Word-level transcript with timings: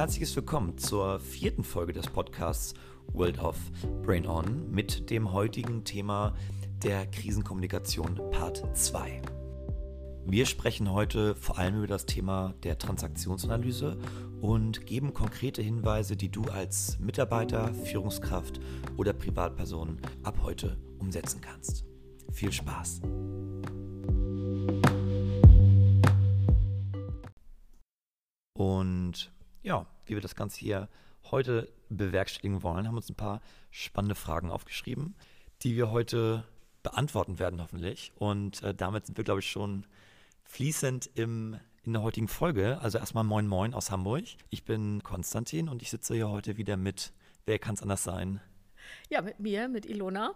herzliches 0.00 0.34
Willkommen 0.34 0.78
zur 0.78 1.20
vierten 1.20 1.62
Folge 1.62 1.92
des 1.92 2.06
Podcasts 2.06 2.72
World 3.12 3.38
of 3.38 3.54
Brain 4.02 4.26
On 4.26 4.70
mit 4.70 5.10
dem 5.10 5.30
heutigen 5.34 5.84
Thema 5.84 6.34
der 6.82 7.06
Krisenkommunikation 7.06 8.18
Part 8.30 8.64
2. 8.74 9.20
Wir 10.24 10.46
sprechen 10.46 10.90
heute 10.90 11.34
vor 11.34 11.58
allem 11.58 11.76
über 11.76 11.86
das 11.86 12.06
Thema 12.06 12.54
der 12.62 12.78
Transaktionsanalyse 12.78 13.98
und 14.40 14.86
geben 14.86 15.12
konkrete 15.12 15.60
Hinweise, 15.60 16.16
die 16.16 16.30
du 16.30 16.44
als 16.44 16.98
Mitarbeiter, 16.98 17.74
Führungskraft 17.74 18.58
oder 18.96 19.12
Privatperson 19.12 19.98
ab 20.22 20.38
heute 20.42 20.78
umsetzen 20.98 21.42
kannst. 21.42 21.84
Viel 22.32 22.52
Spaß! 22.52 23.02
Und 28.54 29.30
ja, 29.62 29.86
wie 30.06 30.14
wir 30.14 30.20
das 30.20 30.34
Ganze 30.34 30.60
hier 30.60 30.88
heute 31.30 31.72
bewerkstelligen 31.88 32.62
wollen, 32.62 32.86
haben 32.86 32.96
uns 32.96 33.10
ein 33.10 33.16
paar 33.16 33.40
spannende 33.70 34.14
Fragen 34.14 34.50
aufgeschrieben, 34.50 35.14
die 35.62 35.76
wir 35.76 35.90
heute 35.90 36.44
beantworten 36.82 37.38
werden 37.38 37.60
hoffentlich. 37.60 38.12
Und 38.16 38.62
äh, 38.62 38.74
damit 38.74 39.06
sind 39.06 39.18
wir, 39.18 39.24
glaube 39.24 39.40
ich, 39.40 39.50
schon 39.50 39.86
fließend 40.44 41.10
im, 41.14 41.58
in 41.84 41.92
der 41.92 42.02
heutigen 42.02 42.28
Folge. 42.28 42.78
Also 42.80 42.98
erstmal 42.98 43.24
Moin 43.24 43.46
Moin 43.46 43.74
aus 43.74 43.90
Hamburg. 43.90 44.24
Ich 44.48 44.64
bin 44.64 45.02
Konstantin 45.02 45.68
und 45.68 45.82
ich 45.82 45.90
sitze 45.90 46.14
hier 46.14 46.28
heute 46.28 46.56
wieder 46.56 46.76
mit, 46.76 47.12
wer 47.46 47.58
kann 47.58 47.74
es 47.74 47.82
anders 47.82 48.02
sein? 48.02 48.40
Ja, 49.08 49.20
mit 49.20 49.40
mir, 49.40 49.68
mit 49.68 49.86
Ilona. 49.86 50.34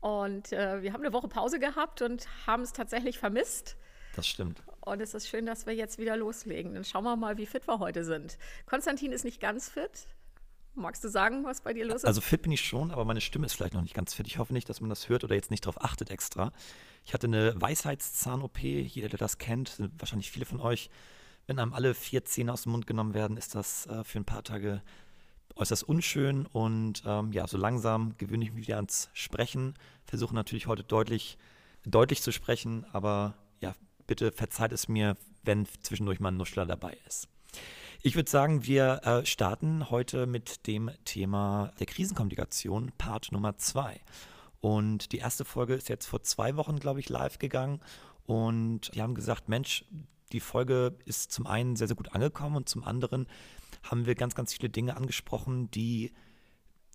Und 0.00 0.52
äh, 0.52 0.82
wir 0.82 0.92
haben 0.92 1.02
eine 1.02 1.12
Woche 1.14 1.28
Pause 1.28 1.58
gehabt 1.58 2.02
und 2.02 2.26
haben 2.46 2.62
es 2.62 2.72
tatsächlich 2.72 3.18
vermisst. 3.18 3.76
Das 4.16 4.26
stimmt. 4.26 4.62
Und 4.84 5.00
es 5.00 5.14
ist 5.14 5.28
schön, 5.28 5.46
dass 5.46 5.66
wir 5.66 5.74
jetzt 5.74 5.98
wieder 5.98 6.16
loslegen. 6.16 6.74
Dann 6.74 6.84
schauen 6.84 7.04
wir 7.04 7.16
mal, 7.16 7.38
wie 7.38 7.46
fit 7.46 7.66
wir 7.66 7.78
heute 7.78 8.04
sind. 8.04 8.36
Konstantin 8.66 9.12
ist 9.12 9.24
nicht 9.24 9.40
ganz 9.40 9.70
fit. 9.70 10.06
Magst 10.74 11.02
du 11.04 11.08
sagen, 11.08 11.44
was 11.44 11.62
bei 11.62 11.72
dir 11.72 11.86
los 11.86 11.98
ist? 11.98 12.04
Also 12.04 12.20
fit 12.20 12.42
bin 12.42 12.52
ich 12.52 12.60
schon, 12.60 12.90
aber 12.90 13.04
meine 13.04 13.20
Stimme 13.20 13.46
ist 13.46 13.54
vielleicht 13.54 13.74
noch 13.74 13.82
nicht 13.82 13.94
ganz 13.94 14.12
fit. 14.12 14.26
Ich 14.26 14.38
hoffe 14.38 14.52
nicht, 14.52 14.68
dass 14.68 14.80
man 14.80 14.90
das 14.90 15.08
hört 15.08 15.24
oder 15.24 15.34
jetzt 15.34 15.50
nicht 15.50 15.64
darauf 15.64 15.82
achtet 15.82 16.10
extra. 16.10 16.52
Ich 17.04 17.14
hatte 17.14 17.28
eine 17.28 17.58
Weisheitszahn-OP. 17.60 18.58
Jeder, 18.58 19.08
der 19.08 19.18
das 19.18 19.38
kennt, 19.38 19.68
sind 19.68 19.92
wahrscheinlich 19.98 20.30
viele 20.30 20.44
von 20.44 20.60
euch. 20.60 20.90
Wenn 21.46 21.58
einem 21.58 21.72
alle 21.72 21.94
vier 21.94 22.24
Zähne 22.24 22.52
aus 22.52 22.62
dem 22.62 22.72
Mund 22.72 22.86
genommen 22.86 23.14
werden, 23.14 23.36
ist 23.36 23.54
das 23.54 23.86
äh, 23.86 24.04
für 24.04 24.18
ein 24.18 24.24
paar 24.24 24.42
Tage 24.42 24.82
äußerst 25.56 25.84
unschön. 25.84 26.44
Und 26.46 27.04
ähm, 27.06 27.32
ja, 27.32 27.46
so 27.46 27.56
langsam 27.56 28.18
gewöhne 28.18 28.44
ich 28.44 28.52
mich 28.52 28.66
wieder 28.66 28.76
ans 28.76 29.08
Sprechen. 29.14 29.74
Versuche 30.04 30.34
natürlich 30.34 30.66
heute 30.66 30.82
deutlich, 30.82 31.38
deutlich 31.86 32.20
zu 32.20 32.32
sprechen, 32.32 32.84
aber 32.92 33.34
ja, 33.60 33.74
bitte 34.06 34.32
verzeiht 34.32 34.72
es 34.72 34.88
mir, 34.88 35.16
wenn 35.42 35.66
zwischendurch 35.82 36.20
mal 36.20 36.30
ein 36.30 36.36
Nuschler 36.36 36.66
dabei 36.66 36.96
ist. 37.06 37.28
Ich 38.02 38.16
würde 38.16 38.30
sagen, 38.30 38.66
wir 38.66 39.00
äh, 39.04 39.24
starten 39.24 39.88
heute 39.90 40.26
mit 40.26 40.66
dem 40.66 40.90
Thema 41.04 41.72
der 41.78 41.86
Krisenkommunikation, 41.86 42.92
Part 42.98 43.32
Nummer 43.32 43.56
zwei. 43.56 44.00
Und 44.60 45.12
die 45.12 45.18
erste 45.18 45.44
Folge 45.44 45.74
ist 45.74 45.88
jetzt 45.88 46.06
vor 46.06 46.22
zwei 46.22 46.56
Wochen, 46.56 46.78
glaube 46.78 47.00
ich, 47.00 47.08
live 47.08 47.38
gegangen. 47.38 47.80
Und 48.26 48.94
die 48.94 49.02
haben 49.02 49.14
gesagt, 49.14 49.48
Mensch, 49.48 49.84
die 50.32 50.40
Folge 50.40 50.98
ist 51.04 51.32
zum 51.32 51.46
einen 51.46 51.76
sehr, 51.76 51.86
sehr 51.86 51.96
gut 51.96 52.12
angekommen 52.12 52.56
und 52.56 52.68
zum 52.68 52.84
anderen 52.84 53.26
haben 53.82 54.06
wir 54.06 54.14
ganz, 54.14 54.34
ganz 54.34 54.52
viele 54.52 54.68
Dinge 54.68 54.96
angesprochen, 54.96 55.70
die 55.70 56.12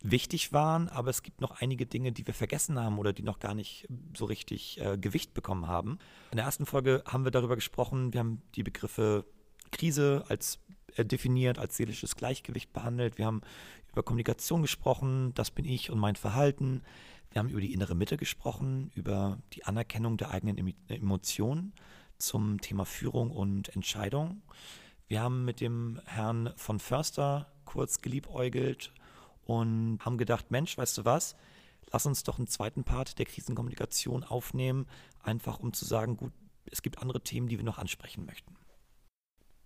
wichtig 0.01 0.53
waren, 0.53 0.87
aber 0.89 1.09
es 1.09 1.23
gibt 1.23 1.41
noch 1.41 1.59
einige 1.61 1.85
Dinge, 1.85 2.11
die 2.11 2.25
wir 2.25 2.33
vergessen 2.33 2.79
haben 2.79 2.97
oder 2.99 3.13
die 3.13 3.23
noch 3.23 3.39
gar 3.39 3.53
nicht 3.53 3.87
so 4.15 4.25
richtig 4.25 4.79
äh, 4.79 4.97
Gewicht 4.97 5.33
bekommen 5.33 5.67
haben. 5.67 5.99
In 6.31 6.37
der 6.37 6.45
ersten 6.45 6.65
Folge 6.65 7.03
haben 7.05 7.25
wir 7.25 7.31
darüber 7.31 7.55
gesprochen, 7.55 8.13
wir 8.13 8.21
haben 8.21 8.41
die 8.55 8.63
Begriffe 8.63 9.25
Krise 9.71 10.23
als 10.29 10.59
äh, 10.95 11.05
definiert, 11.05 11.59
als 11.59 11.75
seelisches 11.77 12.15
Gleichgewicht 12.15 12.71
behandelt. 12.71 13.17
Wir 13.17 13.25
haben 13.25 13.41
über 13.91 14.03
Kommunikation 14.03 14.61
gesprochen, 14.61 15.33
das 15.33 15.51
bin 15.51 15.65
ich 15.65 15.89
und 15.89 15.99
mein 15.99 16.15
Verhalten. 16.15 16.83
Wir 17.31 17.39
haben 17.39 17.49
über 17.49 17.61
die 17.61 17.73
innere 17.73 17.95
Mitte 17.95 18.17
gesprochen, 18.17 18.91
über 18.95 19.37
die 19.53 19.65
Anerkennung 19.65 20.17
der 20.17 20.31
eigenen 20.31 20.73
Emotionen 20.87 21.73
zum 22.17 22.59
Thema 22.61 22.85
Führung 22.85 23.31
und 23.31 23.69
Entscheidung. 23.75 24.41
Wir 25.07 25.21
haben 25.21 25.45
mit 25.45 25.61
dem 25.61 25.99
Herrn 26.05 26.53
von 26.55 26.79
Förster 26.79 27.51
kurz 27.65 28.01
geliebäugelt 28.01 28.93
und 29.49 29.97
haben 30.05 30.19
gedacht, 30.19 30.51
Mensch, 30.51 30.77
weißt 30.77 30.99
du 30.99 31.05
was? 31.05 31.35
Lass 31.91 32.05
uns 32.05 32.21
doch 32.21 32.37
einen 32.37 32.45
zweiten 32.45 32.83
Part 32.83 33.17
der 33.17 33.25
Krisenkommunikation 33.25 34.23
aufnehmen, 34.23 34.85
einfach 35.23 35.59
um 35.59 35.73
zu 35.73 35.85
sagen, 35.85 36.17
gut, 36.17 36.33
es 36.69 36.83
gibt 36.83 36.99
andere 36.99 37.21
Themen, 37.21 37.47
die 37.47 37.57
wir 37.57 37.65
noch 37.65 37.79
ansprechen 37.79 38.27
möchten. 38.27 38.55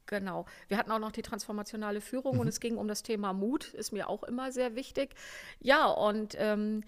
Genau. 0.06 0.46
Wir 0.70 0.78
hatten 0.78 0.92
auch 0.92 1.00
noch 1.00 1.12
die 1.12 1.22
transformationale 1.22 2.00
Führung 2.00 2.36
mhm. 2.36 2.42
und 2.42 2.48
es 2.48 2.62
ging 2.62 2.78
um 2.78 2.88
das 2.88 3.04
Thema 3.04 3.34
Mut, 3.34 3.74
ist 3.74 3.92
mir 3.92 4.08
auch 4.08 4.24
immer 4.24 4.54
sehr 4.54 4.76
wichtig. 4.76 5.16
Ja, 5.60 5.88
und 5.88 6.36
ähm, 6.38 6.86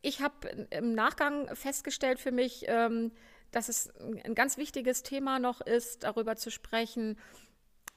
ich 0.00 0.22
habe 0.22 0.48
im 0.70 0.94
Nachgang 0.94 1.54
festgestellt 1.54 2.18
für 2.18 2.32
mich, 2.32 2.64
ähm, 2.66 3.12
dass 3.50 3.68
es 3.68 3.90
ein 4.24 4.34
ganz 4.34 4.56
wichtiges 4.56 5.02
Thema 5.02 5.38
noch 5.38 5.60
ist, 5.60 6.04
darüber 6.04 6.36
zu 6.36 6.50
sprechen, 6.50 7.18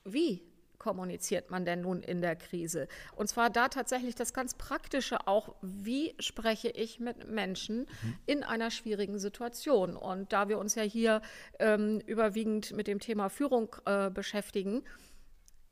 wie 0.03 0.48
kommuniziert 0.79 1.51
man 1.51 1.65
denn 1.65 1.81
nun 1.81 2.01
in 2.01 2.21
der 2.21 2.35
Krise? 2.35 2.87
Und 3.15 3.27
zwar 3.27 3.49
da 3.49 3.67
tatsächlich 3.67 4.15
das 4.15 4.33
ganz 4.33 4.55
Praktische 4.55 5.27
auch, 5.27 5.53
wie 5.61 6.15
spreche 6.19 6.69
ich 6.69 6.99
mit 6.99 7.29
Menschen 7.29 7.79
mhm. 7.79 8.15
in 8.25 8.43
einer 8.43 8.71
schwierigen 8.71 9.19
Situation? 9.19 9.95
Und 9.95 10.33
da 10.33 10.49
wir 10.49 10.57
uns 10.57 10.75
ja 10.75 10.83
hier 10.83 11.21
ähm, 11.59 12.01
überwiegend 12.07 12.71
mit 12.71 12.87
dem 12.87 12.99
Thema 12.99 13.29
Führung 13.29 13.75
äh, 13.85 14.09
beschäftigen, 14.09 14.83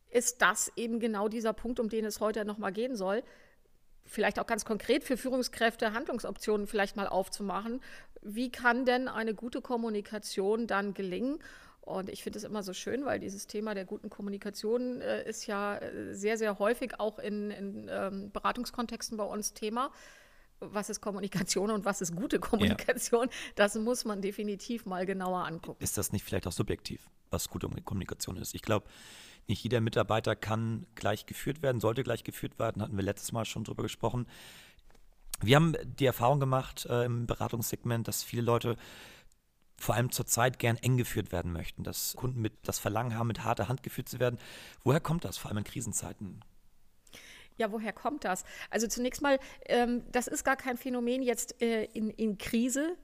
ist 0.09 0.41
das 0.41 0.71
eben 0.75 0.99
genau 0.99 1.27
dieser 1.27 1.53
Punkt, 1.53 1.79
um 1.79 1.89
den 1.89 2.05
es 2.05 2.19
heute 2.19 2.45
nochmal 2.45 2.71
gehen 2.71 2.95
soll. 2.95 3.23
Vielleicht 4.05 4.39
auch 4.39 4.47
ganz 4.47 4.63
konkret 4.63 5.03
für 5.03 5.17
Führungskräfte 5.17 5.93
Handlungsoptionen 5.93 6.65
vielleicht 6.65 6.95
mal 6.95 7.07
aufzumachen. 7.07 7.81
Wie 8.21 8.49
kann 8.49 8.85
denn 8.85 9.07
eine 9.07 9.33
gute 9.33 9.61
Kommunikation 9.61 10.65
dann 10.65 10.93
gelingen? 10.93 11.39
Und 11.87 12.09
ich 12.09 12.21
finde 12.21 12.37
es 12.37 12.43
immer 12.43 12.63
so 12.63 12.73
schön, 12.73 13.05
weil 13.05 13.19
dieses 13.19 13.47
Thema 13.47 13.73
der 13.73 13.85
guten 13.85 14.09
Kommunikation 14.09 14.99
äh, 14.99 15.23
ist 15.27 15.47
ja 15.47 15.77
äh, 15.77 16.13
sehr, 16.13 16.37
sehr 16.37 16.59
häufig 16.59 16.99
auch 16.99 17.17
in, 17.17 17.49
in 17.49 17.87
ähm, 17.89 18.29
Beratungskontexten 18.31 19.17
bei 19.17 19.23
uns 19.23 19.53
Thema. 19.53 19.91
Was 20.59 20.89
ist 20.89 20.99
Kommunikation 20.99 21.71
und 21.71 21.85
was 21.85 22.01
ist 22.01 22.13
gute 22.13 22.39
Kommunikation? 22.39 23.27
Ja. 23.27 23.35
Das 23.55 23.75
muss 23.75 24.03
man 24.03 24.21
definitiv 24.21 24.85
mal 24.85 25.05
genauer 25.05 25.45
angucken. 25.45 25.81
Ist 25.81 25.97
das 25.97 26.11
nicht 26.11 26.25
vielleicht 26.25 26.45
auch 26.45 26.51
subjektiv, 26.51 27.09
was 27.29 27.47
gute 27.47 27.69
Kommunikation 27.69 28.35
ist? 28.35 28.53
Ich 28.53 28.63
glaube, 28.63 28.85
nicht 29.47 29.63
jeder 29.63 29.79
Mitarbeiter 29.79 30.35
kann 30.35 30.85
gleich 30.95 31.25
geführt 31.25 31.61
werden, 31.61 31.79
sollte 31.79 32.03
gleich 32.03 32.25
geführt 32.25 32.59
werden, 32.59 32.81
hatten 32.81 32.97
wir 32.97 33.03
letztes 33.03 33.31
Mal 33.31 33.45
schon 33.45 33.63
drüber 33.63 33.83
gesprochen. 33.83 34.27
Wir 35.41 35.55
haben 35.55 35.73
die 35.85 36.05
Erfahrung 36.05 36.41
gemacht 36.41 36.85
äh, 36.89 37.05
im 37.05 37.27
Beratungssegment, 37.27 38.09
dass 38.09 38.23
viele 38.23 38.41
Leute 38.41 38.75
vor 39.79 39.95
allem 39.95 40.11
zurzeit 40.11 40.59
gern 40.59 40.77
eng 40.77 40.97
geführt 40.97 41.31
werden 41.31 41.51
möchten, 41.53 41.83
dass 41.83 42.15
Kunden 42.15 42.41
mit 42.41 42.53
das 42.63 42.79
Verlangen 42.79 43.15
haben, 43.15 43.27
mit 43.27 43.43
harter 43.43 43.67
Hand 43.67 43.83
geführt 43.83 44.09
zu 44.09 44.19
werden. 44.19 44.39
Woher 44.83 44.99
kommt 44.99 45.23
das, 45.23 45.37
vor 45.37 45.49
allem 45.49 45.59
in 45.59 45.63
Krisenzeiten? 45.63 46.41
Ja, 47.57 47.71
woher 47.71 47.93
kommt 47.93 48.23
das? 48.23 48.43
Also 48.69 48.87
zunächst 48.87 49.21
mal, 49.21 49.39
ähm, 49.65 50.03
das 50.11 50.27
ist 50.27 50.43
gar 50.43 50.55
kein 50.55 50.77
Phänomen 50.77 51.23
jetzt 51.23 51.61
äh, 51.61 51.85
in, 51.85 52.09
in 52.11 52.37
Krise, 52.37 52.95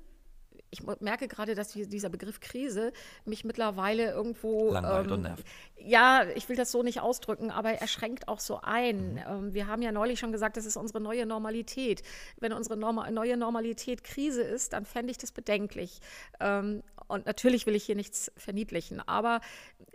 ich 0.74 0.82
merke 1.02 1.28
gerade, 1.28 1.54
dass 1.54 1.72
dieser 1.72 2.10
Begriff 2.10 2.40
Krise 2.40 2.92
mich 3.26 3.46
mittlerweile 3.46 4.12
irgendwo. 4.12 4.72
Langweilt 4.72 5.08
ähm, 5.08 5.14
und 5.14 5.22
nervt. 5.22 5.46
Ja, 5.78 6.26
ich 6.36 6.50
will 6.50 6.56
das 6.56 6.72
so 6.72 6.82
nicht 6.82 7.00
ausdrücken, 7.00 7.52
aber 7.52 7.74
er 7.74 7.88
schränkt 7.88 8.28
auch 8.28 8.40
so 8.40 8.60
ein. 8.62 9.14
Mhm. 9.14 9.20
Ähm, 9.30 9.54
wir 9.54 9.68
haben 9.68 9.84
ja 9.84 9.92
neulich 9.92 10.20
schon 10.20 10.32
gesagt, 10.32 10.58
das 10.58 10.66
ist 10.66 10.76
unsere 10.76 11.00
neue 11.00 11.28
Normalität. 11.28 12.02
Wenn 12.40 12.54
unsere 12.54 12.76
Norma 12.76 13.10
neue 13.12 13.38
Normalität 13.38 14.04
Krise 14.04 14.42
ist, 14.42 14.74
dann 14.74 14.86
fände 14.86 15.12
ich 15.12 15.20
das 15.20 15.32
bedenklich. 15.32 16.00
Ähm, 16.40 16.82
und 17.08 17.28
natürlich 17.28 17.68
will 17.68 17.76
ich 17.76 17.84
hier 17.84 17.96
nichts 17.96 18.32
verniedlichen, 18.36 19.00
aber 19.00 19.42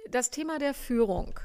das 0.09 0.31
Thema 0.31 0.59
der 0.61 0.75
Führung 0.75 1.41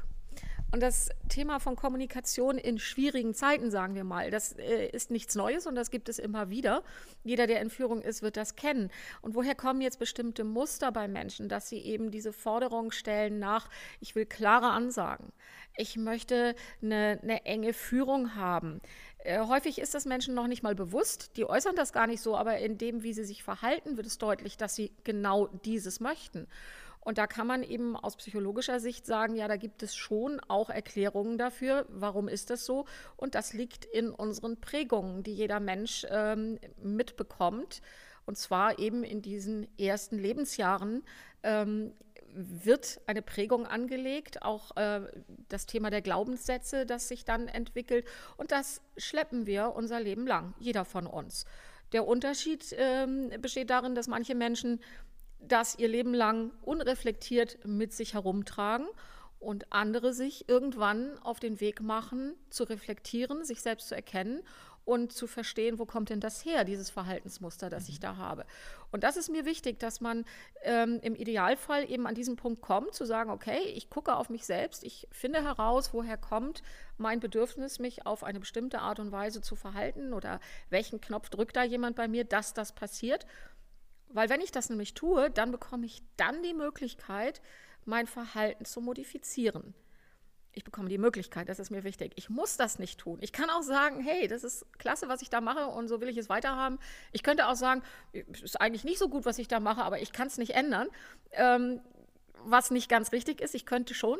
und 0.73 0.79
das 0.79 1.09
Thema 1.29 1.59
von 1.59 1.75
Kommunikation 1.75 2.57
in 2.57 2.79
schwierigen 2.79 3.35
Zeiten, 3.35 3.69
sagen 3.69 3.93
wir 3.93 4.03
mal, 4.03 4.31
das 4.31 4.53
äh, 4.53 4.87
ist 4.87 5.11
nichts 5.11 5.35
Neues 5.35 5.67
und 5.67 5.75
das 5.75 5.91
gibt 5.91 6.09
es 6.09 6.17
immer 6.17 6.49
wieder. 6.49 6.81
Jeder, 7.23 7.45
der 7.45 7.61
in 7.61 7.69
Führung 7.69 8.01
ist, 8.01 8.23
wird 8.23 8.37
das 8.37 8.55
kennen. 8.55 8.89
Und 9.21 9.35
woher 9.35 9.53
kommen 9.53 9.81
jetzt 9.81 9.99
bestimmte 9.99 10.43
Muster 10.43 10.91
bei 10.91 11.07
Menschen, 11.07 11.47
dass 11.47 11.69
sie 11.69 11.77
eben 11.77 12.09
diese 12.09 12.33
Forderung 12.33 12.89
stellen 12.91 13.37
nach, 13.37 13.69
ich 13.99 14.15
will 14.15 14.25
klare 14.25 14.71
Ansagen, 14.71 15.31
ich 15.77 15.95
möchte 15.95 16.55
eine, 16.81 17.19
eine 17.21 17.45
enge 17.45 17.73
Führung 17.73 18.33
haben. 18.33 18.81
Äh, 19.19 19.45
häufig 19.45 19.77
ist 19.77 19.93
das 19.93 20.05
Menschen 20.05 20.33
noch 20.33 20.47
nicht 20.47 20.63
mal 20.63 20.73
bewusst, 20.73 21.37
die 21.37 21.45
äußern 21.45 21.75
das 21.75 21.93
gar 21.93 22.07
nicht 22.07 22.21
so, 22.21 22.35
aber 22.35 22.57
in 22.57 22.79
dem, 22.79 23.03
wie 23.03 23.13
sie 23.13 23.25
sich 23.25 23.43
verhalten, 23.43 23.95
wird 23.95 24.07
es 24.07 24.17
deutlich, 24.17 24.57
dass 24.57 24.73
sie 24.73 24.91
genau 25.03 25.49
dieses 25.65 25.99
möchten. 25.99 26.47
Und 27.03 27.17
da 27.17 27.27
kann 27.27 27.47
man 27.47 27.63
eben 27.63 27.95
aus 27.95 28.15
psychologischer 28.15 28.79
Sicht 28.79 29.05
sagen, 29.05 29.35
ja, 29.35 29.47
da 29.47 29.57
gibt 29.57 29.83
es 29.83 29.95
schon 29.95 30.39
auch 30.47 30.69
Erklärungen 30.69 31.37
dafür, 31.37 31.85
warum 31.89 32.27
ist 32.27 32.49
das 32.49 32.65
so. 32.65 32.85
Und 33.17 33.35
das 33.35 33.53
liegt 33.53 33.85
in 33.85 34.09
unseren 34.09 34.59
Prägungen, 34.61 35.23
die 35.23 35.33
jeder 35.33 35.59
Mensch 35.59 36.05
ähm, 36.09 36.59
mitbekommt. 36.81 37.81
Und 38.25 38.37
zwar 38.37 38.79
eben 38.79 39.03
in 39.03 39.21
diesen 39.21 39.67
ersten 39.77 40.17
Lebensjahren. 40.17 41.03
Ähm, 41.43 41.93
wird 42.35 42.99
eine 43.05 43.21
Prägung 43.21 43.67
angelegt, 43.67 44.41
auch 44.41 44.75
äh, 44.75 45.01
das 45.49 45.65
Thema 45.65 45.89
der 45.89 46.01
Glaubenssätze, 46.01 46.85
das 46.85 47.07
sich 47.07 47.25
dann 47.25 47.47
entwickelt. 47.47 48.05
Und 48.37 48.51
das 48.51 48.81
schleppen 48.97 49.45
wir 49.45 49.73
unser 49.75 49.99
Leben 49.99 50.25
lang, 50.25 50.53
jeder 50.59 50.85
von 50.85 51.07
uns. 51.07 51.45
Der 51.91 52.07
Unterschied 52.07 52.75
ähm, 52.77 53.29
besteht 53.39 53.69
darin, 53.69 53.93
dass 53.93 54.07
manche 54.07 54.33
Menschen 54.33 54.79
das 55.47 55.77
ihr 55.77 55.87
Leben 55.87 56.13
lang 56.13 56.51
unreflektiert 56.61 57.59
mit 57.65 57.93
sich 57.93 58.13
herumtragen 58.13 58.87
und 59.39 59.71
andere 59.71 60.13
sich 60.13 60.47
irgendwann 60.47 61.17
auf 61.19 61.39
den 61.39 61.59
Weg 61.59 61.81
machen, 61.81 62.33
zu 62.49 62.63
reflektieren, 62.63 63.43
sich 63.43 63.61
selbst 63.61 63.89
zu 63.89 63.95
erkennen 63.95 64.41
und 64.85 65.13
zu 65.13 65.27
verstehen, 65.27 65.79
wo 65.79 65.85
kommt 65.85 66.09
denn 66.09 66.19
das 66.19 66.43
her, 66.43 66.63
dieses 66.65 66.89
Verhaltensmuster, 66.89 67.69
das 67.69 67.87
ich 67.87 67.99
da 67.99 68.17
habe. 68.17 68.45
Und 68.91 69.03
das 69.03 69.17
ist 69.17 69.29
mir 69.29 69.45
wichtig, 69.45 69.79
dass 69.79 70.01
man 70.01 70.25
ähm, 70.63 70.99
im 71.01 71.15
Idealfall 71.15 71.89
eben 71.89 72.05
an 72.05 72.15
diesen 72.15 72.35
Punkt 72.35 72.61
kommt, 72.61 72.93
zu 72.93 73.05
sagen, 73.05 73.29
okay, 73.31 73.59
ich 73.75 73.89
gucke 73.89 74.15
auf 74.15 74.29
mich 74.29 74.45
selbst, 74.45 74.83
ich 74.83 75.07
finde 75.11 75.43
heraus, 75.43 75.93
woher 75.93 76.17
kommt 76.17 76.63
mein 76.97 77.19
Bedürfnis, 77.19 77.79
mich 77.79 78.05
auf 78.05 78.23
eine 78.23 78.39
bestimmte 78.39 78.79
Art 78.79 78.99
und 78.99 79.11
Weise 79.11 79.41
zu 79.41 79.55
verhalten 79.55 80.13
oder 80.13 80.39
welchen 80.69 80.99
Knopf 80.99 81.29
drückt 81.29 81.55
da 81.55 81.63
jemand 81.63 81.95
bei 81.95 82.07
mir, 82.07 82.25
dass 82.25 82.53
das 82.53 82.73
passiert. 82.73 83.25
Weil 84.13 84.29
wenn 84.29 84.41
ich 84.41 84.51
das 84.51 84.69
nämlich 84.69 84.93
tue, 84.93 85.29
dann 85.29 85.51
bekomme 85.51 85.85
ich 85.85 86.03
dann 86.17 86.41
die 86.43 86.53
Möglichkeit, 86.53 87.41
mein 87.85 88.07
Verhalten 88.07 88.65
zu 88.65 88.79
modifizieren 88.79 89.73
ich 90.53 90.63
bekomme 90.63 90.87
die 90.87 90.97
Möglichkeit, 90.97 91.49
das 91.49 91.59
ist 91.59 91.71
mir 91.71 91.83
wichtig. 91.83 92.13
Ich 92.15 92.29
muss 92.29 92.57
das 92.57 92.79
nicht 92.79 92.99
tun. 92.99 93.17
Ich 93.21 93.33
kann 93.33 93.49
auch 93.49 93.63
sagen, 93.63 94.01
hey, 94.01 94.27
das 94.27 94.43
ist 94.43 94.65
klasse, 94.77 95.09
was 95.09 95.21
ich 95.21 95.29
da 95.29 95.41
mache 95.41 95.67
und 95.67 95.87
so 95.87 95.99
will 95.99 96.09
ich 96.09 96.17
es 96.17 96.29
weiterhaben. 96.29 96.79
Ich 97.11 97.23
könnte 97.23 97.47
auch 97.47 97.55
sagen, 97.55 97.81
es 98.11 98.41
ist 98.41 98.61
eigentlich 98.61 98.83
nicht 98.83 98.99
so 98.99 99.09
gut, 99.09 99.25
was 99.25 99.39
ich 99.39 99.47
da 99.47 99.59
mache, 99.59 99.83
aber 99.83 99.99
ich 99.99 100.11
kann 100.11 100.27
es 100.27 100.37
nicht 100.37 100.51
ändern. 100.51 100.87
Ähm, 101.31 101.81
was 102.45 102.71
nicht 102.71 102.89
ganz 102.89 103.11
richtig 103.11 103.41
ist, 103.41 103.55
ich 103.55 103.65
könnte 103.65 103.93
schon. 103.93 104.19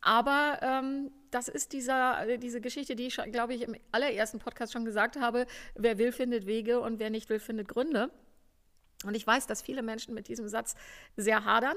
Aber 0.00 0.60
ähm, 0.62 1.10
das 1.30 1.48
ist 1.48 1.72
dieser, 1.72 2.38
diese 2.38 2.60
Geschichte, 2.60 2.94
die 2.94 3.08
ich, 3.08 3.16
glaube 3.16 3.54
ich, 3.54 3.62
im 3.62 3.74
allerersten 3.90 4.38
Podcast 4.38 4.72
schon 4.72 4.84
gesagt 4.84 5.18
habe. 5.18 5.46
Wer 5.74 5.98
will, 5.98 6.12
findet 6.12 6.46
Wege 6.46 6.80
und 6.80 7.00
wer 7.00 7.10
nicht 7.10 7.28
will, 7.30 7.40
findet 7.40 7.68
Gründe. 7.68 8.10
Und 9.04 9.14
ich 9.14 9.26
weiß, 9.26 9.46
dass 9.46 9.62
viele 9.62 9.82
Menschen 9.82 10.14
mit 10.14 10.28
diesem 10.28 10.48
Satz 10.48 10.74
sehr 11.16 11.44
hadern. 11.44 11.76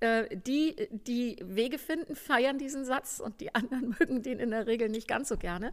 Äh, 0.00 0.36
die, 0.36 0.88
die 0.90 1.36
Wege 1.42 1.78
finden, 1.78 2.16
feiern 2.16 2.58
diesen 2.58 2.84
Satz 2.84 3.20
und 3.20 3.40
die 3.40 3.54
anderen 3.54 3.88
mögen 3.98 4.22
den 4.22 4.38
in 4.38 4.50
der 4.50 4.66
Regel 4.66 4.88
nicht 4.88 5.08
ganz 5.08 5.28
so 5.28 5.36
gerne. 5.36 5.72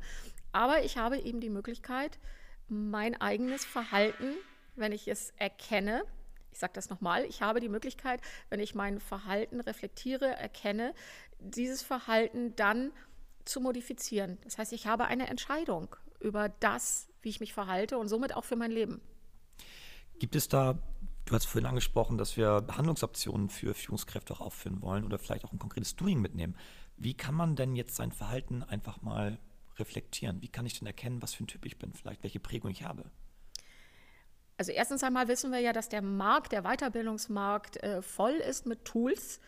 Aber 0.51 0.83
ich 0.83 0.97
habe 0.97 1.17
eben 1.17 1.39
die 1.39 1.49
Möglichkeit, 1.49 2.19
mein 2.67 3.19
eigenes 3.19 3.65
Verhalten, 3.65 4.33
wenn 4.75 4.91
ich 4.91 5.07
es 5.07 5.33
erkenne, 5.37 6.03
ich 6.51 6.59
sage 6.59 6.73
das 6.73 6.89
nochmal, 6.89 7.25
ich 7.25 7.41
habe 7.41 7.59
die 7.59 7.67
Möglichkeit, 7.67 8.21
wenn 8.49 8.61
ich 8.61 8.75
mein 8.75 9.01
Verhalten 9.01 9.59
reflektiere, 9.59 10.25
erkenne, 10.25 10.93
dieses 11.39 11.83
Verhalten 11.83 12.55
dann 12.55 12.91
zu 13.43 13.59
modifizieren. 13.59 14.37
Das 14.45 14.57
heißt, 14.57 14.71
ich 14.71 14.87
habe 14.87 15.05
eine 15.05 15.27
Entscheidung 15.27 15.95
über 16.21 16.47
das, 16.47 17.09
wie 17.21 17.29
ich 17.29 17.41
mich 17.41 17.53
verhalte 17.53 17.97
und 17.97 18.07
somit 18.07 18.33
auch 18.33 18.45
für 18.45 18.55
mein 18.55 18.71
Leben. 18.71 19.01
Gibt 20.19 20.35
es 20.35 20.47
da 20.47 20.77
Du 21.25 21.33
hast 21.33 21.45
vorhin 21.45 21.65
angesprochen, 21.65 22.19
dass 22.19 22.37
wir 22.37 22.67
Handlungsoptionen 22.71 23.49
für 23.49 23.73
Führungskräfte 23.73 24.31
auch 24.33 24.41
aufführen 24.41 24.83
wollen 24.83 25.03
oder 25.03 25.17
vielleicht 25.17 25.43
auch 25.43 25.51
ein 25.51 25.57
konkretes 25.57 25.95
Doing 25.95 26.21
mitnehmen. 26.21 26.55
Wie 26.97 27.15
kann 27.15 27.33
man 27.33 27.55
denn 27.55 27.75
jetzt 27.75 27.95
sein 27.95 28.11
Verhalten 28.11 28.61
einfach 28.61 29.01
mal 29.01 29.39
reflektieren? 29.77 30.43
Wie 30.43 30.47
kann 30.47 30.67
ich 30.67 30.77
denn 30.77 30.85
erkennen, 30.85 31.23
was 31.23 31.33
für 31.33 31.43
ein 31.43 31.47
Typ 31.47 31.65
ich 31.65 31.79
bin, 31.79 31.93
vielleicht 31.93 32.21
welche 32.21 32.39
Prägung 32.39 32.69
ich 32.69 32.83
habe? 32.83 33.05
Also 34.57 34.71
erstens 34.71 35.03
einmal 35.03 35.27
wissen 35.27 35.51
wir 35.51 35.59
ja, 35.59 35.73
dass 35.73 35.89
der 35.89 36.03
Markt, 36.03 36.51
der 36.51 36.61
Weiterbildungsmarkt 36.61 37.77
äh, 37.77 38.03
voll 38.03 38.33
ist 38.33 38.67
mit 38.67 38.85
Tools, 38.85 39.41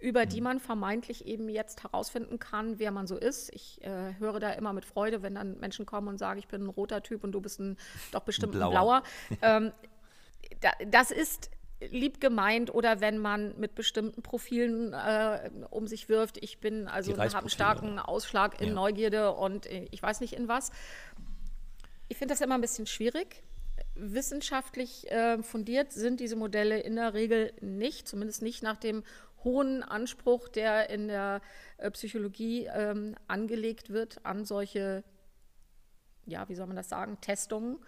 über 0.00 0.26
die 0.26 0.40
mhm. 0.40 0.44
man 0.44 0.60
vermeintlich 0.60 1.26
eben 1.26 1.48
jetzt 1.48 1.82
herausfinden 1.82 2.38
kann, 2.38 2.78
wer 2.78 2.90
man 2.90 3.06
so 3.06 3.16
ist. 3.16 3.52
Ich 3.54 3.82
äh, 3.82 4.14
höre 4.18 4.38
da 4.38 4.50
immer 4.50 4.72
mit 4.74 4.84
Freude, 4.84 5.22
wenn 5.22 5.34
dann 5.34 5.58
Menschen 5.58 5.86
kommen 5.86 6.08
und 6.08 6.18
sagen, 6.18 6.38
ich 6.38 6.48
bin 6.48 6.64
ein 6.64 6.68
roter 6.68 7.02
Typ 7.02 7.24
und 7.24 7.32
du 7.32 7.40
bist 7.40 7.58
ein, 7.58 7.78
doch 8.10 8.22
bestimmt 8.22 8.54
ein 8.54 8.58
blauer. 8.58 9.02
Ein 9.30 9.38
blauer. 9.38 9.42
ähm, 9.42 9.72
das 10.86 11.10
ist 11.10 11.50
lieb 11.90 12.20
gemeint 12.20 12.72
oder 12.72 13.00
wenn 13.00 13.18
man 13.18 13.58
mit 13.58 13.74
bestimmten 13.74 14.22
Profilen 14.22 14.92
äh, 14.92 15.50
um 15.70 15.86
sich 15.86 16.08
wirft. 16.08 16.38
Ich 16.42 16.60
bin 16.60 16.86
also 16.86 17.12
habe 17.12 17.38
einen 17.38 17.48
starken 17.48 17.98
Ausschlag 17.98 18.60
in 18.60 18.68
ja. 18.68 18.74
Neugierde 18.74 19.32
und 19.32 19.66
ich 19.66 20.02
weiß 20.02 20.20
nicht 20.20 20.34
in 20.34 20.48
was. 20.48 20.70
Ich 22.08 22.18
finde 22.18 22.34
das 22.34 22.40
immer 22.40 22.54
ein 22.54 22.60
bisschen 22.60 22.86
schwierig. 22.86 23.42
Wissenschaftlich 23.94 25.10
äh, 25.10 25.42
fundiert 25.42 25.92
sind 25.92 26.20
diese 26.20 26.36
Modelle 26.36 26.78
in 26.80 26.96
der 26.96 27.14
Regel 27.14 27.52
nicht, 27.60 28.06
zumindest 28.06 28.42
nicht 28.42 28.62
nach 28.62 28.76
dem 28.76 29.02
hohen 29.44 29.82
Anspruch, 29.82 30.48
der 30.48 30.90
in 30.90 31.08
der 31.08 31.40
äh, 31.78 31.90
Psychologie 31.90 32.68
ähm, 32.72 33.16
angelegt 33.28 33.90
wird 33.90 34.24
an 34.24 34.44
solche, 34.44 35.02
ja, 36.26 36.48
wie 36.48 36.54
soll 36.54 36.66
man 36.66 36.76
das 36.76 36.88
sagen, 36.88 37.18
Testungen. 37.20 37.78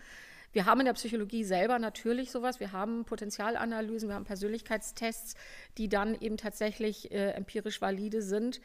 Wir 0.55 0.67
haben 0.67 0.81
in 0.81 0.87
der 0.87 0.95
Psychologie 0.95 1.43
selber 1.43 1.79
natürlich 1.79 2.31
sowas. 2.31 2.61
Wir 2.61 2.73
haben 2.73 3.05
Potenzialanalysen, 3.05 4.09
wir 4.09 4.15
haben 4.15 4.25
Persönlichkeitstests, 4.25 5.35
die 5.77 5.89
dann 5.89 6.15
eben 6.15 6.37
tatsächlich 6.37 7.11
äh, 7.11 7.33
empirisch 7.33 7.83
valide 7.83 8.23
sind. 8.23 8.61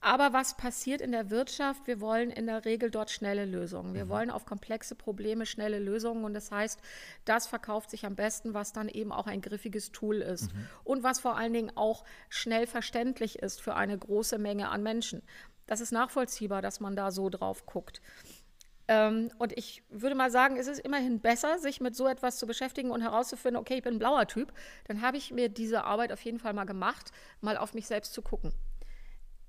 Aber 0.00 0.32
was 0.32 0.56
passiert 0.56 1.00
in 1.00 1.12
der 1.12 1.30
Wirtschaft? 1.30 1.86
Wir 1.86 2.00
wollen 2.00 2.30
in 2.30 2.46
der 2.46 2.64
Regel 2.64 2.90
dort 2.90 3.10
schnelle 3.10 3.44
Lösungen. 3.44 3.94
Wir 3.94 4.06
mhm. 4.06 4.08
wollen 4.08 4.30
auf 4.30 4.44
komplexe 4.44 4.96
Probleme 4.96 5.46
schnelle 5.46 5.78
Lösungen. 5.78 6.24
Und 6.24 6.34
das 6.34 6.50
heißt, 6.50 6.80
das 7.24 7.46
verkauft 7.46 7.90
sich 7.90 8.04
am 8.04 8.16
besten, 8.16 8.52
was 8.52 8.72
dann 8.72 8.88
eben 8.88 9.12
auch 9.12 9.26
ein 9.26 9.40
griffiges 9.40 9.92
Tool 9.92 10.16
ist. 10.16 10.52
Mhm. 10.52 10.68
Und 10.82 11.02
was 11.04 11.20
vor 11.20 11.36
allen 11.36 11.52
Dingen 11.52 11.72
auch 11.76 12.04
schnell 12.28 12.66
verständlich 12.66 13.38
ist 13.38 13.62
für 13.62 13.74
eine 13.74 13.96
große 13.96 14.38
Menge 14.38 14.68
an 14.68 14.82
Menschen. 14.82 15.22
Das 15.66 15.80
ist 15.80 15.92
nachvollziehbar, 15.92 16.62
dass 16.62 16.80
man 16.80 16.94
da 16.94 17.10
so 17.10 17.28
drauf 17.28 17.66
guckt. 17.66 18.00
Ähm, 18.88 19.30
und 19.38 19.56
ich 19.58 19.82
würde 19.90 20.14
mal 20.14 20.30
sagen, 20.30 20.56
es 20.56 20.68
ist 20.68 20.80
immerhin 20.80 21.20
besser, 21.20 21.58
sich 21.58 21.80
mit 21.80 21.96
so 21.96 22.06
etwas 22.06 22.38
zu 22.38 22.46
beschäftigen 22.46 22.90
und 22.90 23.00
herauszufinden, 23.00 23.60
okay, 23.60 23.76
ich 23.76 23.82
bin 23.82 23.94
ein 23.94 23.98
blauer 23.98 24.26
Typ. 24.26 24.52
Dann 24.86 25.02
habe 25.02 25.16
ich 25.16 25.32
mir 25.32 25.48
diese 25.48 25.84
Arbeit 25.84 26.12
auf 26.12 26.20
jeden 26.22 26.38
Fall 26.38 26.52
mal 26.52 26.64
gemacht, 26.64 27.10
mal 27.40 27.56
auf 27.56 27.74
mich 27.74 27.86
selbst 27.86 28.12
zu 28.12 28.22
gucken. 28.22 28.52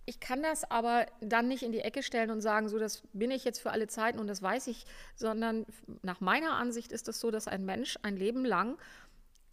Ich 0.10 0.22
kann 0.22 0.42
das 0.42 0.64
aber 0.72 1.06
dann 1.20 1.50
nicht 1.50 1.64
in 1.64 1.74
die 1.74 1.82
Ecke 1.82 2.02
stellen 2.02 2.32
und 2.32 2.40
sagen, 2.40 2.70
so, 2.70 2.80
das 2.80 3.04
bin 3.12 3.30
ich 3.30 3.44
jetzt 3.44 3.60
für 3.60 3.72
alle 3.72 3.88
Zeiten 3.88 4.20
und 4.20 4.28
das 4.28 4.42
weiß 4.42 4.68
ich, 4.68 4.86
sondern 5.16 5.66
nach 6.02 6.22
meiner 6.22 6.54
Ansicht 6.54 6.94
ist 6.94 7.10
es 7.10 7.20
so, 7.20 7.30
dass 7.30 7.50
ein 7.50 7.66
Mensch 7.66 8.00
ein 8.04 8.16
Leben 8.16 8.46
lang 8.46 8.78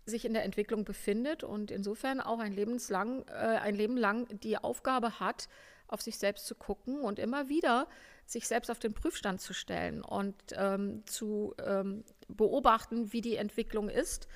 sich 0.06 0.24
in 0.24 0.32
der 0.32 0.44
Entwicklung 0.44 0.84
befindet 0.84 1.42
und 1.42 1.70
insofern 1.72 2.20
auch 2.20 2.38
ein, 2.38 2.52
lebenslang, 2.52 3.24
äh, 3.28 3.32
ein 3.32 3.74
Leben 3.74 3.96
lang 3.96 4.28
die 4.40 4.56
Aufgabe 4.56 5.18
hat, 5.18 5.48
auf 5.88 6.02
sich 6.02 6.18
selbst 6.18 6.46
zu 6.46 6.54
gucken 6.54 7.00
und 7.00 7.18
immer 7.18 7.48
wieder 7.48 7.88
sich 8.26 8.48
selbst 8.48 8.70
auf 8.70 8.78
den 8.78 8.94
Prüfstand 8.94 9.40
zu 9.40 9.52
stellen 9.52 10.02
und 10.02 10.34
ähm, 10.52 11.04
zu 11.06 11.54
ähm, 11.62 12.04
beobachten, 12.28 13.12
wie 13.12 13.20
die 13.20 13.36
Entwicklung 13.36 13.88
ist 13.88 14.28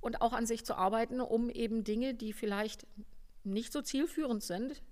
und 0.00 0.20
auch 0.20 0.32
an 0.32 0.46
sich 0.46 0.64
zu 0.64 0.74
arbeiten, 0.74 1.20
um 1.20 1.50
eben 1.50 1.84
Dinge, 1.84 2.14
die 2.14 2.32
vielleicht 2.32 2.86
nicht 3.42 3.72
so 3.72 3.82
zielführend 3.82 4.42
sind, 4.42 4.82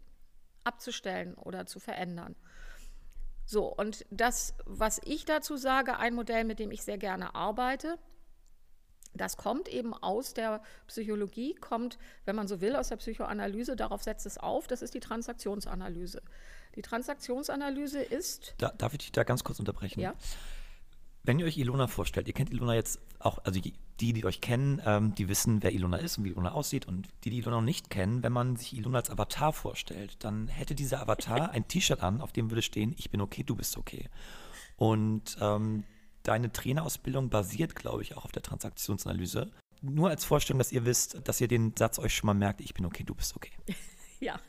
abzustellen 0.64 1.34
oder 1.34 1.66
zu 1.66 1.80
verändern. 1.80 2.36
So, 3.44 3.66
und 3.66 4.06
das, 4.10 4.54
was 4.64 5.00
ich 5.04 5.24
dazu 5.24 5.56
sage, 5.56 5.98
ein 5.98 6.14
Modell, 6.14 6.44
mit 6.44 6.58
dem 6.58 6.70
ich 6.70 6.82
sehr 6.82 6.98
gerne 6.98 7.34
arbeite, 7.34 7.98
das 9.14 9.36
kommt 9.36 9.68
eben 9.68 9.92
aus 9.92 10.32
der 10.32 10.62
Psychologie, 10.86 11.54
kommt, 11.54 11.98
wenn 12.24 12.36
man 12.36 12.48
so 12.48 12.60
will, 12.60 12.76
aus 12.76 12.88
der 12.88 12.96
Psychoanalyse, 12.96 13.76
darauf 13.76 14.02
setzt 14.02 14.24
es 14.26 14.38
auf, 14.38 14.66
das 14.66 14.80
ist 14.80 14.94
die 14.94 15.00
Transaktionsanalyse. 15.00 16.22
Die 16.74 16.82
Transaktionsanalyse 16.82 18.00
ist. 18.00 18.54
Da, 18.58 18.70
darf 18.70 18.92
ich 18.92 18.98
dich 18.98 19.12
da 19.12 19.24
ganz 19.24 19.44
kurz 19.44 19.58
unterbrechen? 19.58 20.00
Ja. 20.00 20.14
Wenn 21.24 21.38
ihr 21.38 21.46
euch 21.46 21.56
Ilona 21.56 21.86
vorstellt, 21.86 22.26
ihr 22.26 22.32
kennt 22.32 22.50
Ilona 22.50 22.74
jetzt 22.74 22.98
auch, 23.20 23.38
also 23.44 23.60
die, 23.60 23.74
die 24.12 24.24
euch 24.24 24.40
kennen, 24.40 24.82
ähm, 24.84 25.14
die 25.14 25.28
wissen, 25.28 25.62
wer 25.62 25.72
Ilona 25.72 25.98
ist 25.98 26.18
und 26.18 26.24
wie 26.24 26.30
Ilona 26.30 26.52
aussieht. 26.52 26.86
Und 26.86 27.08
die, 27.22 27.30
die 27.30 27.38
Ilona 27.38 27.56
noch 27.56 27.62
nicht 27.62 27.90
kennen, 27.90 28.22
wenn 28.22 28.32
man 28.32 28.56
sich 28.56 28.76
Ilona 28.76 28.98
als 28.98 29.10
Avatar 29.10 29.52
vorstellt, 29.52 30.16
dann 30.24 30.48
hätte 30.48 30.74
dieser 30.74 31.00
Avatar 31.00 31.50
ein 31.50 31.68
T-Shirt 31.68 32.02
an, 32.02 32.20
auf 32.20 32.32
dem 32.32 32.50
würde 32.50 32.62
stehen, 32.62 32.94
ich 32.98 33.10
bin 33.10 33.20
okay, 33.20 33.44
du 33.44 33.54
bist 33.54 33.76
okay. 33.76 34.08
Und 34.76 35.36
ähm, 35.40 35.84
deine 36.24 36.52
Trainerausbildung 36.52 37.30
basiert, 37.30 37.76
glaube 37.76 38.02
ich, 38.02 38.16
auch 38.16 38.24
auf 38.24 38.32
der 38.32 38.42
Transaktionsanalyse. 38.42 39.50
Nur 39.80 40.10
als 40.10 40.24
Vorstellung, 40.24 40.58
dass 40.58 40.72
ihr 40.72 40.84
wisst, 40.84 41.20
dass 41.24 41.40
ihr 41.40 41.48
den 41.48 41.74
Satz 41.76 41.98
euch 41.98 42.14
schon 42.14 42.26
mal 42.26 42.34
merkt, 42.34 42.60
ich 42.60 42.74
bin 42.74 42.86
okay, 42.86 43.04
du 43.04 43.14
bist 43.14 43.36
okay. 43.36 43.52
Ja, 44.22 44.40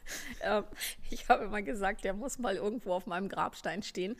ähm, 0.41 0.65
ich 1.09 1.27
habe 1.29 1.45
immer 1.45 1.63
gesagt, 1.63 2.03
der 2.03 2.13
muss 2.13 2.37
mal 2.37 2.55
irgendwo 2.55 2.93
auf 2.93 3.07
meinem 3.07 3.27
Grabstein 3.27 3.81
stehen. 3.81 4.15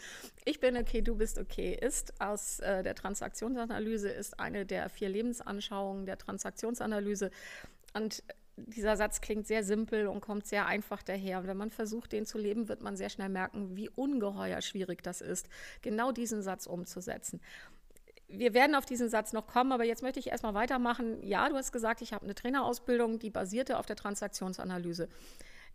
Ich 0.46 0.60
bin 0.60 0.76
okay, 0.76 1.02
du 1.02 1.16
bist 1.16 1.38
okay. 1.38 1.78
Ist 1.80 2.20
aus 2.20 2.60
äh, 2.60 2.82
der 2.82 2.96
Transaktionsanalyse, 2.96 4.10
ist 4.10 4.40
eine 4.40 4.66
der 4.66 4.90
vier 4.90 5.10
Lebensanschauungen 5.10 6.08
der 6.08 6.18
Transaktionsanalyse. 6.18 7.30
Und 7.94 8.24
dieser 8.56 8.98
Satz 8.98 9.22
klingt 9.22 9.46
sehr 9.46 9.64
simpel 9.64 10.08
und 10.08 10.22
kommt 10.22 10.48
sehr 10.48 10.66
einfach 10.66 11.04
daher. 11.04 11.40
Und 11.40 11.48
wenn 11.48 11.58
man 11.58 11.70
versucht, 11.70 12.14
den 12.14 12.26
zu 12.26 12.40
leben, 12.40 12.68
wird 12.68 12.82
man 12.82 12.98
sehr 12.98 13.10
schnell 13.10 13.30
merken, 13.30 13.76
wie 13.76 13.90
ungeheuer 13.90 14.62
schwierig 14.62 15.04
das 15.04 15.22
ist, 15.22 15.50
genau 15.84 16.12
diesen 16.12 16.42
Satz 16.42 16.66
umzusetzen 16.66 17.42
wir 18.28 18.54
werden 18.54 18.76
auf 18.76 18.86
diesen 18.86 19.10
Satz 19.10 19.34
noch 19.34 19.48
kommen, 19.48 19.72
aber 19.72 19.84
jetzt 19.84 20.02
möchte 20.02 20.20
ich 20.20 20.28
erstmal 20.28 20.54
weitermachen. 20.54 21.22
Ja, 21.24 21.48
du 21.50 21.56
hast 21.56 21.72
gesagt, 21.72 22.02
ich 22.02 22.14
habe 22.14 22.26
eine 22.26 22.36
Trainerausbildung, 22.36 23.20
die 23.20 23.30
basierte 23.30 23.78
auf 23.78 23.86
der 23.86 23.96
Transaktionsanalyse. 23.96 25.10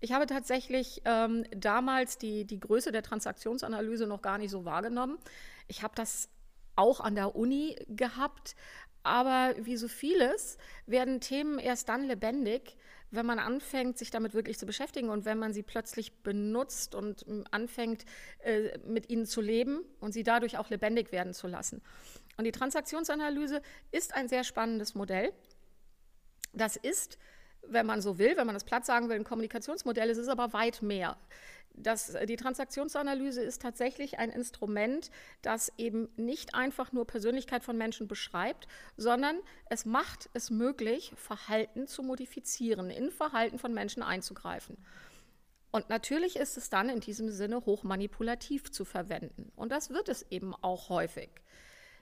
Ich 0.00 0.12
habe 0.12 0.26
tatsächlich 0.26 1.02
ähm, 1.04 1.44
damals 1.50 2.18
die, 2.18 2.44
die 2.44 2.60
Größe 2.60 2.92
der 2.92 3.02
Transaktionsanalyse 3.02 4.06
noch 4.06 4.22
gar 4.22 4.38
nicht 4.38 4.50
so 4.50 4.64
wahrgenommen. 4.64 5.18
Ich 5.66 5.82
habe 5.82 5.94
das 5.96 6.28
auch 6.76 7.00
an 7.00 7.16
der 7.16 7.34
Uni 7.34 7.76
gehabt, 7.88 8.54
aber 9.02 9.54
wie 9.58 9.76
so 9.76 9.88
vieles 9.88 10.58
werden 10.86 11.20
Themen 11.20 11.58
erst 11.58 11.88
dann 11.88 12.04
lebendig, 12.04 12.76
wenn 13.10 13.26
man 13.26 13.38
anfängt, 13.38 13.98
sich 13.98 14.10
damit 14.10 14.34
wirklich 14.34 14.58
zu 14.58 14.66
beschäftigen 14.66 15.08
und 15.08 15.24
wenn 15.24 15.38
man 15.38 15.52
sie 15.52 15.62
plötzlich 15.62 16.22
benutzt 16.22 16.94
und 16.94 17.24
ähm, 17.26 17.44
anfängt, 17.50 18.04
äh, 18.40 18.78
mit 18.86 19.10
ihnen 19.10 19.26
zu 19.26 19.40
leben 19.40 19.80
und 19.98 20.12
sie 20.12 20.22
dadurch 20.22 20.58
auch 20.58 20.70
lebendig 20.70 21.10
werden 21.10 21.34
zu 21.34 21.46
lassen. 21.46 21.82
Und 22.38 22.44
die 22.44 22.52
Transaktionsanalyse 22.52 23.60
ist 23.90 24.14
ein 24.14 24.28
sehr 24.28 24.44
spannendes 24.44 24.94
Modell. 24.94 25.32
Das 26.52 26.76
ist, 26.76 27.18
wenn 27.66 27.84
man 27.84 28.00
so 28.00 28.18
will, 28.18 28.36
wenn 28.36 28.46
man 28.46 28.54
das 28.54 28.64
platt 28.64 28.86
sagen 28.86 29.08
will, 29.08 29.16
ein 29.16 29.24
Kommunikationsmodell. 29.24 30.08
Es 30.08 30.18
ist 30.18 30.28
aber 30.28 30.52
weit 30.52 30.80
mehr. 30.80 31.18
Das, 31.74 32.16
die 32.26 32.36
Transaktionsanalyse 32.36 33.42
ist 33.42 33.60
tatsächlich 33.60 34.20
ein 34.20 34.30
Instrument, 34.30 35.10
das 35.42 35.72
eben 35.78 36.08
nicht 36.16 36.54
einfach 36.54 36.92
nur 36.92 37.06
Persönlichkeit 37.06 37.64
von 37.64 37.76
Menschen 37.76 38.06
beschreibt, 38.06 38.68
sondern 38.96 39.40
es 39.68 39.84
macht 39.84 40.30
es 40.32 40.50
möglich, 40.50 41.12
Verhalten 41.16 41.88
zu 41.88 42.04
modifizieren, 42.04 42.90
in 42.90 43.10
Verhalten 43.10 43.58
von 43.58 43.74
Menschen 43.74 44.02
einzugreifen. 44.02 44.76
Und 45.72 45.88
natürlich 45.88 46.36
ist 46.36 46.56
es 46.56 46.70
dann 46.70 46.88
in 46.88 47.00
diesem 47.00 47.30
Sinne 47.30 47.66
hochmanipulativ 47.66 48.70
zu 48.70 48.84
verwenden. 48.84 49.52
Und 49.56 49.70
das 49.70 49.90
wird 49.90 50.08
es 50.08 50.24
eben 50.30 50.54
auch 50.54 50.88
häufig. 50.88 51.30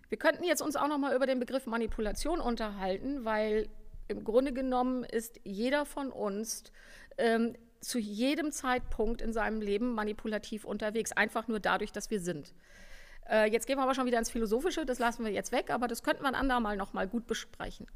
Wir 0.09 0.19
könnten 0.19 0.45
jetzt 0.45 0.63
uns 0.63 0.77
auch 0.77 0.89
noch 0.89 0.99
mal 0.99 1.15
über 1.15 1.27
den 1.27 1.41
Begriff 1.41 1.67
Manipulation 1.67 2.41
unterhalten, 2.41 3.25
weil 3.25 3.69
im 4.09 4.25
Grunde 4.25 4.53
genommen 4.53 5.05
ist 5.05 5.41
jeder 5.45 5.85
von 5.85 6.11
uns 6.11 6.65
ähm, 7.19 7.57
zu 7.81 7.99
jedem 7.99 8.53
Zeitpunkt 8.53 9.21
in 9.21 9.33
seinem 9.33 9.61
Leben 9.61 9.95
manipulativ 9.95 10.65
unterwegs, 10.65 11.13
einfach 11.13 11.49
nur 11.49 11.61
dadurch, 11.61 11.93
dass 11.93 12.11
wir 12.11 12.21
sind. 12.21 12.55
Äh, 13.29 13.51
jetzt 13.51 13.67
gehen 13.67 13.79
wir 13.79 13.83
aber 13.83 13.95
schon 13.95 14.07
wieder 14.07 14.19
ins 14.19 14.31
Philosophische, 14.31 14.87
das 14.87 14.99
lassen 14.99 15.25
wir 15.25 15.33
jetzt 15.33 15.53
weg, 15.53 15.71
aber 15.71 15.89
das 15.89 16.03
könnten 16.03 16.23
wir 16.23 16.29
ein 16.29 16.35
andermal 16.35 16.77
noch 16.77 16.93
mal 16.93 17.09
gut 17.09 17.27
besprechen. 17.27 17.87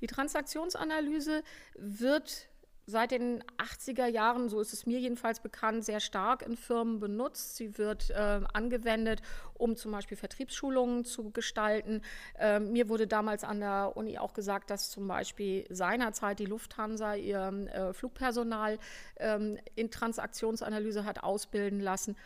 Die 0.00 0.06
Transaktionsanalyse 0.06 1.42
wird 1.76 2.48
seit 2.92 3.10
den 3.10 3.42
80er 3.58 4.06
Jahren, 4.06 4.48
so 4.48 4.60
ist 4.60 4.72
es 4.72 4.86
mir 4.86 5.00
jedenfalls 5.00 5.40
bekannt, 5.40 5.84
sehr 5.84 5.98
stark 5.98 6.42
in 6.42 6.56
Firmen 6.56 7.00
benutzt. 7.00 7.56
Sie 7.56 7.76
wird 7.78 8.10
äh, 8.10 8.40
angewendet, 8.52 9.22
um 9.54 9.74
zum 9.74 9.90
Beispiel 9.90 10.16
Vertriebsschulungen 10.16 11.04
zu 11.04 11.30
gestalten. 11.30 12.02
Äh, 12.38 12.60
mir 12.60 12.88
wurde 12.88 13.08
damals 13.08 13.42
an 13.42 13.58
der 13.60 13.92
Uni 13.96 14.18
auch 14.18 14.34
gesagt, 14.34 14.70
dass 14.70 14.90
zum 14.90 15.08
Beispiel 15.08 15.66
seinerzeit 15.68 16.38
die 16.38 16.46
Lufthansa 16.46 17.16
ihr 17.16 17.68
äh, 17.72 17.92
Flugpersonal 17.92 18.78
ähm, 19.16 19.58
in 19.74 19.90
Transaktionsanalyse 19.90 21.04
hat 21.04 21.24
ausbilden 21.24 21.80
lassen. 21.80 22.16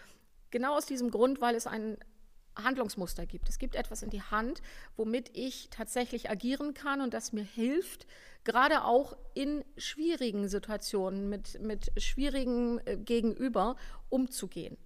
Genau 0.51 0.77
aus 0.77 0.87
diesem 0.87 1.11
Grund, 1.11 1.41
weil 1.41 1.55
es 1.55 1.67
ein 1.67 1.97
Handlungsmuster 2.57 3.27
gibt. 3.27 3.49
Es 3.49 3.59
gibt 3.59 3.75
etwas 3.75 4.03
in 4.03 4.11
die 4.11 4.23
Hand, 4.23 4.63
womit 4.97 5.31
ich 5.37 5.69
tatsächlich 5.71 6.31
agieren 6.31 6.75
kann 6.75 7.01
und 7.01 7.15
das 7.15 7.33
mir 7.33 7.45
hilft, 7.45 8.07
gerade 8.45 8.85
auch 8.85 9.17
in 9.35 9.65
schwierigen 9.77 10.49
Situationen 10.49 11.29
mit, 11.29 11.61
mit 11.61 11.91
schwierigen 12.01 12.81
äh, 12.87 12.97
Gegenüber 12.97 13.77
umzugehen. 14.09 14.77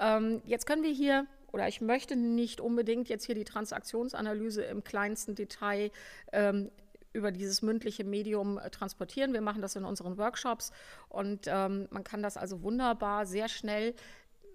Ähm, 0.00 0.42
jetzt 0.44 0.66
können 0.66 0.82
wir 0.82 0.92
hier, 0.92 1.26
oder 1.52 1.68
ich 1.68 1.80
möchte 1.80 2.16
nicht 2.16 2.60
unbedingt 2.60 3.08
jetzt 3.08 3.24
hier 3.24 3.34
die 3.34 3.44
Transaktionsanalyse 3.44 4.62
im 4.62 4.84
kleinsten 4.84 5.34
Detail 5.34 5.90
ähm, 6.32 6.70
über 7.12 7.32
dieses 7.32 7.62
mündliche 7.62 8.04
Medium 8.04 8.58
äh, 8.58 8.70
transportieren. 8.70 9.32
Wir 9.32 9.40
machen 9.40 9.62
das 9.62 9.76
in 9.76 9.84
unseren 9.84 10.18
Workshops 10.18 10.72
und 11.08 11.46
ähm, 11.46 11.88
man 11.90 12.04
kann 12.04 12.22
das 12.22 12.36
also 12.36 12.62
wunderbar 12.62 13.26
sehr 13.26 13.48
schnell 13.48 13.94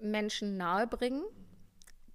Menschen 0.02 0.58
nahebringen 0.58 1.24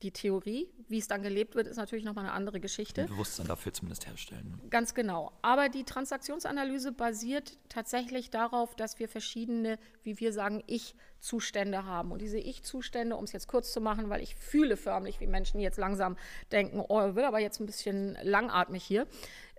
die 0.03 0.13
Theorie, 0.13 0.69
wie 0.89 0.99
es 0.99 1.09
dann 1.09 1.23
gelebt 1.23 1.55
wird, 1.55 1.67
ist 1.67 1.77
natürlich 1.77 2.05
nochmal 2.05 2.25
eine 2.25 2.33
andere 2.33 2.61
Geschichte. 2.61 3.03
Ein 3.03 3.09
Bewusstsein 3.09 3.47
dafür 3.47 3.73
zumindest 3.73 4.07
herstellen. 4.07 4.59
Ne? 4.63 4.69
Ganz 4.71 4.95
genau. 4.95 5.33
Aber 5.43 5.69
die 5.69 5.85
Transaktionsanalyse 5.85 6.93
basiert 6.93 7.59
tatsächlich 7.69 8.31
darauf, 8.31 8.77
dass 8.77 8.99
wir 8.99 9.09
verschiedene, 9.09 9.79
wie 10.05 10.21
wir 10.21 10.33
sagen, 10.33 10.63
Ich-Zustände 10.67 11.85
haben. 11.85 12.13
Und 12.13 12.23
diese 12.23 12.39
Ich-Zustände, 12.39 13.17
um 13.17 13.25
es 13.25 13.33
jetzt 13.33 13.49
kurz 13.49 13.73
zu 13.73 13.81
machen, 13.81 14.09
weil 14.09 14.23
ich 14.23 14.37
fühle 14.37 14.77
förmlich, 14.77 15.21
wie 15.21 15.27
Menschen 15.27 15.61
jetzt 15.61 15.79
langsam 15.79 16.17
denken, 16.53 16.81
oh, 16.89 17.15
wird 17.15 17.27
aber 17.27 17.41
jetzt 17.41 17.61
ein 17.61 17.67
bisschen 17.67 18.17
langatmig 18.23 18.85
hier. 18.85 19.07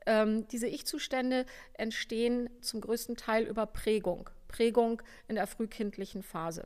Ähm, 0.05 0.47
diese 0.47 0.67
Ich-Zustände 0.67 1.45
entstehen 1.73 2.49
zum 2.61 2.79
größten 2.79 3.17
Teil 3.17 3.43
über 3.43 3.65
Prägung. 3.65 4.29
Prägung 4.47 5.01
in 5.27 5.35
der 5.35 5.47
frühkindlichen 5.47 6.23
Phase. 6.23 6.65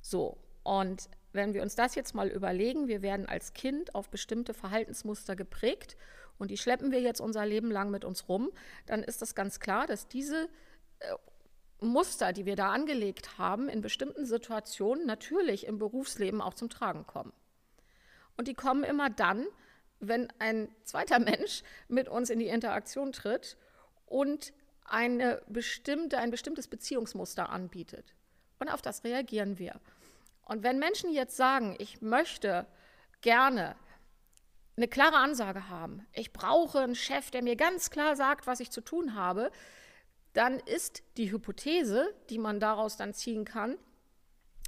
So, 0.00 0.38
und 0.62 1.08
wenn 1.32 1.54
wir 1.54 1.62
uns 1.62 1.74
das 1.74 1.94
jetzt 1.94 2.14
mal 2.14 2.28
überlegen, 2.28 2.88
wir 2.88 3.02
werden 3.02 3.26
als 3.26 3.52
Kind 3.52 3.94
auf 3.94 4.08
bestimmte 4.08 4.54
Verhaltensmuster 4.54 5.36
geprägt 5.36 5.96
und 6.38 6.50
die 6.50 6.56
schleppen 6.56 6.90
wir 6.90 7.00
jetzt 7.00 7.20
unser 7.20 7.44
Leben 7.44 7.70
lang 7.70 7.90
mit 7.90 8.04
uns 8.04 8.28
rum, 8.28 8.50
dann 8.86 9.02
ist 9.02 9.22
das 9.22 9.34
ganz 9.34 9.60
klar, 9.60 9.86
dass 9.86 10.08
diese 10.08 10.48
äh, 11.00 11.14
Muster, 11.80 12.32
die 12.32 12.46
wir 12.46 12.56
da 12.56 12.70
angelegt 12.72 13.38
haben, 13.38 13.68
in 13.68 13.80
bestimmten 13.80 14.24
Situationen 14.24 15.06
natürlich 15.06 15.66
im 15.66 15.78
Berufsleben 15.78 16.40
auch 16.40 16.54
zum 16.54 16.70
Tragen 16.70 17.06
kommen. 17.06 17.32
Und 18.36 18.48
die 18.48 18.54
kommen 18.54 18.84
immer 18.84 19.10
dann, 19.10 19.46
wenn 20.00 20.28
ein 20.38 20.68
zweiter 20.84 21.18
Mensch 21.18 21.62
mit 21.88 22.08
uns 22.08 22.30
in 22.30 22.38
die 22.38 22.48
Interaktion 22.48 23.12
tritt 23.12 23.56
und 24.06 24.52
eine 24.84 25.42
bestimmte, 25.48 26.18
ein 26.18 26.30
bestimmtes 26.30 26.66
Beziehungsmuster 26.66 27.50
anbietet. 27.50 28.14
Und 28.58 28.68
auf 28.68 28.82
das 28.82 29.04
reagieren 29.04 29.58
wir. 29.58 29.80
Und 30.48 30.62
wenn 30.62 30.78
Menschen 30.78 31.12
jetzt 31.12 31.36
sagen, 31.36 31.76
ich 31.78 32.00
möchte 32.00 32.66
gerne 33.20 33.76
eine 34.76 34.88
klare 34.88 35.16
Ansage 35.16 35.68
haben, 35.68 36.06
ich 36.14 36.32
brauche 36.32 36.80
einen 36.80 36.94
Chef, 36.94 37.30
der 37.30 37.42
mir 37.42 37.54
ganz 37.54 37.90
klar 37.90 38.16
sagt, 38.16 38.46
was 38.46 38.60
ich 38.60 38.70
zu 38.70 38.80
tun 38.80 39.14
habe, 39.14 39.52
dann 40.32 40.58
ist 40.58 41.02
die 41.16 41.30
Hypothese, 41.30 42.14
die 42.30 42.38
man 42.38 42.60
daraus 42.60 42.96
dann 42.96 43.12
ziehen 43.12 43.44
kann, 43.44 43.76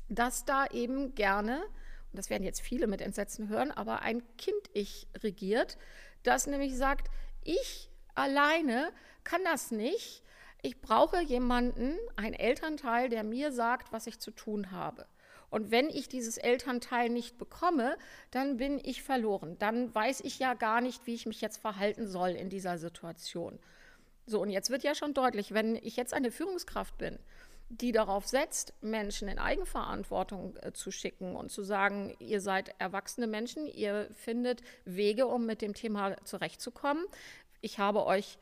dass 0.09 0.45
da 0.45 0.67
eben 0.67 1.15
gerne, 1.15 1.63
und 1.63 2.19
das 2.19 2.29
werden 2.29 2.45
jetzt 2.45 2.61
viele 2.61 2.87
mit 2.87 3.01
Entsetzen 3.01 3.49
hören, 3.49 3.71
aber 3.71 4.03
ein 4.03 4.23
Kind-Ich 4.37 5.09
regiert, 5.23 5.79
das 6.25 6.47
nämlich 6.47 6.77
sagt, 6.77 7.09
ich 7.43 7.89
alleine 8.15 8.93
kann 9.25 9.43
das 9.45 9.71
nicht. 9.71 10.23
Ich 10.61 10.83
brauche 10.83 11.23
jemanden, 11.23 11.97
einen 12.17 12.35
Elternteil, 12.35 13.09
der 13.09 13.25
mir 13.25 13.51
sagt, 13.51 13.93
was 13.93 14.07
ich 14.07 14.19
zu 14.19 14.31
tun 14.31 14.73
habe. 14.73 15.07
Und 15.51 15.71
wenn 15.71 15.91
ich 15.91 16.09
dieses 16.09 16.39
Elternteil 16.39 17.09
nicht 17.09 17.37
bekomme, 17.37 17.97
dann 18.31 18.57
bin 18.57 18.81
ich 18.83 19.03
verloren. 19.03 19.57
Dann 19.59 19.95
weiß 19.95 20.21
ich 20.21 20.39
ja 20.39 20.55
gar 20.55 20.81
nicht, 20.81 21.07
wie 21.07 21.15
ich 21.15 21.27
mich 21.27 21.41
jetzt 21.41 21.59
verhalten 21.59 22.07
soll 22.07 22.31
in 22.31 22.49
dieser 22.49 22.79
Situation. 22.79 23.59
So, 24.27 24.41
und 24.41 24.51
jetzt 24.51 24.71
wird 24.71 24.85
ja 24.85 24.95
schon 24.95 25.13
deutlich, 25.13 25.53
wenn 25.53 25.75
ich 25.75 25.97
jetzt 25.97 26.15
eine 26.15 26.31
Führungskraft 26.31 26.97
bin, 26.99 27.19
die 27.69 27.93
darauf 27.93 28.27
setzt, 28.27 28.75
Menschen 28.81 29.29
in 29.29 29.39
Eigenverantwortung 29.39 30.57
äh, 30.57 30.73
zu 30.73 30.91
schicken 30.91 31.37
und 31.37 31.51
zu 31.51 31.63
sagen, 31.63 32.15
ihr 32.19 32.41
seid 32.41 32.75
erwachsene 32.79 33.29
Menschen, 33.29 33.67
ihr 33.67 34.09
findet 34.13 34.63
Wege, 34.85 35.27
um 35.27 35.47
mit 35.47 35.63
dem 35.63 35.75
Thema 35.75 36.17
zurechtzukommen. 36.25 37.05
Ich 37.61 37.79
habe 37.79 38.07
euch 38.07 38.39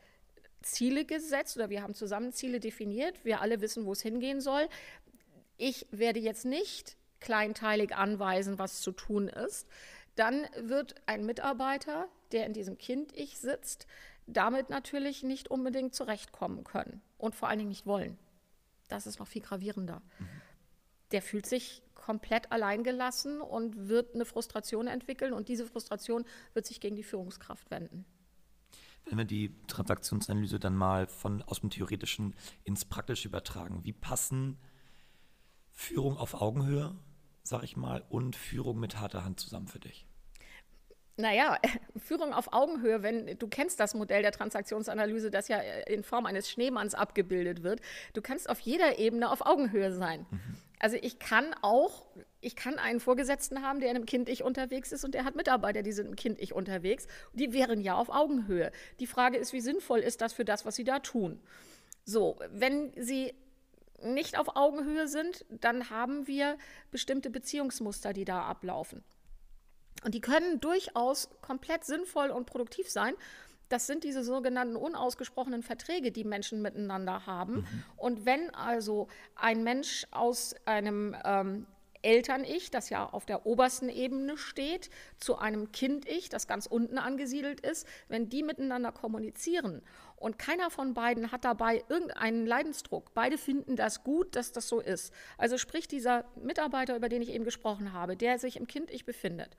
Ziele 0.61 1.05
gesetzt 1.05 1.57
oder 1.57 1.69
wir 1.69 1.83
haben 1.83 1.93
zusammen 1.93 2.33
Ziele 2.33 2.59
definiert. 2.59 3.23
Wir 3.23 3.41
alle 3.41 3.61
wissen, 3.61 3.85
wo 3.85 3.93
es 3.93 4.01
hingehen 4.01 4.41
soll. 4.41 4.67
Ich 5.57 5.87
werde 5.91 6.19
jetzt 6.19 6.45
nicht 6.45 6.97
kleinteilig 7.19 7.95
anweisen, 7.95 8.59
was 8.59 8.81
zu 8.81 8.91
tun 8.91 9.27
ist, 9.27 9.67
dann 10.15 10.45
wird 10.61 10.95
ein 11.05 11.25
Mitarbeiter, 11.25 12.07
der 12.31 12.45
in 12.45 12.53
diesem 12.53 12.77
Kind-Ich 12.77 13.37
sitzt, 13.37 13.87
damit 14.27 14.69
natürlich 14.69 15.23
nicht 15.23 15.49
unbedingt 15.49 15.95
zurechtkommen 15.95 16.63
können 16.63 17.01
und 17.17 17.35
vor 17.35 17.49
allen 17.49 17.59
Dingen 17.59 17.69
nicht 17.69 17.85
wollen. 17.85 18.17
Das 18.87 19.07
ist 19.07 19.19
noch 19.19 19.27
viel 19.27 19.41
gravierender. 19.41 20.01
Mhm. 20.19 20.27
Der 21.11 21.21
fühlt 21.21 21.45
sich 21.45 21.81
komplett 21.95 22.51
alleingelassen 22.51 23.41
und 23.41 23.87
wird 23.87 24.15
eine 24.15 24.25
Frustration 24.25 24.87
entwickeln 24.87 25.33
und 25.33 25.47
diese 25.47 25.65
Frustration 25.65 26.25
wird 26.53 26.65
sich 26.65 26.79
gegen 26.79 26.95
die 26.95 27.03
Führungskraft 27.03 27.69
wenden. 27.71 28.05
Wenn 29.05 29.17
wir 29.17 29.25
die 29.25 29.55
Transaktionsanalyse 29.67 30.59
dann 30.59 30.75
mal 30.75 31.07
von 31.07 31.41
aus 31.43 31.61
dem 31.61 31.69
Theoretischen 31.69 32.35
ins 32.63 32.85
Praktische 32.85 33.27
übertragen, 33.27 33.83
wie 33.83 33.93
passen 33.93 34.57
Führung 35.71 36.17
auf 36.17 36.33
Augenhöhe 36.33 36.95
sag 37.49 37.63
ich 37.63 37.75
mal, 37.75 38.03
und 38.09 38.35
Führung 38.35 38.79
mit 38.79 38.99
harter 38.99 39.25
Hand 39.25 39.39
zusammen 39.39 39.67
für 39.67 39.79
dich? 39.79 40.05
Naja, 41.17 41.57
Führung 41.97 42.33
auf 42.33 42.53
Augenhöhe, 42.53 43.03
wenn 43.03 43.37
du 43.37 43.47
kennst 43.47 43.79
das 43.79 43.93
Modell 43.93 44.21
der 44.21 44.31
Transaktionsanalyse, 44.31 45.31
das 45.31 45.49
ja 45.49 45.59
in 45.59 46.03
Form 46.03 46.25
eines 46.25 46.49
Schneemanns 46.49 46.95
abgebildet 46.95 47.63
wird. 47.63 47.81
Du 48.13 48.21
kannst 48.21 48.49
auf 48.49 48.59
jeder 48.59 48.99
Ebene 48.99 49.29
auf 49.29 49.45
Augenhöhe 49.45 49.91
sein. 49.91 50.25
Mhm. 50.29 50.57
Also 50.79 50.95
ich 51.01 51.19
kann 51.19 51.53
auch, 51.61 52.05
ich 52.39 52.55
kann 52.55 52.79
einen 52.79 53.01
Vorgesetzten 53.01 53.61
haben, 53.63 53.81
der 53.81 53.89
in 53.89 53.97
einem 53.97 54.05
Kind-Ich 54.05 54.43
unterwegs 54.43 54.93
ist 54.93 55.03
und 55.03 55.13
der 55.13 55.25
hat 55.25 55.35
Mitarbeiter, 55.35 55.81
die 55.81 55.91
sind 55.91 56.07
im 56.07 56.15
Kind-Ich 56.15 56.53
unterwegs. 56.53 57.05
Die 57.33 57.51
wären 57.51 57.81
ja 57.81 57.95
auf 57.95 58.07
Augenhöhe. 58.09 58.71
Die 59.01 59.07
Frage 59.07 59.37
ist, 59.37 59.51
wie 59.51 59.59
sinnvoll 59.59 59.99
ist 59.99 60.21
das 60.21 60.31
für 60.31 60.45
das, 60.45 60.65
was 60.65 60.77
sie 60.77 60.85
da 60.85 60.99
tun? 60.99 61.41
So, 62.05 62.37
wenn 62.49 62.93
sie 62.95 63.33
nicht 64.03 64.37
auf 64.37 64.55
Augenhöhe 64.55 65.07
sind, 65.07 65.45
dann 65.49 65.89
haben 65.89 66.27
wir 66.27 66.57
bestimmte 66.91 67.29
Beziehungsmuster, 67.29 68.13
die 68.13 68.25
da 68.25 68.43
ablaufen. 68.43 69.03
Und 70.03 70.13
die 70.13 70.21
können 70.21 70.59
durchaus 70.59 71.29
komplett 71.41 71.83
sinnvoll 71.83 72.29
und 72.29 72.45
produktiv 72.45 72.89
sein. 72.89 73.13
Das 73.67 73.85
sind 73.85 74.03
diese 74.03 74.23
sogenannten 74.23 74.75
unausgesprochenen 74.75 75.61
Verträge, 75.61 76.11
die 76.11 76.23
Menschen 76.23 76.61
miteinander 76.61 77.25
haben. 77.27 77.57
Mhm. 77.57 77.83
Und 77.97 78.25
wenn 78.25 78.53
also 78.55 79.07
ein 79.35 79.63
Mensch 79.63 80.07
aus 80.11 80.55
einem 80.65 81.15
ähm, 81.23 81.67
Eltern-Ich, 82.01 82.71
das 82.71 82.89
ja 82.89 83.07
auf 83.07 83.25
der 83.25 83.45
obersten 83.45 83.89
Ebene 83.89 84.37
steht, 84.37 84.89
zu 85.17 85.37
einem 85.37 85.71
Kind-Ich, 85.71 86.29
das 86.29 86.47
ganz 86.47 86.65
unten 86.65 86.97
angesiedelt 86.97 87.59
ist, 87.59 87.87
wenn 88.07 88.29
die 88.29 88.41
miteinander 88.41 88.91
kommunizieren 88.91 89.81
und 90.19 90.37
keiner 90.37 90.69
von 90.69 90.93
beiden 90.93 91.31
hat 91.31 91.45
dabei 91.45 91.83
irgendeinen 91.87 92.45
Leidensdruck. 92.45 93.13
Beide 93.13 93.37
finden 93.37 93.75
das 93.75 94.03
gut, 94.03 94.35
dass 94.35 94.51
das 94.51 94.67
so 94.67 94.79
ist. 94.79 95.13
Also 95.37 95.57
sprich 95.57 95.87
dieser 95.87 96.25
Mitarbeiter, 96.35 96.95
über 96.95 97.09
den 97.09 97.21
ich 97.21 97.29
eben 97.29 97.45
gesprochen 97.45 97.93
habe, 97.93 98.17
der 98.17 98.37
sich 98.37 98.57
im 98.57 98.67
Kind-Ich 98.67 99.05
befindet 99.05 99.55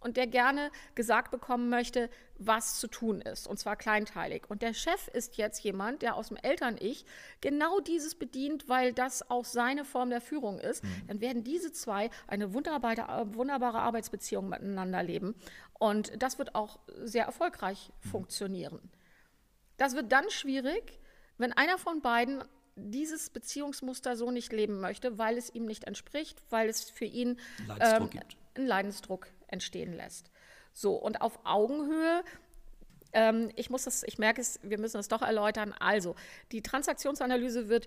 und 0.00 0.16
der 0.16 0.26
gerne 0.26 0.70
gesagt 0.94 1.30
bekommen 1.30 1.68
möchte, 1.68 2.10
was 2.36 2.78
zu 2.78 2.88
tun 2.88 3.20
ist, 3.22 3.46
und 3.46 3.58
zwar 3.58 3.76
kleinteilig. 3.76 4.44
Und 4.48 4.62
der 4.62 4.74
Chef 4.74 5.08
ist 5.08 5.36
jetzt 5.36 5.60
jemand, 5.64 6.02
der 6.02 6.16
aus 6.16 6.28
dem 6.28 6.36
Eltern-Ich 6.36 7.06
genau 7.40 7.80
dieses 7.80 8.14
bedient, 8.14 8.68
weil 8.68 8.92
das 8.92 9.28
auch 9.30 9.44
seine 9.44 9.84
Form 9.84 10.10
der 10.10 10.20
Führung 10.20 10.58
ist. 10.58 10.84
Mhm. 10.84 11.06
Dann 11.08 11.20
werden 11.20 11.44
diese 11.44 11.72
zwei 11.72 12.10
eine 12.26 12.52
wunderbare, 12.54 13.34
wunderbare 13.34 13.78
Arbeitsbeziehung 13.78 14.48
miteinander 14.48 15.02
leben. 15.02 15.34
Und 15.78 16.12
das 16.22 16.38
wird 16.38 16.54
auch 16.54 16.78
sehr 17.02 17.24
erfolgreich 17.24 17.90
mhm. 18.04 18.08
funktionieren. 18.08 18.90
Das 19.76 19.94
wird 19.94 20.12
dann 20.12 20.30
schwierig, 20.30 20.98
wenn 21.38 21.52
einer 21.52 21.78
von 21.78 22.00
beiden 22.00 22.44
dieses 22.76 23.30
Beziehungsmuster 23.30 24.16
so 24.16 24.30
nicht 24.30 24.52
leben 24.52 24.80
möchte, 24.80 25.18
weil 25.18 25.36
es 25.36 25.54
ihm 25.54 25.64
nicht 25.64 25.84
entspricht, 25.84 26.42
weil 26.50 26.68
es 26.68 26.90
für 26.90 27.04
ihn 27.04 27.38
ähm, 27.80 28.10
einen 28.54 28.66
Leidensdruck 28.66 29.28
entstehen 29.46 29.92
lässt. 29.92 30.30
So, 30.72 30.94
und 30.94 31.20
auf 31.20 31.38
Augenhöhe 31.44 32.24
ähm, 33.14 33.50
ich 33.54 33.70
muss 33.70 33.84
das, 33.84 34.02
ich 34.02 34.18
merke 34.18 34.40
es, 34.40 34.58
wir 34.62 34.78
müssen 34.78 34.98
es 34.98 35.06
doch 35.06 35.22
erläutern. 35.22 35.72
Also, 35.78 36.16
die 36.52 36.62
Transaktionsanalyse 36.62 37.68
wird 37.68 37.86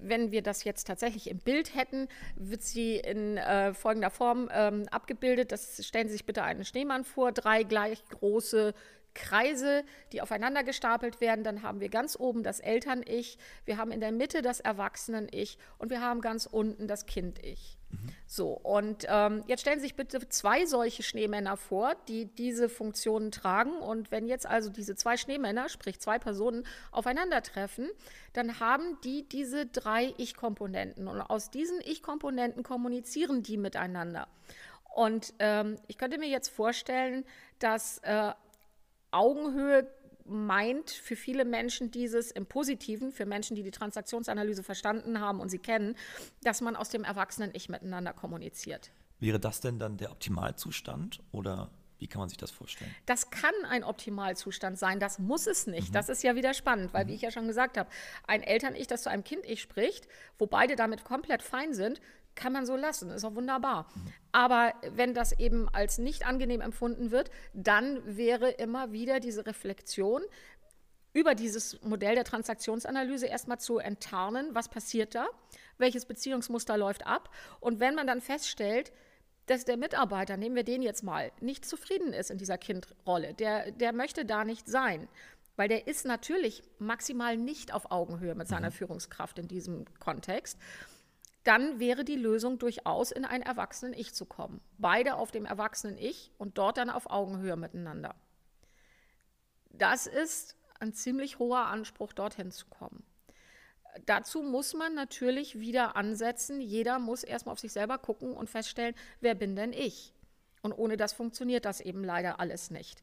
wenn 0.00 0.30
wir 0.30 0.42
das 0.42 0.64
jetzt 0.64 0.86
tatsächlich 0.86 1.28
im 1.28 1.38
Bild 1.38 1.74
hätten, 1.74 2.08
wird 2.36 2.62
sie 2.62 2.96
in 2.96 3.36
äh, 3.36 3.74
folgender 3.74 4.10
Form 4.10 4.48
ähm, 4.52 4.86
abgebildet. 4.90 5.52
Das 5.52 5.84
stellen 5.84 6.06
Sie 6.06 6.12
sich 6.12 6.24
bitte 6.24 6.42
einen 6.44 6.64
Schneemann 6.64 7.04
vor, 7.04 7.32
drei 7.32 7.64
gleich 7.64 8.04
große 8.08 8.74
Kreise, 9.14 9.84
die 10.12 10.20
aufeinander 10.20 10.64
gestapelt 10.64 11.20
werden. 11.20 11.44
Dann 11.44 11.62
haben 11.62 11.80
wir 11.80 11.88
ganz 11.88 12.18
oben 12.18 12.42
das 12.42 12.60
Eltern-Ich, 12.60 13.38
wir 13.64 13.76
haben 13.76 13.90
in 13.90 14.00
der 14.00 14.12
Mitte 14.12 14.42
das 14.42 14.60
Erwachsenen-Ich 14.60 15.58
und 15.78 15.90
wir 15.90 16.00
haben 16.00 16.20
ganz 16.20 16.46
unten 16.46 16.86
das 16.86 17.06
Kind-Ich. 17.06 17.78
Mhm. 17.90 17.96
So, 18.26 18.52
und 18.52 19.06
ähm, 19.08 19.42
jetzt 19.46 19.60
stellen 19.60 19.78
Sie 19.78 19.86
sich 19.86 19.96
bitte 19.96 20.28
zwei 20.28 20.66
solche 20.66 21.02
Schneemänner 21.02 21.56
vor, 21.56 21.94
die 22.08 22.26
diese 22.26 22.68
Funktionen 22.68 23.30
tragen. 23.30 23.72
Und 23.78 24.10
wenn 24.10 24.26
jetzt 24.26 24.46
also 24.46 24.70
diese 24.70 24.94
zwei 24.94 25.16
Schneemänner, 25.16 25.68
sprich 25.68 25.98
zwei 26.00 26.18
Personen, 26.18 26.66
aufeinandertreffen, 26.92 27.90
dann 28.34 28.60
haben 28.60 28.98
die 29.04 29.26
diese 29.28 29.66
drei 29.66 30.14
Ich-Komponenten. 30.18 31.08
Und 31.08 31.20
aus 31.20 31.50
diesen 31.50 31.80
Ich-Komponenten 31.80 32.62
kommunizieren 32.62 33.42
die 33.42 33.56
miteinander. 33.56 34.28
Und 34.94 35.34
ähm, 35.38 35.76
ich 35.86 35.96
könnte 35.96 36.18
mir 36.18 36.28
jetzt 36.28 36.48
vorstellen, 36.48 37.24
dass 37.58 37.98
äh, 37.98 38.32
Augenhöhe 39.10 39.90
meint 40.24 40.90
für 40.90 41.16
viele 41.16 41.44
Menschen 41.44 41.90
dieses 41.90 42.30
im 42.30 42.46
Positiven, 42.46 43.12
für 43.12 43.26
Menschen, 43.26 43.56
die 43.56 43.62
die 43.62 43.70
Transaktionsanalyse 43.70 44.62
verstanden 44.62 45.20
haben 45.20 45.40
und 45.40 45.48
sie 45.48 45.58
kennen, 45.58 45.96
dass 46.42 46.60
man 46.60 46.76
aus 46.76 46.90
dem 46.90 47.04
Erwachsenen-Ich 47.04 47.68
miteinander 47.68 48.12
kommuniziert. 48.12 48.90
Wäre 49.20 49.40
das 49.40 49.60
denn 49.60 49.78
dann 49.78 49.96
der 49.96 50.12
Optimalzustand 50.12 51.20
oder 51.32 51.70
wie 51.98 52.06
kann 52.06 52.20
man 52.20 52.28
sich 52.28 52.38
das 52.38 52.52
vorstellen? 52.52 52.94
Das 53.06 53.30
kann 53.30 53.54
ein 53.68 53.82
Optimalzustand 53.82 54.78
sein, 54.78 55.00
das 55.00 55.18
muss 55.18 55.48
es 55.48 55.66
nicht. 55.66 55.88
Mhm. 55.88 55.92
Das 55.92 56.08
ist 56.08 56.22
ja 56.22 56.36
wieder 56.36 56.54
spannend, 56.54 56.92
weil, 56.92 57.04
mhm. 57.04 57.08
wie 57.08 57.14
ich 57.14 57.22
ja 57.22 57.32
schon 57.32 57.48
gesagt 57.48 57.76
habe, 57.76 57.90
ein 58.26 58.42
Eltern-Ich, 58.42 58.86
das 58.86 59.02
zu 59.02 59.10
einem 59.10 59.24
Kind-Ich 59.24 59.60
spricht, 59.60 60.06
wo 60.38 60.46
beide 60.46 60.76
damit 60.76 61.04
komplett 61.04 61.42
fein 61.42 61.74
sind, 61.74 62.00
kann 62.38 62.52
man 62.52 62.64
so 62.64 62.76
lassen, 62.76 63.10
ist 63.10 63.24
auch 63.24 63.34
wunderbar. 63.34 63.88
Aber 64.32 64.72
wenn 64.92 65.12
das 65.12 65.38
eben 65.38 65.68
als 65.68 65.98
nicht 65.98 66.26
angenehm 66.26 66.60
empfunden 66.60 67.10
wird, 67.10 67.30
dann 67.52 68.00
wäre 68.04 68.50
immer 68.50 68.92
wieder 68.92 69.20
diese 69.20 69.44
Reflexion 69.44 70.22
über 71.12 71.34
dieses 71.34 71.82
Modell 71.82 72.14
der 72.14 72.24
Transaktionsanalyse 72.24 73.26
erstmal 73.26 73.58
zu 73.58 73.78
enttarnen, 73.78 74.54
was 74.54 74.68
passiert 74.68 75.14
da, 75.14 75.26
welches 75.78 76.06
Beziehungsmuster 76.06 76.78
läuft 76.78 77.06
ab. 77.06 77.30
Und 77.60 77.80
wenn 77.80 77.94
man 77.94 78.06
dann 78.06 78.20
feststellt, 78.20 78.92
dass 79.46 79.64
der 79.64 79.76
Mitarbeiter, 79.76 80.36
nehmen 80.36 80.54
wir 80.54 80.64
den 80.64 80.82
jetzt 80.82 81.02
mal, 81.02 81.32
nicht 81.40 81.64
zufrieden 81.64 82.12
ist 82.12 82.30
in 82.30 82.38
dieser 82.38 82.58
Kindrolle, 82.58 83.34
der, 83.34 83.72
der 83.72 83.92
möchte 83.92 84.24
da 84.24 84.44
nicht 84.44 84.68
sein, 84.68 85.08
weil 85.56 85.68
der 85.68 85.88
ist 85.88 86.04
natürlich 86.04 86.62
maximal 86.78 87.36
nicht 87.36 87.74
auf 87.74 87.90
Augenhöhe 87.90 88.36
mit 88.36 88.46
seiner 88.46 88.68
mhm. 88.68 88.74
Führungskraft 88.74 89.38
in 89.40 89.48
diesem 89.48 89.86
Kontext 89.98 90.56
dann 91.48 91.80
wäre 91.80 92.04
die 92.04 92.16
Lösung 92.16 92.58
durchaus 92.58 93.10
in 93.10 93.24
ein 93.24 93.40
Erwachsenen-Ich 93.40 94.12
zu 94.12 94.26
kommen. 94.26 94.60
Beide 94.76 95.14
auf 95.14 95.30
dem 95.30 95.46
Erwachsenen-Ich 95.46 96.30
und 96.36 96.58
dort 96.58 96.76
dann 96.76 96.90
auf 96.90 97.08
Augenhöhe 97.08 97.56
miteinander. 97.56 98.14
Das 99.70 100.06
ist 100.06 100.56
ein 100.78 100.92
ziemlich 100.92 101.38
hoher 101.38 101.64
Anspruch, 101.64 102.12
dorthin 102.12 102.50
zu 102.50 102.66
kommen. 102.66 103.02
Dazu 104.04 104.42
muss 104.42 104.74
man 104.74 104.94
natürlich 104.94 105.58
wieder 105.58 105.96
ansetzen. 105.96 106.60
Jeder 106.60 106.98
muss 106.98 107.24
erstmal 107.24 107.54
auf 107.54 107.60
sich 107.60 107.72
selber 107.72 107.96
gucken 107.96 108.34
und 108.34 108.50
feststellen, 108.50 108.94
wer 109.20 109.34
bin 109.34 109.56
denn 109.56 109.72
ich? 109.72 110.12
Und 110.60 110.74
ohne 110.74 110.98
das 110.98 111.14
funktioniert 111.14 111.64
das 111.64 111.80
eben 111.80 112.04
leider 112.04 112.40
alles 112.40 112.70
nicht. 112.70 113.02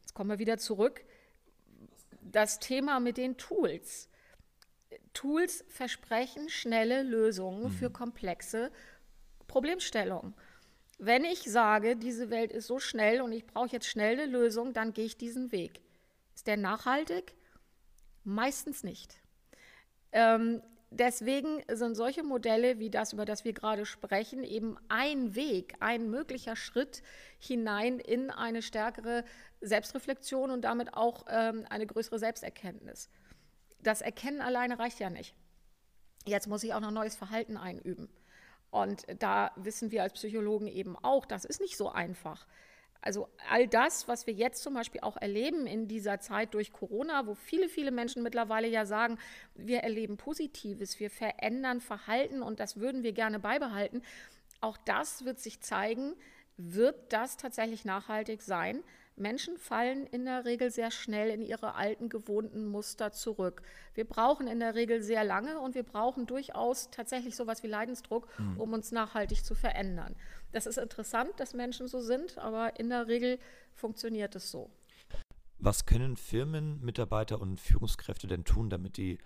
Jetzt 0.00 0.14
kommen 0.14 0.30
wir 0.30 0.38
wieder 0.38 0.56
zurück. 0.56 1.04
Das 2.22 2.58
Thema 2.58 3.00
mit 3.00 3.18
den 3.18 3.36
Tools. 3.36 4.08
Tools 5.16 5.64
versprechen 5.70 6.50
schnelle 6.50 7.02
Lösungen 7.02 7.64
mhm. 7.64 7.70
für 7.70 7.88
komplexe 7.88 8.70
Problemstellungen. 9.46 10.34
Wenn 10.98 11.24
ich 11.24 11.40
sage, 11.40 11.96
diese 11.96 12.28
Welt 12.28 12.52
ist 12.52 12.66
so 12.66 12.78
schnell 12.78 13.22
und 13.22 13.32
ich 13.32 13.46
brauche 13.46 13.68
jetzt 13.68 13.86
schnell 13.86 14.20
eine 14.20 14.26
Lösung, 14.30 14.74
dann 14.74 14.92
gehe 14.92 15.06
ich 15.06 15.16
diesen 15.16 15.52
Weg. 15.52 15.80
Ist 16.34 16.46
der 16.46 16.58
nachhaltig? 16.58 17.34
Meistens 18.24 18.84
nicht. 18.84 19.16
Ähm, 20.12 20.62
deswegen 20.90 21.62
sind 21.72 21.94
solche 21.94 22.22
Modelle 22.22 22.78
wie 22.78 22.90
das, 22.90 23.14
über 23.14 23.24
das 23.24 23.46
wir 23.46 23.54
gerade 23.54 23.86
sprechen, 23.86 24.44
eben 24.44 24.76
ein 24.88 25.34
Weg, 25.34 25.76
ein 25.80 26.10
möglicher 26.10 26.56
Schritt 26.56 27.02
hinein 27.38 28.00
in 28.00 28.30
eine 28.30 28.60
stärkere 28.60 29.24
Selbstreflexion 29.62 30.50
und 30.50 30.60
damit 30.62 30.92
auch 30.92 31.24
ähm, 31.30 31.64
eine 31.70 31.86
größere 31.86 32.18
Selbsterkenntnis 32.18 33.08
das 33.86 34.02
Erkennen 34.02 34.40
alleine 34.40 34.78
reicht 34.78 35.00
ja 35.00 35.10
nicht. 35.10 35.34
Jetzt 36.26 36.48
muss 36.48 36.64
ich 36.64 36.74
auch 36.74 36.80
noch 36.80 36.90
neues 36.90 37.16
Verhalten 37.16 37.56
einüben. 37.56 38.08
Und 38.70 39.06
da 39.20 39.52
wissen 39.56 39.90
wir 39.90 40.02
als 40.02 40.14
Psychologen 40.14 40.66
eben 40.66 40.96
auch, 40.96 41.24
das 41.24 41.44
ist 41.44 41.60
nicht 41.60 41.76
so 41.76 41.90
einfach. 41.90 42.46
Also 43.00 43.28
all 43.48 43.68
das, 43.68 44.08
was 44.08 44.26
wir 44.26 44.34
jetzt 44.34 44.62
zum 44.62 44.74
Beispiel 44.74 45.02
auch 45.02 45.16
erleben 45.16 45.66
in 45.66 45.86
dieser 45.86 46.18
Zeit 46.18 46.54
durch 46.54 46.72
Corona, 46.72 47.26
wo 47.26 47.34
viele, 47.34 47.68
viele 47.68 47.92
Menschen 47.92 48.24
mittlerweile 48.24 48.66
ja 48.66 48.84
sagen, 48.84 49.18
wir 49.54 49.80
erleben 49.80 50.16
Positives, 50.16 50.98
wir 50.98 51.10
verändern 51.10 51.80
Verhalten 51.80 52.42
und 52.42 52.58
das 52.58 52.78
würden 52.78 53.04
wir 53.04 53.12
gerne 53.12 53.38
beibehalten. 53.38 54.02
Auch 54.60 54.76
das 54.78 55.24
wird 55.24 55.38
sich 55.38 55.60
zeigen, 55.60 56.14
wird 56.56 57.12
das 57.12 57.36
tatsächlich 57.36 57.84
nachhaltig 57.84 58.42
sein? 58.42 58.82
Menschen 59.16 59.56
fallen 59.56 60.06
in 60.06 60.26
der 60.26 60.44
Regel 60.44 60.70
sehr 60.70 60.90
schnell 60.90 61.30
in 61.30 61.42
ihre 61.42 61.74
alten 61.74 62.08
gewohnten 62.08 62.66
Muster 62.66 63.12
zurück. 63.12 63.62
Wir 63.94 64.04
brauchen 64.04 64.46
in 64.46 64.60
der 64.60 64.74
Regel 64.74 65.02
sehr 65.02 65.24
lange 65.24 65.58
und 65.60 65.74
wir 65.74 65.82
brauchen 65.82 66.26
durchaus 66.26 66.90
tatsächlich 66.90 67.34
sowas 67.34 67.62
wie 67.62 67.66
Leidensdruck, 67.66 68.28
mhm. 68.38 68.60
um 68.60 68.72
uns 68.74 68.92
nachhaltig 68.92 69.42
zu 69.44 69.54
verändern. 69.54 70.14
Das 70.52 70.66
ist 70.66 70.76
interessant, 70.76 71.30
dass 71.38 71.54
Menschen 71.54 71.88
so 71.88 72.00
sind, 72.00 72.36
aber 72.38 72.78
in 72.78 72.90
der 72.90 73.08
Regel 73.08 73.38
funktioniert 73.74 74.34
es 74.36 74.50
so. 74.50 74.70
Was 75.58 75.86
können 75.86 76.16
Firmen, 76.16 76.80
Mitarbeiter 76.82 77.40
und 77.40 77.60
Führungskräfte 77.60 78.26
denn 78.26 78.44
tun, 78.44 78.68
damit 78.68 78.98
die 78.98 79.18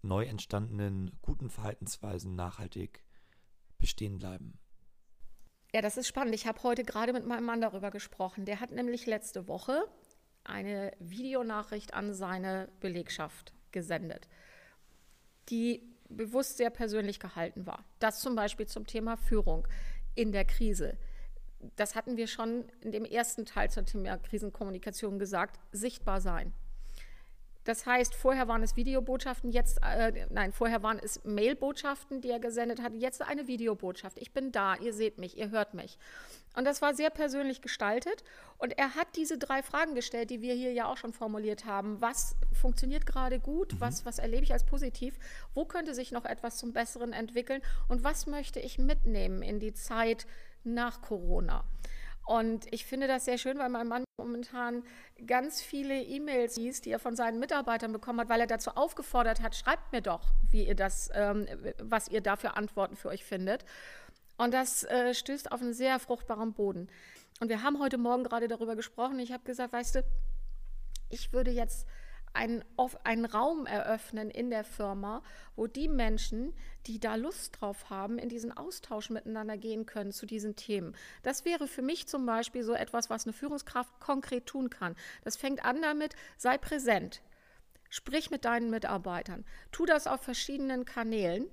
neu 0.00 0.24
entstandenen 0.24 1.10
guten 1.20 1.50
Verhaltensweisen 1.50 2.34
nachhaltig 2.34 3.04
bestehen 3.78 4.16
bleiben? 4.16 4.58
Ja, 5.74 5.82
das 5.82 5.96
ist 5.96 6.06
spannend. 6.06 6.36
Ich 6.36 6.46
habe 6.46 6.62
heute 6.62 6.84
gerade 6.84 7.12
mit 7.12 7.26
meinem 7.26 7.46
Mann 7.46 7.60
darüber 7.60 7.90
gesprochen. 7.90 8.44
Der 8.44 8.60
hat 8.60 8.70
nämlich 8.70 9.06
letzte 9.06 9.48
Woche 9.48 9.88
eine 10.44 10.92
Videonachricht 11.00 11.94
an 11.94 12.14
seine 12.14 12.68
Belegschaft 12.78 13.52
gesendet. 13.72 14.28
Die 15.48 15.82
bewusst 16.08 16.58
sehr 16.58 16.70
persönlich 16.70 17.18
gehalten 17.18 17.66
war. 17.66 17.84
Das 17.98 18.20
zum 18.20 18.36
Beispiel 18.36 18.66
zum 18.66 18.86
Thema 18.86 19.16
Führung 19.16 19.66
in 20.14 20.30
der 20.30 20.44
Krise. 20.44 20.96
Das 21.74 21.96
hatten 21.96 22.16
wir 22.16 22.28
schon 22.28 22.66
in 22.80 22.92
dem 22.92 23.04
ersten 23.04 23.44
Teil 23.44 23.68
zum 23.68 23.84
Thema 23.84 24.16
Krisenkommunikation 24.18 25.18
gesagt, 25.18 25.58
sichtbar 25.72 26.20
sein. 26.20 26.52
Das 27.64 27.86
heißt, 27.86 28.14
vorher 28.14 28.46
waren 28.46 28.62
es 28.62 28.76
Videobotschaften, 28.76 29.50
jetzt, 29.50 29.80
äh, 29.82 30.26
nein, 30.30 30.52
vorher 30.52 30.82
waren 30.82 30.98
es 30.98 31.24
Mailbotschaften, 31.24 32.20
die 32.20 32.30
er 32.30 32.38
gesendet 32.38 32.82
hat, 32.82 32.92
jetzt 32.94 33.22
eine 33.22 33.46
Videobotschaft. 33.46 34.18
Ich 34.18 34.32
bin 34.32 34.52
da, 34.52 34.76
ihr 34.76 34.92
seht 34.92 35.18
mich, 35.18 35.38
ihr 35.38 35.50
hört 35.50 35.74
mich. 35.74 35.98
Und 36.56 36.66
das 36.66 36.82
war 36.82 36.94
sehr 36.94 37.10
persönlich 37.10 37.62
gestaltet. 37.62 38.22
Und 38.58 38.78
er 38.78 38.94
hat 38.94 39.08
diese 39.16 39.38
drei 39.38 39.62
Fragen 39.62 39.94
gestellt, 39.94 40.30
die 40.30 40.40
wir 40.40 40.54
hier 40.54 40.72
ja 40.72 40.86
auch 40.86 40.96
schon 40.96 41.12
formuliert 41.12 41.64
haben. 41.64 42.00
Was 42.00 42.36
funktioniert 42.52 43.06
gerade 43.06 43.40
gut? 43.40 43.74
Mhm. 43.74 43.80
Was, 43.80 44.04
was 44.04 44.18
erlebe 44.18 44.44
ich 44.44 44.52
als 44.52 44.64
positiv? 44.64 45.18
Wo 45.54 45.64
könnte 45.64 45.94
sich 45.94 46.12
noch 46.12 46.24
etwas 46.24 46.58
zum 46.58 46.72
Besseren 46.72 47.12
entwickeln? 47.12 47.62
Und 47.88 48.04
was 48.04 48.26
möchte 48.26 48.60
ich 48.60 48.78
mitnehmen 48.78 49.42
in 49.42 49.58
die 49.58 49.72
Zeit 49.72 50.26
nach 50.62 51.02
Corona? 51.02 51.64
Und 52.24 52.66
ich 52.72 52.86
finde 52.86 53.06
das 53.06 53.26
sehr 53.26 53.36
schön, 53.36 53.58
weil 53.58 53.68
mein 53.68 53.86
Mann 53.86 54.04
momentan 54.16 54.82
ganz 55.26 55.60
viele 55.60 56.00
E-Mails 56.00 56.56
liest, 56.56 56.86
die 56.86 56.90
er 56.90 56.98
von 56.98 57.16
seinen 57.16 57.38
Mitarbeitern 57.38 57.92
bekommen 57.92 58.20
hat, 58.20 58.28
weil 58.28 58.40
er 58.40 58.46
dazu 58.46 58.70
aufgefordert 58.70 59.42
hat, 59.42 59.54
schreibt 59.54 59.92
mir 59.92 60.00
doch, 60.00 60.32
wie 60.50 60.66
ihr 60.66 60.74
das, 60.74 61.10
ähm, 61.12 61.46
was 61.78 62.08
ihr 62.08 62.22
da 62.22 62.36
für 62.36 62.56
Antworten 62.56 62.96
für 62.96 63.08
euch 63.08 63.24
findet. 63.24 63.64
Und 64.38 64.54
das 64.54 64.84
äh, 64.84 65.12
stößt 65.12 65.52
auf 65.52 65.60
einen 65.60 65.74
sehr 65.74 65.98
fruchtbaren 65.98 66.54
Boden. 66.54 66.88
Und 67.40 67.48
wir 67.50 67.62
haben 67.62 67.78
heute 67.78 67.98
Morgen 67.98 68.24
gerade 68.24 68.48
darüber 68.48 68.74
gesprochen. 68.74 69.18
Ich 69.18 69.32
habe 69.32 69.44
gesagt, 69.44 69.72
weißt 69.72 69.96
du, 69.96 70.04
ich 71.10 71.32
würde 71.32 71.50
jetzt 71.50 71.86
einen, 72.34 72.64
einen 73.04 73.24
Raum 73.24 73.66
eröffnen 73.66 74.30
in 74.30 74.50
der 74.50 74.64
Firma, 74.64 75.22
wo 75.56 75.66
die 75.66 75.88
Menschen, 75.88 76.52
die 76.86 76.98
da 77.00 77.14
Lust 77.14 77.60
drauf 77.60 77.90
haben, 77.90 78.18
in 78.18 78.28
diesen 78.28 78.54
Austausch 78.56 79.10
miteinander 79.10 79.56
gehen 79.56 79.86
können 79.86 80.12
zu 80.12 80.26
diesen 80.26 80.56
Themen. 80.56 80.94
Das 81.22 81.44
wäre 81.44 81.66
für 81.66 81.82
mich 81.82 82.06
zum 82.08 82.26
Beispiel 82.26 82.64
so 82.64 82.74
etwas, 82.74 83.08
was 83.08 83.24
eine 83.24 83.32
Führungskraft 83.32 84.00
konkret 84.00 84.46
tun 84.46 84.68
kann. 84.68 84.96
Das 85.22 85.36
fängt 85.36 85.64
an 85.64 85.80
damit, 85.80 86.14
sei 86.36 86.58
präsent. 86.58 87.22
Sprich 87.88 88.30
mit 88.30 88.44
deinen 88.44 88.70
Mitarbeitern. 88.70 89.44
Tu 89.70 89.86
das 89.86 90.06
auf 90.08 90.20
verschiedenen 90.20 90.84
Kanälen 90.84 91.46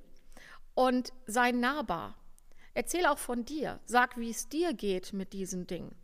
und 0.73 1.13
sei 1.27 1.51
nahbar. 1.51 2.17
Erzähl 2.73 3.05
auch 3.05 3.19
von 3.19 3.45
dir. 3.45 3.79
Sag, 3.85 4.17
wie 4.17 4.31
es 4.31 4.49
dir 4.49 4.73
geht 4.73 5.13
mit 5.13 5.33
diesen 5.33 5.67
Dingen. 5.67 5.95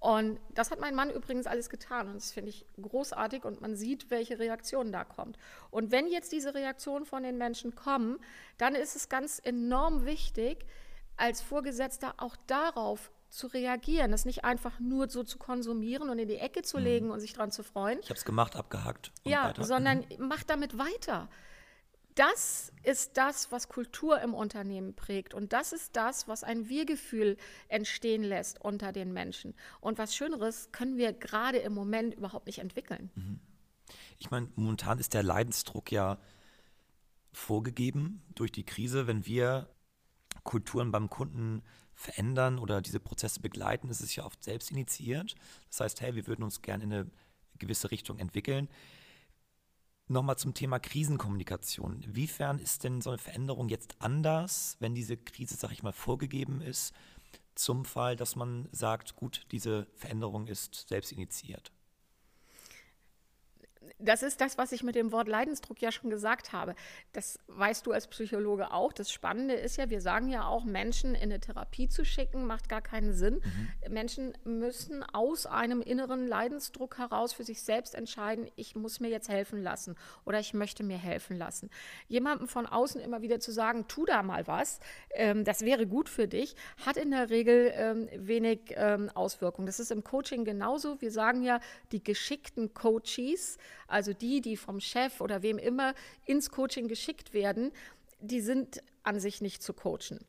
Und 0.00 0.40
das 0.54 0.70
hat 0.70 0.80
mein 0.80 0.94
Mann 0.94 1.10
übrigens 1.10 1.46
alles 1.46 1.68
getan 1.68 2.08
und 2.08 2.14
das 2.14 2.32
finde 2.32 2.48
ich 2.48 2.64
großartig 2.80 3.44
und 3.44 3.60
man 3.60 3.76
sieht, 3.76 4.10
welche 4.10 4.38
Reaktionen 4.38 4.92
da 4.92 5.04
kommt. 5.04 5.36
Und 5.70 5.90
wenn 5.90 6.06
jetzt 6.08 6.32
diese 6.32 6.54
Reaktionen 6.54 7.04
von 7.04 7.22
den 7.22 7.36
Menschen 7.36 7.74
kommen, 7.74 8.18
dann 8.56 8.74
ist 8.74 8.96
es 8.96 9.10
ganz 9.10 9.42
enorm 9.44 10.06
wichtig, 10.06 10.64
als 11.18 11.42
Vorgesetzter 11.42 12.14
auch 12.16 12.34
darauf 12.46 13.12
zu 13.28 13.46
reagieren, 13.46 14.10
das 14.10 14.24
nicht 14.24 14.42
einfach 14.42 14.80
nur 14.80 15.10
so 15.10 15.22
zu 15.22 15.38
konsumieren 15.38 16.08
und 16.08 16.18
in 16.18 16.28
die 16.28 16.38
Ecke 16.38 16.62
zu 16.62 16.78
mhm. 16.78 16.84
legen 16.84 17.06
mhm. 17.06 17.12
und 17.12 17.20
sich 17.20 17.34
daran 17.34 17.52
zu 17.52 17.62
freuen. 17.62 17.98
Ich 18.00 18.08
habe 18.08 18.18
es 18.18 18.24
gemacht, 18.24 18.56
abgehakt. 18.56 19.12
Ja, 19.24 19.48
weiter. 19.48 19.64
sondern 19.64 19.98
mhm. 19.98 20.28
mach 20.28 20.42
damit 20.44 20.78
weiter 20.78 21.28
das 22.20 22.70
ist 22.82 23.16
das, 23.16 23.50
was 23.50 23.70
Kultur 23.70 24.20
im 24.20 24.34
Unternehmen 24.34 24.94
prägt. 24.94 25.32
Und 25.32 25.54
das 25.54 25.72
ist 25.72 25.96
das, 25.96 26.28
was 26.28 26.44
ein 26.44 26.68
Wir-Gefühl 26.68 27.38
entstehen 27.68 28.22
lässt 28.22 28.60
unter 28.60 28.92
den 28.92 29.14
Menschen. 29.14 29.54
Und 29.80 29.96
was 29.96 30.14
Schöneres 30.14 30.70
können 30.70 30.98
wir 30.98 31.14
gerade 31.14 31.56
im 31.58 31.72
Moment 31.72 32.14
überhaupt 32.14 32.46
nicht 32.46 32.58
entwickeln. 32.58 33.10
Mhm. 33.14 33.40
Ich 34.18 34.30
meine, 34.30 34.50
momentan 34.54 34.98
ist 34.98 35.14
der 35.14 35.22
Leidensdruck 35.22 35.90
ja 35.90 36.18
vorgegeben 37.32 38.22
durch 38.34 38.52
die 38.52 38.64
Krise. 38.64 39.06
Wenn 39.06 39.24
wir 39.24 39.70
Kulturen 40.44 40.92
beim 40.92 41.08
Kunden 41.08 41.62
verändern 41.94 42.58
oder 42.58 42.82
diese 42.82 43.00
Prozesse 43.00 43.40
begleiten, 43.40 43.88
ist 43.88 44.02
es 44.02 44.14
ja 44.14 44.24
oft 44.24 44.44
selbst 44.44 44.70
initiiert. 44.70 45.36
Das 45.68 45.80
heißt, 45.80 46.02
hey, 46.02 46.14
wir 46.14 46.26
würden 46.26 46.42
uns 46.42 46.60
gerne 46.60 46.84
in 46.84 46.92
eine 46.92 47.10
gewisse 47.58 47.90
Richtung 47.90 48.18
entwickeln. 48.18 48.68
Nochmal 50.10 50.36
zum 50.36 50.54
Thema 50.54 50.80
Krisenkommunikation. 50.80 52.02
Inwiefern 52.02 52.58
ist 52.58 52.82
denn 52.82 53.00
so 53.00 53.10
eine 53.10 53.18
Veränderung 53.18 53.68
jetzt 53.68 53.94
anders, 54.00 54.76
wenn 54.80 54.92
diese 54.92 55.16
Krise, 55.16 55.54
sag 55.54 55.70
ich 55.70 55.84
mal, 55.84 55.92
vorgegeben 55.92 56.62
ist, 56.62 56.92
zum 57.54 57.84
Fall, 57.84 58.16
dass 58.16 58.34
man 58.34 58.68
sagt, 58.72 59.14
gut, 59.14 59.46
diese 59.52 59.86
Veränderung 59.94 60.48
ist 60.48 60.88
selbst 60.88 61.12
initiiert? 61.12 61.70
Das 63.98 64.22
ist 64.22 64.40
das, 64.40 64.58
was 64.58 64.72
ich 64.72 64.82
mit 64.82 64.94
dem 64.94 65.12
Wort 65.12 65.28
Leidensdruck 65.28 65.80
ja 65.80 65.92
schon 65.92 66.10
gesagt 66.10 66.52
habe. 66.52 66.74
Das 67.12 67.38
weißt 67.48 67.86
du 67.86 67.92
als 67.92 68.06
Psychologe 68.06 68.72
auch. 68.72 68.92
Das 68.92 69.10
Spannende 69.10 69.54
ist 69.54 69.76
ja, 69.76 69.90
wir 69.90 70.00
sagen 70.00 70.28
ja 70.28 70.46
auch, 70.46 70.64
Menschen 70.64 71.14
in 71.14 71.22
eine 71.22 71.40
Therapie 71.40 71.88
zu 71.88 72.04
schicken, 72.04 72.46
macht 72.46 72.68
gar 72.68 72.82
keinen 72.82 73.12
Sinn. 73.12 73.40
Mhm. 73.42 73.92
Menschen 73.92 74.38
müssen 74.44 75.02
aus 75.02 75.46
einem 75.46 75.80
inneren 75.82 76.26
Leidensdruck 76.26 76.98
heraus 76.98 77.32
für 77.32 77.44
sich 77.44 77.62
selbst 77.62 77.94
entscheiden, 77.94 78.48
ich 78.56 78.76
muss 78.76 79.00
mir 79.00 79.08
jetzt 79.08 79.28
helfen 79.28 79.62
lassen 79.62 79.96
oder 80.24 80.38
ich 80.40 80.54
möchte 80.54 80.82
mir 80.82 80.98
helfen 80.98 81.36
lassen. 81.36 81.70
Jemandem 82.08 82.48
von 82.48 82.66
außen 82.66 83.00
immer 83.00 83.22
wieder 83.22 83.40
zu 83.40 83.52
sagen, 83.52 83.86
tu 83.88 84.04
da 84.06 84.22
mal 84.22 84.46
was, 84.46 84.80
ähm, 85.14 85.44
das 85.44 85.62
wäre 85.62 85.86
gut 85.86 86.08
für 86.08 86.28
dich, 86.28 86.54
hat 86.84 86.96
in 86.96 87.10
der 87.10 87.30
Regel 87.30 87.72
ähm, 87.74 88.08
wenig 88.14 88.74
ähm, 88.76 89.10
Auswirkungen. 89.14 89.66
Das 89.66 89.80
ist 89.80 89.90
im 89.90 90.04
Coaching 90.04 90.44
genauso. 90.44 91.00
Wir 91.00 91.10
sagen 91.10 91.42
ja, 91.42 91.60
die 91.92 92.02
geschickten 92.02 92.74
Coaches, 92.74 93.58
also 93.90 94.12
die, 94.12 94.40
die 94.40 94.56
vom 94.56 94.80
Chef 94.80 95.20
oder 95.20 95.42
wem 95.42 95.58
immer 95.58 95.94
ins 96.24 96.50
Coaching 96.50 96.88
geschickt 96.88 97.32
werden, 97.32 97.72
die 98.20 98.40
sind 98.40 98.82
an 99.02 99.18
sich 99.18 99.40
nicht 99.40 99.62
zu 99.62 99.72
coachen, 99.72 100.24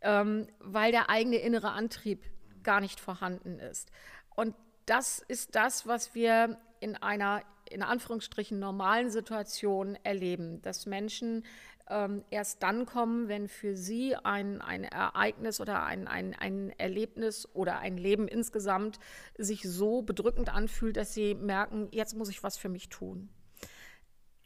ähm, 0.00 0.48
weil 0.58 0.92
der 0.92 1.10
eigene 1.10 1.36
innere 1.36 1.72
Antrieb 1.72 2.22
gar 2.62 2.80
nicht 2.80 3.00
vorhanden 3.00 3.58
ist. 3.58 3.90
Und 4.34 4.54
das 4.86 5.18
ist 5.28 5.54
das, 5.54 5.86
was 5.86 6.14
wir 6.14 6.58
in 6.80 6.96
einer 6.96 7.42
in 7.70 7.82
Anführungsstrichen 7.82 8.58
normalen 8.58 9.10
Situation 9.10 9.96
erleben, 10.02 10.60
dass 10.62 10.86
Menschen 10.86 11.44
ähm, 11.88 12.24
erst 12.30 12.62
dann 12.62 12.86
kommen, 12.86 13.28
wenn 13.28 13.48
für 13.48 13.76
sie 13.76 14.16
ein, 14.16 14.62
ein 14.62 14.84
Ereignis 14.84 15.60
oder 15.60 15.84
ein, 15.84 16.08
ein, 16.08 16.34
ein 16.34 16.70
Erlebnis 16.78 17.48
oder 17.54 17.78
ein 17.78 17.98
Leben 17.98 18.26
insgesamt 18.26 18.98
sich 19.36 19.62
so 19.62 20.02
bedrückend 20.02 20.48
anfühlt, 20.48 20.96
dass 20.96 21.12
sie 21.12 21.34
merken, 21.34 21.88
jetzt 21.90 22.16
muss 22.16 22.28
ich 22.28 22.42
was 22.42 22.56
für 22.56 22.68
mich 22.68 22.88
tun. 22.88 23.28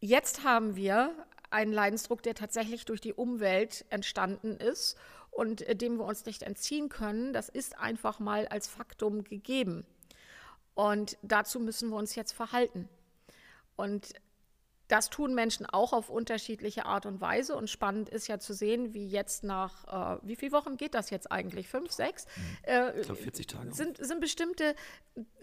Jetzt 0.00 0.44
haben 0.44 0.76
wir 0.76 1.12
einen 1.50 1.72
Leidensdruck, 1.72 2.22
der 2.22 2.34
tatsächlich 2.34 2.84
durch 2.84 3.00
die 3.00 3.14
Umwelt 3.14 3.84
entstanden 3.90 4.56
ist 4.56 4.96
und 5.30 5.62
äh, 5.62 5.76
dem 5.76 5.98
wir 5.98 6.04
uns 6.04 6.26
nicht 6.26 6.42
entziehen 6.42 6.88
können. 6.88 7.32
Das 7.32 7.48
ist 7.48 7.78
einfach 7.78 8.18
mal 8.18 8.48
als 8.48 8.68
Faktum 8.68 9.24
gegeben. 9.24 9.86
Und 10.74 11.18
dazu 11.22 11.58
müssen 11.58 11.90
wir 11.90 11.96
uns 11.96 12.14
jetzt 12.14 12.32
verhalten. 12.32 12.88
Und 13.76 14.12
das 14.88 15.10
tun 15.10 15.34
Menschen 15.34 15.66
auch 15.66 15.92
auf 15.92 16.08
unterschiedliche 16.08 16.86
Art 16.86 17.04
und 17.04 17.20
Weise. 17.20 17.54
Und 17.54 17.68
spannend 17.68 18.08
ist 18.08 18.26
ja 18.26 18.38
zu 18.38 18.54
sehen, 18.54 18.94
wie 18.94 19.06
jetzt 19.06 19.44
nach, 19.44 20.16
äh, 20.16 20.18
wie 20.22 20.34
viele 20.34 20.52
Wochen 20.52 20.76
geht 20.76 20.94
das 20.94 21.10
jetzt 21.10 21.30
eigentlich? 21.30 21.68
Fünf, 21.68 21.92
sechs? 21.92 22.26
Mhm. 22.36 22.42
Äh, 22.62 23.00
ich 23.00 23.06
glaube 23.06 23.20
40 23.20 23.46
Tage. 23.46 23.72
Sind, 23.72 23.98
sind 24.04 24.20
bestimmte 24.20 24.74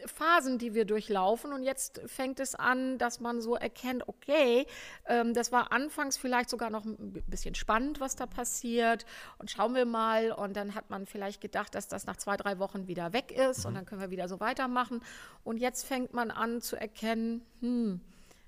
Phasen, 0.07 0.57
die 0.57 0.73
wir 0.73 0.85
durchlaufen. 0.85 1.53
Und 1.53 1.61
jetzt 1.61 2.01
fängt 2.07 2.39
es 2.39 2.55
an, 2.55 2.97
dass 2.97 3.19
man 3.19 3.39
so 3.39 3.55
erkennt, 3.55 4.07
okay, 4.07 4.65
ähm, 5.05 5.35
das 5.35 5.51
war 5.51 5.71
anfangs 5.71 6.17
vielleicht 6.17 6.49
sogar 6.49 6.71
noch 6.71 6.83
ein 6.83 7.23
bisschen 7.27 7.53
spannend, 7.53 7.99
was 7.99 8.15
da 8.15 8.25
passiert. 8.25 9.05
Und 9.37 9.51
schauen 9.51 9.75
wir 9.75 9.85
mal. 9.85 10.31
Und 10.31 10.57
dann 10.57 10.73
hat 10.73 10.89
man 10.89 11.05
vielleicht 11.05 11.39
gedacht, 11.39 11.75
dass 11.75 11.87
das 11.87 12.07
nach 12.07 12.17
zwei, 12.17 12.35
drei 12.35 12.57
Wochen 12.57 12.87
wieder 12.87 13.13
weg 13.13 13.31
ist. 13.31 13.59
Mhm. 13.59 13.67
Und 13.67 13.73
dann 13.75 13.85
können 13.85 14.01
wir 14.01 14.09
wieder 14.09 14.27
so 14.27 14.39
weitermachen. 14.39 15.01
Und 15.43 15.57
jetzt 15.57 15.85
fängt 15.85 16.13
man 16.13 16.31
an 16.31 16.61
zu 16.61 16.75
erkennen, 16.75 17.45
hm, 17.59 18.01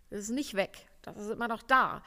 das 0.09 0.21
ist 0.21 0.29
nicht 0.29 0.55
weg. 0.55 0.87
Das 1.01 1.17
ist 1.17 1.29
immer 1.29 1.47
noch 1.47 1.63
da. 1.63 2.03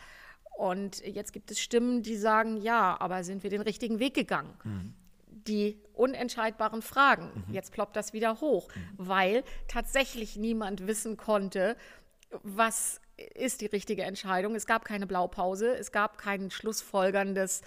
Und 0.57 1.05
jetzt 1.07 1.33
gibt 1.33 1.51
es 1.51 1.61
Stimmen, 1.61 2.03
die 2.03 2.17
sagen, 2.17 2.57
ja, 2.59 2.97
aber 3.01 3.25
sind 3.25 3.43
wir 3.43 3.51
den 3.51 3.63
richtigen 3.63 3.99
Weg 3.99 4.15
gegangen? 4.15 4.53
Mhm. 4.65 4.95
Die 5.27 5.81
unentscheidbaren 5.95 6.83
Fragen. 6.83 7.45
Mhm. 7.47 7.55
Jetzt 7.55 7.73
ploppt 7.73 7.97
das 7.97 8.13
wieder 8.13 8.41
hoch, 8.41 8.69
mhm. 8.75 8.81
weil 8.97 9.45
tatsächlich 9.69 10.37
niemand 10.37 10.87
wissen 10.87 11.17
konnte, 11.17 11.77
was 12.43 13.01
ist 13.35 13.61
die 13.61 13.67
richtige 13.67 14.03
Entscheidung. 14.03 14.55
Es 14.55 14.67
gab 14.67 14.85
keine 14.85 15.07
Blaupause, 15.07 15.77
es 15.77 15.93
gab 15.93 16.19
kein 16.19 16.51
schlussfolgerndes, 16.51 17.63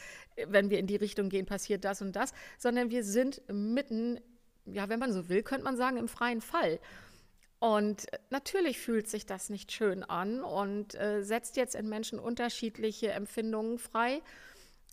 wenn 0.48 0.69
wir 0.69 0.80
in 0.80 0.88
die 0.88 0.96
Richtung 0.96 1.30
gehen, 1.30 1.46
passiert 1.46 1.86
das 1.86 2.02
und 2.02 2.15
das, 2.15 2.34
sondern 2.58 2.89
wir 2.89 3.04
sind 3.04 3.41
mitten, 3.52 4.19
ja, 4.65 4.89
wenn 4.89 5.00
man 5.00 5.13
so 5.13 5.30
will, 5.30 5.43
könnte 5.43 5.63
man 5.63 5.78
sagen, 5.78 5.98
im 5.98 6.08
freien 6.08 6.41
Fall. 6.41 6.80
Und 7.63 8.08
natürlich 8.30 8.78
fühlt 8.78 9.08
sich 9.08 9.26
das 9.26 9.49
nicht 9.49 9.71
schön 9.71 10.04
an 10.04 10.43
und 10.43 10.95
äh, 10.95 11.23
setzt 11.23 11.56
jetzt 11.56 11.76
in 11.76 11.88
Menschen 11.88 12.19
unterschiedliche 12.19 13.12
Empfindungen 13.12 13.80
frei 13.80 14.21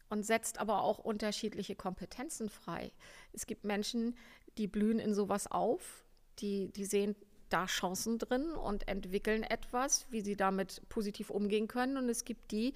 und 0.09 0.24
setzt 0.24 0.61
aber 0.61 0.85
auch 0.85 1.00
unterschiedliche 1.00 1.74
Kompetenzen 1.74 2.48
frei. 2.48 2.92
Es 3.33 3.46
gibt 3.46 3.64
Menschen, 3.64 4.16
die 4.56 4.68
blühen 4.68 5.00
in 5.00 5.14
sowas 5.14 5.50
auf, 5.50 6.04
die, 6.38 6.70
die 6.70 6.85
sehen 6.85 7.16
da 7.48 7.66
Chancen 7.66 8.20
drin 8.20 8.52
und 8.52 8.87
entwickeln 8.87 9.42
etwas, 9.42 10.06
wie 10.12 10.20
sie 10.20 10.37
damit 10.37 10.88
positiv 10.88 11.30
umgehen 11.30 11.66
können. 11.66 11.96
Und 11.96 12.09
es 12.09 12.24
gibt 12.24 12.52
die, 12.52 12.74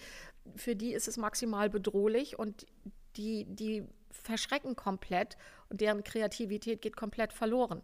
für 0.56 0.74
die 0.74 0.92
ist 0.92 1.06
es 1.06 1.18
maximal 1.18 1.70
bedrohlich 1.70 2.36
und 2.36 2.66
die, 3.14 3.44
die 3.44 3.84
verschrecken 4.10 4.74
komplett 4.74 5.36
und 5.68 5.80
deren 5.80 6.02
Kreativität 6.02 6.82
geht 6.82 6.96
komplett 6.96 7.32
verloren. 7.32 7.80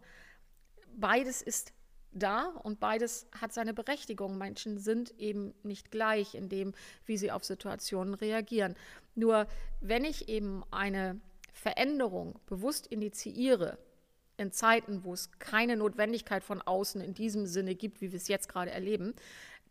Beides 0.97 1.41
ist 1.41 1.73
da 2.13 2.47
und 2.63 2.81
beides 2.81 3.27
hat 3.41 3.53
seine 3.53 3.75
Berechtigung. 3.75 4.39
Menschen 4.39 4.79
sind 4.79 5.19
eben 5.19 5.55
nicht 5.63 5.91
gleich 5.91 6.35
in 6.35 6.49
dem, 6.49 6.75
wie 7.07 7.17
sie 7.17 7.31
auf 7.31 7.45
Situationen 7.45 8.15
reagieren. 8.15 8.77
Nur 9.15 9.47
wenn 9.81 10.05
ich 10.05 10.29
eben 10.29 10.65
eine 10.71 11.21
Veränderung 11.53 12.39
bewusst 12.47 12.87
initiiere, 12.87 13.79
in 14.41 14.53
Zeiten, 14.53 15.05
wo 15.05 15.13
es 15.13 15.31
keine 15.39 15.77
Notwendigkeit 15.77 16.43
von 16.43 16.63
außen 16.63 17.03
in 17.03 17.13
diesem 17.13 17.47
Sinne 17.47 17.75
gibt, 17.75 18.01
wie 18.01 18.11
wir 18.11 18.17
es 18.17 18.29
jetzt 18.29 18.49
gerade 18.49 18.71
erleben, 18.71 19.15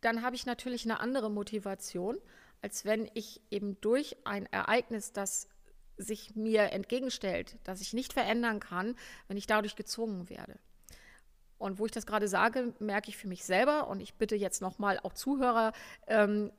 dann 0.02 0.22
habe 0.22 0.36
ich 0.36 0.46
natürlich 0.46 0.86
eine 0.86 1.00
andere 1.00 1.32
Motivation, 1.32 2.20
als 2.62 2.86
wenn 2.86 3.10
ich 3.16 3.42
eben 3.50 3.82
durch 3.82 4.16
ein 4.26 4.46
Ereignis, 4.46 5.12
das 5.12 5.48
sich 5.98 6.36
mir 6.36 6.72
entgegenstellt, 6.72 7.58
das 7.64 7.82
ich 7.82 7.94
nicht 7.94 8.14
verändern 8.14 8.60
kann, 8.60 8.96
wenn 9.28 9.38
ich 9.38 9.48
dadurch 9.48 9.76
gezwungen 9.76 10.30
werde. 10.30 10.60
Und 11.60 11.78
wo 11.78 11.86
ich 11.86 11.92
das 11.92 12.08
gerade 12.08 12.28
sage, 12.28 12.74
merke 12.80 13.10
ich 13.10 13.18
für 13.18 13.28
mich 13.28 13.44
selber 13.44 13.88
und 13.88 14.00
ich 14.00 14.16
bitte 14.16 14.36
jetzt 14.36 14.62
nochmal 14.62 15.00
auch 15.04 15.14
Zuhörer, 15.14 15.74
ähm, 16.08 16.52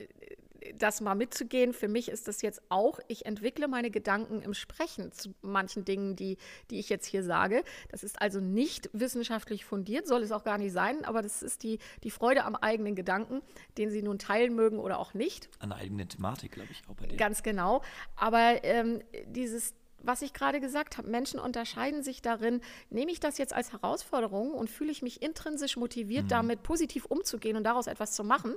das 0.77 1.01
mal 1.01 1.15
mitzugehen. 1.15 1.73
Für 1.73 1.87
mich 1.87 2.09
ist 2.09 2.27
das 2.27 2.41
jetzt 2.41 2.61
auch, 2.69 2.99
ich 3.07 3.25
entwickle 3.25 3.67
meine 3.67 3.91
Gedanken 3.91 4.41
im 4.41 4.53
Sprechen 4.53 5.11
zu 5.11 5.33
manchen 5.41 5.85
Dingen, 5.85 6.15
die, 6.15 6.37
die 6.69 6.79
ich 6.79 6.89
jetzt 6.89 7.05
hier 7.05 7.23
sage. 7.23 7.63
Das 7.89 8.03
ist 8.03 8.21
also 8.21 8.39
nicht 8.39 8.89
wissenschaftlich 8.93 9.65
fundiert, 9.65 10.07
soll 10.07 10.21
es 10.21 10.31
auch 10.31 10.43
gar 10.43 10.57
nicht 10.57 10.71
sein, 10.71 11.03
aber 11.05 11.21
das 11.21 11.41
ist 11.41 11.63
die, 11.63 11.79
die 12.03 12.11
Freude 12.11 12.43
am 12.43 12.55
eigenen 12.55 12.95
Gedanken, 12.95 13.41
den 13.77 13.89
Sie 13.89 14.01
nun 14.01 14.19
teilen 14.19 14.55
mögen 14.55 14.79
oder 14.79 14.99
auch 14.99 15.13
nicht. 15.13 15.49
An 15.59 15.69
der 15.69 15.79
eigenen 15.79 16.07
Thematik, 16.07 16.51
glaube 16.51 16.69
ich, 16.71 16.83
auch 16.87 16.95
bei 16.95 17.07
dir. 17.07 17.17
Ganz 17.17 17.43
genau. 17.43 17.81
Aber 18.15 18.63
ähm, 18.63 19.01
dieses 19.25 19.73
was 20.03 20.21
ich 20.21 20.33
gerade 20.33 20.59
gesagt 20.59 20.97
habe, 20.97 21.09
Menschen 21.09 21.39
unterscheiden 21.39 22.03
sich 22.03 22.21
darin, 22.21 22.61
nehme 22.89 23.11
ich 23.11 23.19
das 23.19 23.37
jetzt 23.37 23.53
als 23.53 23.71
Herausforderung 23.71 24.51
und 24.51 24.69
fühle 24.69 24.91
ich 24.91 25.01
mich 25.01 25.21
intrinsisch 25.21 25.77
motiviert, 25.77 26.25
mhm. 26.25 26.29
damit 26.29 26.63
positiv 26.63 27.05
umzugehen 27.05 27.57
und 27.57 27.63
daraus 27.63 27.87
etwas 27.87 28.13
zu 28.13 28.23
machen? 28.23 28.55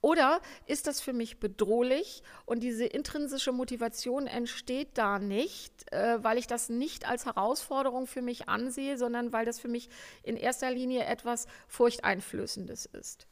Oder 0.00 0.40
ist 0.66 0.86
das 0.86 1.00
für 1.00 1.12
mich 1.12 1.40
bedrohlich 1.40 2.22
und 2.46 2.62
diese 2.62 2.84
intrinsische 2.84 3.50
Motivation 3.50 4.28
entsteht 4.28 4.90
da 4.94 5.18
nicht, 5.18 5.92
äh, 5.92 6.22
weil 6.22 6.38
ich 6.38 6.46
das 6.46 6.68
nicht 6.68 7.08
als 7.08 7.26
Herausforderung 7.26 8.06
für 8.06 8.22
mich 8.22 8.48
ansehe, 8.48 8.96
sondern 8.96 9.32
weil 9.32 9.44
das 9.44 9.58
für 9.58 9.68
mich 9.68 9.88
in 10.22 10.36
erster 10.36 10.70
Linie 10.70 11.04
etwas 11.04 11.48
Furchteinflößendes 11.66 12.86
ist? 12.86 13.26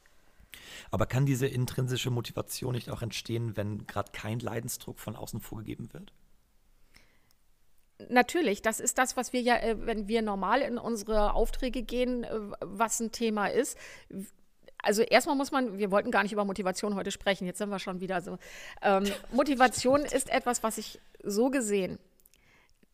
Aber 0.91 1.07
kann 1.07 1.25
diese 1.27 1.47
intrinsische 1.47 2.11
Motivation 2.11 2.75
nicht 2.75 2.91
auch 2.91 3.03
entstehen, 3.03 3.57
wenn 3.57 3.87
gerade 3.87 4.11
kein 4.13 4.41
Leidensdruck 4.41 4.99
von 4.99 5.15
außen 5.15 5.41
vorgegeben 5.41 5.93
wird? 5.93 6.13
Natürlich, 8.09 8.61
das 8.63 8.81
ist 8.81 8.99
das, 8.99 9.17
was 9.17 9.33
wir 9.33 9.41
ja, 9.41 9.57
äh, 9.57 9.77
wenn 9.79 10.07
wir 10.09 10.23
normal 10.23 10.61
in 10.61 10.79
unsere 10.79 11.35
Aufträge 11.35 11.83
gehen, 11.83 12.25
äh, 12.25 12.29
was 12.61 13.01
ein 13.01 13.11
Thema 13.11 13.47
ist. 13.47 13.79
Also 14.83 15.03
erstmal 15.03 15.37
muss 15.37 15.51
man, 15.51 15.79
wir 15.79 15.91
wollten 15.91 16.11
gar 16.11 16.23
nicht 16.23 16.33
über 16.33 16.45
Motivation 16.45 16.95
heute 16.95 17.11
sprechen, 17.11 17.47
jetzt 17.47 17.59
sind 17.59 17.71
wir 17.71 17.79
schon 17.79 18.01
wieder 18.01 18.21
so. 18.21 18.39
Ähm, 18.83 19.05
Motivation 19.33 20.03
ist 20.03 20.31
etwas, 20.31 20.63
was 20.63 20.79
ich 20.79 21.01
so 21.23 21.51
gesehen 21.51 21.99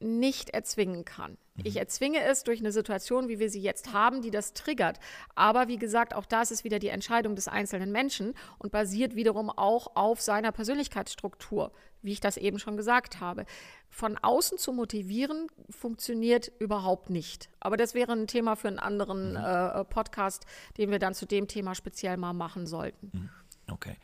nicht 0.02 0.50
erzwingen 0.50 1.04
kann. 1.04 1.32
Mhm. 1.54 1.62
Ich 1.64 1.76
erzwinge 1.76 2.22
es 2.22 2.44
durch 2.44 2.60
eine 2.60 2.72
Situation, 2.72 3.28
wie 3.28 3.38
wir 3.38 3.50
sie 3.50 3.60
jetzt 3.60 3.92
haben, 3.92 4.22
die 4.22 4.30
das 4.30 4.52
triggert. 4.54 4.98
Aber 5.34 5.68
wie 5.68 5.78
gesagt, 5.78 6.14
auch 6.14 6.26
das 6.26 6.50
ist 6.50 6.64
wieder 6.64 6.78
die 6.78 6.88
Entscheidung 6.88 7.34
des 7.36 7.48
einzelnen 7.48 7.92
Menschen 7.92 8.34
und 8.58 8.72
basiert 8.72 9.14
wiederum 9.14 9.50
auch 9.50 9.94
auf 9.94 10.20
seiner 10.20 10.52
Persönlichkeitsstruktur, 10.52 11.72
wie 12.02 12.12
ich 12.12 12.20
das 12.20 12.36
eben 12.36 12.58
schon 12.58 12.76
gesagt 12.76 13.20
habe. 13.20 13.44
Von 13.88 14.16
außen 14.16 14.58
zu 14.58 14.72
motivieren 14.72 15.48
funktioniert 15.68 16.50
überhaupt 16.58 17.10
nicht. 17.10 17.50
Aber 17.60 17.76
das 17.76 17.94
wäre 17.94 18.12
ein 18.12 18.26
Thema 18.26 18.56
für 18.56 18.68
einen 18.68 18.78
anderen 18.78 19.32
mhm. 19.32 19.36
äh, 19.36 19.84
Podcast, 19.84 20.46
den 20.78 20.90
wir 20.90 20.98
dann 20.98 21.14
zu 21.14 21.26
dem 21.26 21.48
Thema 21.48 21.74
speziell 21.74 22.16
mal 22.16 22.32
machen 22.32 22.66
sollten. 22.66 23.10
Mhm. 23.12 23.30
Okay. 23.70 23.96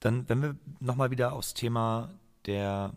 Dann, 0.00 0.28
wenn 0.28 0.42
wir 0.42 0.56
nochmal 0.80 1.10
wieder 1.10 1.32
aufs 1.32 1.54
Thema 1.54 2.10
der, 2.46 2.92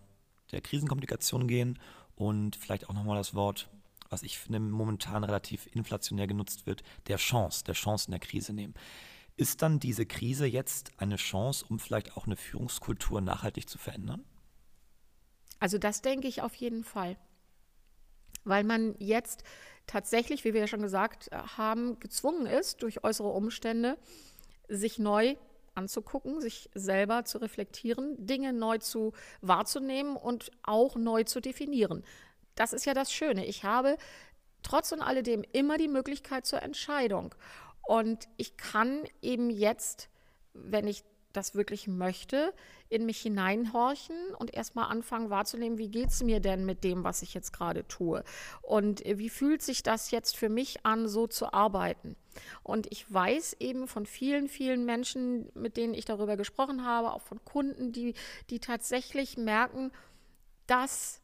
der 0.51 0.61
Krisenkommunikation 0.61 1.47
gehen 1.47 1.79
und 2.19 2.57
vielleicht 2.57 2.89
auch 2.89 2.93
nochmal 2.93 3.15
das 3.15 3.33
Wort, 3.33 3.69
was 4.09 4.23
ich 4.23 4.37
finde 4.37 4.59
momentan 4.59 5.23
relativ 5.23 5.67
inflationär 5.73 6.27
genutzt 6.27 6.67
wird, 6.67 6.83
der 7.07 7.15
Chance, 7.15 7.63
der 7.63 7.75
Chance 7.75 8.07
in 8.07 8.11
der 8.11 8.19
Krise 8.19 8.51
nehmen. 8.51 8.73
Ist 9.37 9.61
dann 9.61 9.79
diese 9.79 10.05
Krise 10.05 10.45
jetzt 10.45 10.91
eine 10.97 11.15
Chance, 11.15 11.65
um 11.69 11.79
vielleicht 11.79 12.17
auch 12.17 12.25
eine 12.25 12.35
Führungskultur 12.35 13.21
nachhaltig 13.21 13.69
zu 13.69 13.77
verändern? 13.77 14.25
Also 15.61 15.77
das 15.77 16.01
denke 16.01 16.27
ich 16.27 16.41
auf 16.41 16.53
jeden 16.55 16.83
Fall. 16.83 17.15
Weil 18.43 18.65
man 18.65 18.95
jetzt 18.99 19.45
tatsächlich, 19.87 20.43
wie 20.43 20.53
wir 20.53 20.59
ja 20.59 20.67
schon 20.67 20.81
gesagt 20.81 21.29
haben, 21.31 22.01
gezwungen 22.01 22.47
ist, 22.47 22.83
durch 22.83 23.01
äußere 23.05 23.29
Umstände, 23.29 23.97
sich 24.67 24.99
neu 24.99 25.37
anzugucken, 25.79 26.41
sich 26.41 26.69
selber 26.73 27.23
zu 27.23 27.39
reflektieren, 27.39 28.25
Dinge 28.25 28.53
neu 28.53 28.77
zu 28.77 29.13
wahrzunehmen 29.41 30.15
und 30.15 30.51
auch 30.63 30.95
neu 30.95 31.23
zu 31.23 31.39
definieren. 31.39 32.03
Das 32.55 32.73
ist 32.73 32.85
ja 32.85 32.93
das 32.93 33.11
Schöne. 33.11 33.45
Ich 33.45 33.63
habe 33.63 33.97
trotz 34.61 34.91
und 34.91 35.01
alledem 35.01 35.43
immer 35.53 35.77
die 35.77 35.87
Möglichkeit 35.87 36.45
zur 36.45 36.61
Entscheidung. 36.61 37.33
Und 37.81 38.27
ich 38.35 38.57
kann 38.57 39.03
eben 39.21 39.49
jetzt, 39.49 40.09
wenn 40.53 40.85
ich 40.87 41.03
das 41.39 41.55
wirklich 41.55 41.87
möchte, 41.87 42.53
in 42.89 43.05
mich 43.05 43.21
hineinhorchen 43.21 44.35
und 44.37 44.53
erstmal 44.53 44.91
anfangen 44.91 45.29
wahrzunehmen, 45.29 45.77
wie 45.77 45.89
geht 45.89 46.09
es 46.09 46.21
mir 46.21 46.39
denn 46.39 46.65
mit 46.65 46.83
dem, 46.83 47.03
was 47.03 47.21
ich 47.21 47.33
jetzt 47.33 47.53
gerade 47.53 47.87
tue? 47.87 48.23
Und 48.61 49.01
wie 49.05 49.29
fühlt 49.29 49.61
sich 49.61 49.81
das 49.81 50.11
jetzt 50.11 50.35
für 50.35 50.49
mich 50.49 50.85
an, 50.85 51.07
so 51.07 51.27
zu 51.27 51.53
arbeiten? 51.53 52.15
Und 52.63 52.91
ich 52.91 53.11
weiß 53.11 53.57
eben 53.59 53.87
von 53.87 54.05
vielen, 54.05 54.47
vielen 54.49 54.85
Menschen, 54.85 55.49
mit 55.53 55.77
denen 55.77 55.93
ich 55.93 56.05
darüber 56.05 56.35
gesprochen 56.35 56.85
habe, 56.85 57.13
auch 57.13 57.21
von 57.21 57.43
Kunden, 57.45 57.91
die, 57.91 58.15
die 58.49 58.59
tatsächlich 58.59 59.37
merken, 59.37 59.91
dass 60.67 61.21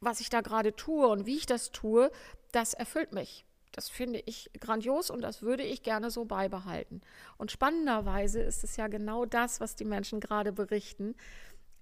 was 0.00 0.20
ich 0.20 0.28
da 0.28 0.42
gerade 0.42 0.76
tue 0.76 1.08
und 1.08 1.26
wie 1.26 1.36
ich 1.36 1.46
das 1.46 1.72
tue, 1.72 2.12
das 2.52 2.74
erfüllt 2.74 3.12
mich. 3.12 3.45
Das 3.76 3.90
finde 3.90 4.22
ich 4.24 4.50
grandios 4.58 5.10
und 5.10 5.20
das 5.20 5.42
würde 5.42 5.62
ich 5.62 5.82
gerne 5.82 6.10
so 6.10 6.24
beibehalten. 6.24 7.02
Und 7.36 7.52
spannenderweise 7.52 8.40
ist 8.40 8.64
es 8.64 8.76
ja 8.78 8.88
genau 8.88 9.26
das, 9.26 9.60
was 9.60 9.76
die 9.76 9.84
Menschen 9.84 10.18
gerade 10.18 10.50
berichten, 10.50 11.14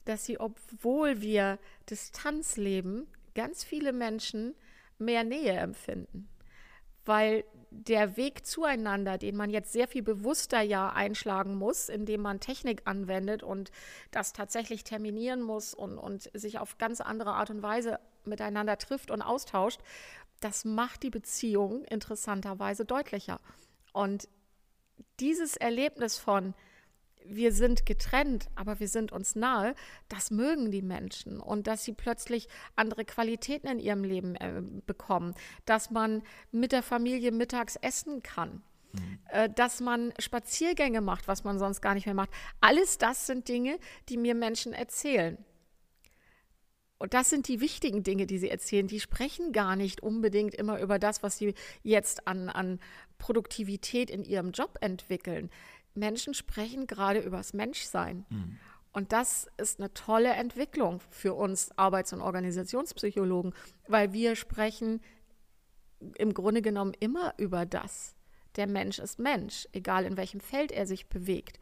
dass 0.05 0.25
sie, 0.25 0.41
obwohl 0.41 1.21
wir 1.21 1.59
Distanz 1.89 2.57
leben, 2.57 3.07
ganz 3.37 3.63
viele 3.63 3.93
Menschen 3.93 4.57
mehr 4.99 5.23
Nähe 5.23 5.53
empfinden. 5.53 6.29
Weil 7.05 7.45
der 7.71 8.17
Weg 8.17 8.45
zueinander, 8.45 9.17
den 9.17 9.37
man 9.37 9.51
jetzt 9.51 9.73
sehr 9.73 9.87
viel 9.87 10.03
bewusster 10.03 10.63
ja 10.63 10.91
einschlagen 10.91 11.55
muss, 11.55 11.89
indem 11.89 12.23
man 12.23 12.41
Technik 12.41 12.83
anwendet 12.87 13.45
und 13.45 13.71
das 14.11 14.33
tatsächlich 14.33 14.83
terminieren 14.83 15.43
muss 15.43 15.75
und, 15.75 15.97
und 15.99 16.29
sich 16.35 16.59
auf 16.59 16.77
ganz 16.79 17.01
andere 17.01 17.35
Art 17.35 17.51
und 17.51 17.63
Weise 17.63 18.01
miteinander 18.25 18.79
trifft 18.79 19.11
und 19.11 19.23
austauscht, 19.23 19.81
das 20.45 20.67
macht 20.67 21.03
die 21.03 21.11
Beziehung 21.11 21.85
interessanterweise 21.85 22.85
deutlicher. 22.85 23.41
Und 23.95 24.29
dieses 25.19 25.57
Erlebnis 25.57 26.19
von, 26.19 26.55
wir 27.25 27.51
sind 27.53 27.87
getrennt, 27.87 28.51
aber 28.55 28.79
wir 28.79 28.89
sind 28.89 29.11
uns 29.11 29.35
nahe, 29.35 29.75
das 30.09 30.31
mögen 30.31 30.71
die 30.71 30.83
Menschen 30.83 31.41
und 31.41 31.67
dass 31.67 31.85
sie 31.85 31.95
plötzlich 31.95 32.49
andere 32.77 33.07
Qualitäten 33.07 33.69
in 33.69 33.79
ihrem 33.79 34.05
Leben 34.05 34.35
äh, 34.37 34.63
bekommen, 34.87 35.35
dass 35.65 35.91
man 35.91 36.23
mit 36.53 36.73
der 36.73 36.83
Familie 36.83 37.33
mittags 37.33 37.77
essen 37.77 38.23
kann. 38.23 38.63
Mhm. 38.93 39.19
Äh, 39.31 39.49
dass 39.49 39.81
man 39.81 40.13
Spaziergänge 40.19 41.01
macht, 41.01 41.27
was 41.27 41.45
man 41.45 41.59
sonst 41.59 41.81
gar 41.81 41.95
nicht 41.95 42.05
mehr 42.05 42.15
macht. 42.15 42.31
Alles 42.61 42.99
das 42.99 43.27
sind 43.27 43.49
Dinge, 43.49 43.79
die 44.11 44.19
mir 44.19 44.35
Menschen 44.35 44.75
erzählen. 44.75 45.43
Und 46.99 47.13
das 47.13 47.29
sind 47.29 47.49
die 47.49 47.61
wichtigen 47.61 48.03
Dinge, 48.03 48.27
die 48.27 48.39
sie 48.39 48.49
erzählen. 48.49 48.87
Die 48.87 49.01
sprechen 49.01 49.53
gar 49.53 49.77
nicht 49.77 50.03
unbedingt 50.03 50.55
immer 50.55 50.81
über 50.81 50.99
das, 50.99 51.23
was 51.23 51.39
sie 51.39 51.55
jetzt 51.83 52.27
an, 52.27 52.49
an 52.49 52.81
Produktivität 53.19 54.11
in 54.11 54.25
ihrem 54.25 54.53
Job 54.53 54.79
entwickeln. 54.81 55.51
Menschen 55.95 56.35
sprechen 56.35 56.87
gerade 56.87 57.21
über 57.21 57.39
das 57.39 57.53
Menschsein. 57.53 58.25
Mhm. 58.29 58.59
Und 58.93 59.13
das 59.13 59.49
ist 59.57 59.81
eine 59.81 59.93
tolle 59.93 60.31
Entwicklung 60.31 61.01
für 61.11 61.35
uns 61.35 61.77
Arbeits- 61.77 62.13
und 62.13 62.21
Organisationspsychologen, 62.21 63.53
weil 63.89 64.13
wir 64.13 64.37
sprechen 64.37 65.01
im 66.17 66.33
Grunde 66.33 66.63
genommen 66.63 66.93
immer 67.01 67.35
über 67.37 67.67
das. 67.67 68.15
Der 68.57 68.69
Mensch 68.69 69.01
ist 69.01 69.19
Mensch, 69.19 69.67
egal 69.73 70.05
in 70.05 70.17
welchem 70.17 70.39
Feld 70.39 70.71
er 70.71 70.87
sich 70.87 71.09
bewegt. 71.09 71.59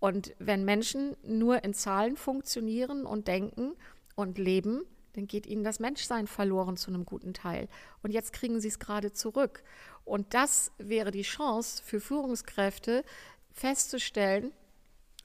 Und 0.00 0.34
wenn 0.38 0.64
Menschen 0.64 1.16
nur 1.22 1.62
in 1.62 1.74
Zahlen 1.74 2.16
funktionieren 2.16 3.06
und 3.06 3.28
denken, 3.28 3.74
und 4.18 4.36
leben, 4.36 4.82
dann 5.12 5.28
geht 5.28 5.46
ihnen 5.46 5.62
das 5.62 5.78
Menschsein 5.78 6.26
verloren 6.26 6.76
zu 6.76 6.90
einem 6.90 7.04
guten 7.04 7.34
Teil. 7.34 7.68
Und 8.02 8.10
jetzt 8.10 8.32
kriegen 8.32 8.60
sie 8.60 8.66
es 8.66 8.80
gerade 8.80 9.12
zurück. 9.12 9.62
Und 10.04 10.34
das 10.34 10.72
wäre 10.76 11.12
die 11.12 11.22
Chance 11.22 11.80
für 11.84 12.00
Führungskräfte 12.00 13.04
festzustellen, 13.52 14.52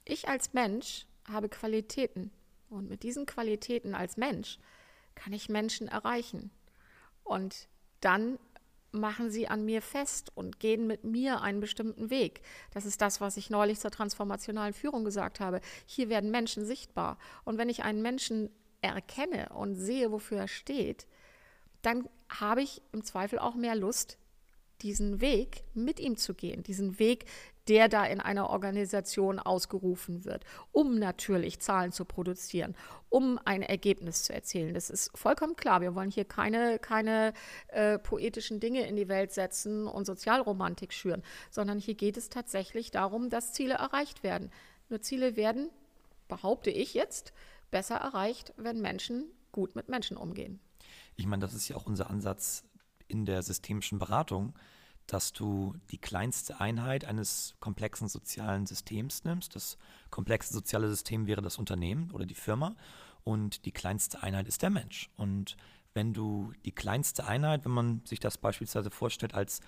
ich 0.06 0.30
als 0.30 0.54
Mensch 0.54 1.08
habe 1.28 1.50
Qualitäten. 1.50 2.32
Und 2.70 2.88
mit 2.88 3.02
diesen 3.02 3.26
Qualitäten 3.26 3.96
als 3.96 4.16
Mensch 4.16 4.60
kann 5.16 5.34
ich 5.34 5.50
Menschen 5.50 5.88
erreichen. 5.88 6.52
Und 7.24 7.68
dann 8.00 8.38
machen 8.92 9.32
sie 9.32 9.48
an 9.48 9.66
mir 9.66 9.82
fest 9.82 10.32
und 10.36 10.60
gehen 10.60 10.86
mit 10.86 11.04
mir 11.04 11.42
einen 11.42 11.62
bestimmten 11.62 12.12
Weg. 12.12 12.42
Das 12.72 12.86
ist 12.86 13.02
das, 13.02 13.22
was 13.22 13.38
ich 13.38 13.50
neulich 13.50 13.80
zur 13.80 13.90
transformationalen 13.90 14.74
Führung 14.74 15.04
gesagt 15.04 15.40
habe. 15.40 15.62
Hier 15.88 16.10
werden 16.10 16.30
Menschen 16.30 16.64
sichtbar. 16.64 17.18
Und 17.44 17.58
wenn 17.58 17.70
ich 17.70 17.84
einen 17.84 18.04
Menschen 18.04 18.52
erkenne 18.84 19.50
und 19.50 19.76
sehe, 19.76 20.12
wofür 20.12 20.40
er 20.40 20.48
steht, 20.48 21.08
dann 21.82 22.08
habe 22.30 22.62
ich 22.62 22.82
im 22.92 23.04
Zweifel 23.04 23.40
auch 23.40 23.56
mehr 23.56 23.76
Lust, 23.76 24.18
diesen 24.82 25.22
Weg 25.22 25.64
mit 25.74 26.00
ihm 26.00 26.18
zu 26.18 26.34
gehen, 26.34 26.64
diesen 26.64 27.00
Weg, 27.00 27.26
der 27.70 27.88
da 27.88 28.06
in 28.06 28.20
einer 28.20 28.50
Organisation 28.50 29.40
ausgerufen 29.40 30.26
wird, 30.26 30.44
um 30.72 31.00
natürlich 31.00 31.60
Zahlen 31.60 31.94
zu 31.94 32.04
produzieren, 32.04 32.76
um 33.10 33.40
ein 33.46 33.62
Ergebnis 33.62 34.24
zu 34.24 34.34
erzielen. 34.34 34.74
Das 34.74 34.90
ist 34.90 35.18
vollkommen 35.18 35.56
klar. 35.56 35.80
Wir 35.80 35.96
wollen 35.96 36.12
hier 36.12 36.26
keine, 36.26 36.80
keine 36.80 37.34
äh, 37.70 37.98
poetischen 38.00 38.60
Dinge 38.60 38.86
in 38.88 38.98
die 38.98 39.08
Welt 39.08 39.32
setzen 39.32 39.88
und 39.88 40.06
Sozialromantik 40.06 40.92
schüren, 40.92 41.24
sondern 41.50 41.80
hier 41.80 41.96
geht 41.96 42.18
es 42.18 42.30
tatsächlich 42.30 42.92
darum, 42.92 43.30
dass 43.30 43.54
Ziele 43.54 43.76
erreicht 43.76 44.24
werden. 44.24 44.52
Nur 44.90 45.02
Ziele 45.02 45.38
werden, 45.38 45.70
behaupte 46.28 46.70
ich 46.70 46.94
jetzt, 46.94 47.32
besser 47.74 47.96
erreicht, 47.96 48.54
wenn 48.56 48.80
Menschen 48.80 49.26
gut 49.52 49.76
mit 49.76 49.90
Menschen 49.90 50.16
umgehen. 50.16 50.62
Ich 51.16 51.26
meine, 51.26 51.42
das 51.42 51.54
ist 51.54 51.68
ja 51.68 51.76
auch 51.76 51.88
unser 51.88 52.10
Ansatz 52.10 52.64
in 53.08 53.26
der 53.26 53.42
systemischen 53.42 54.00
Beratung, 54.00 54.54
dass 55.08 55.34
du 55.34 55.74
die 55.92 55.98
kleinste 55.98 56.62
Einheit 56.62 57.04
eines 57.04 57.56
komplexen 57.60 58.08
sozialen 58.08 58.66
Systems 58.68 59.26
nimmst. 59.26 59.56
Das 59.56 59.78
komplexe 60.12 60.54
soziale 60.54 60.88
System 60.88 61.28
wäre 61.28 61.42
das 61.42 61.58
Unternehmen 61.58 62.12
oder 62.12 62.26
die 62.26 62.36
Firma 62.36 62.76
und 63.24 63.66
die 63.66 63.72
kleinste 63.72 64.22
Einheit 64.22 64.48
ist 64.48 64.62
der 64.62 64.70
Mensch. 64.70 65.10
Und 65.18 65.58
wenn 65.94 66.14
du 66.14 66.54
die 66.66 66.72
kleinste 66.72 67.26
Einheit, 67.26 67.66
wenn 67.66 67.72
man 67.72 68.02
sich 68.06 68.20
das 68.20 68.38
beispielsweise 68.38 68.92
vorstellt 68.92 69.34
als 69.34 69.62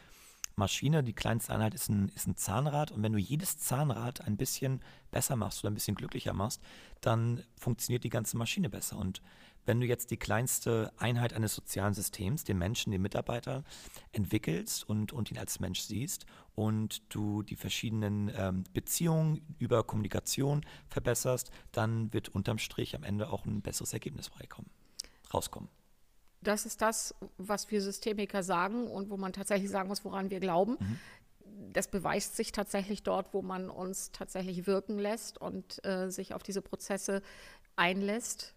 Maschine, 0.55 1.03
die 1.03 1.13
kleinste 1.13 1.53
Einheit 1.53 1.73
ist 1.73 1.89
ein, 1.89 2.09
ist 2.15 2.27
ein 2.27 2.37
Zahnrad 2.37 2.91
und 2.91 3.03
wenn 3.03 3.13
du 3.13 3.19
jedes 3.19 3.57
Zahnrad 3.57 4.21
ein 4.21 4.37
bisschen 4.37 4.81
besser 5.11 5.35
machst 5.35 5.63
oder 5.63 5.71
ein 5.71 5.75
bisschen 5.75 5.95
glücklicher 5.95 6.33
machst, 6.33 6.61
dann 7.01 7.43
funktioniert 7.57 8.03
die 8.03 8.09
ganze 8.09 8.37
Maschine 8.37 8.69
besser. 8.69 8.97
Und 8.97 9.21
wenn 9.65 9.79
du 9.79 9.85
jetzt 9.85 10.11
die 10.11 10.17
kleinste 10.17 10.93
Einheit 10.97 11.33
eines 11.33 11.55
sozialen 11.55 11.93
Systems, 11.93 12.43
den 12.43 12.57
Menschen, 12.57 12.91
den 12.91 13.01
Mitarbeiter, 13.01 13.63
entwickelst 14.11 14.87
und, 14.87 15.11
und 15.11 15.31
ihn 15.31 15.37
als 15.37 15.59
Mensch 15.59 15.81
siehst 15.81 16.25
und 16.53 17.01
du 17.13 17.43
die 17.43 17.55
verschiedenen 17.55 18.31
ähm, 18.35 18.63
Beziehungen 18.73 19.41
über 19.57 19.83
Kommunikation 19.83 20.65
verbesserst, 20.87 21.51
dann 21.71 22.13
wird 22.13 22.29
unterm 22.29 22.59
Strich 22.59 22.95
am 22.95 23.03
Ende 23.03 23.29
auch 23.29 23.45
ein 23.45 23.61
besseres 23.61 23.93
Ergebnis 23.93 24.31
rauskommen. 25.33 25.69
Das 26.47 26.65
ist 26.65 26.81
das, 26.81 27.13
was 27.37 27.69
wir 27.71 27.81
Systemiker 27.81 28.43
sagen 28.43 28.87
und 28.87 29.09
wo 29.09 29.17
man 29.17 29.33
tatsächlich 29.33 29.69
sagen 29.69 29.89
muss, 29.89 30.05
woran 30.05 30.29
wir 30.29 30.39
glauben. 30.39 30.77
Mhm 30.79 30.99
das 31.71 31.87
beweist 31.87 32.35
sich 32.35 32.51
tatsächlich 32.51 33.03
dort, 33.03 33.33
wo 33.33 33.41
man 33.41 33.69
uns 33.69 34.11
tatsächlich 34.11 34.67
wirken 34.67 34.97
lässt 34.97 35.37
und 35.37 35.85
äh, 35.85 36.09
sich 36.09 36.33
auf 36.33 36.43
diese 36.43 36.61
Prozesse 36.61 37.21
einlässt 37.75 38.55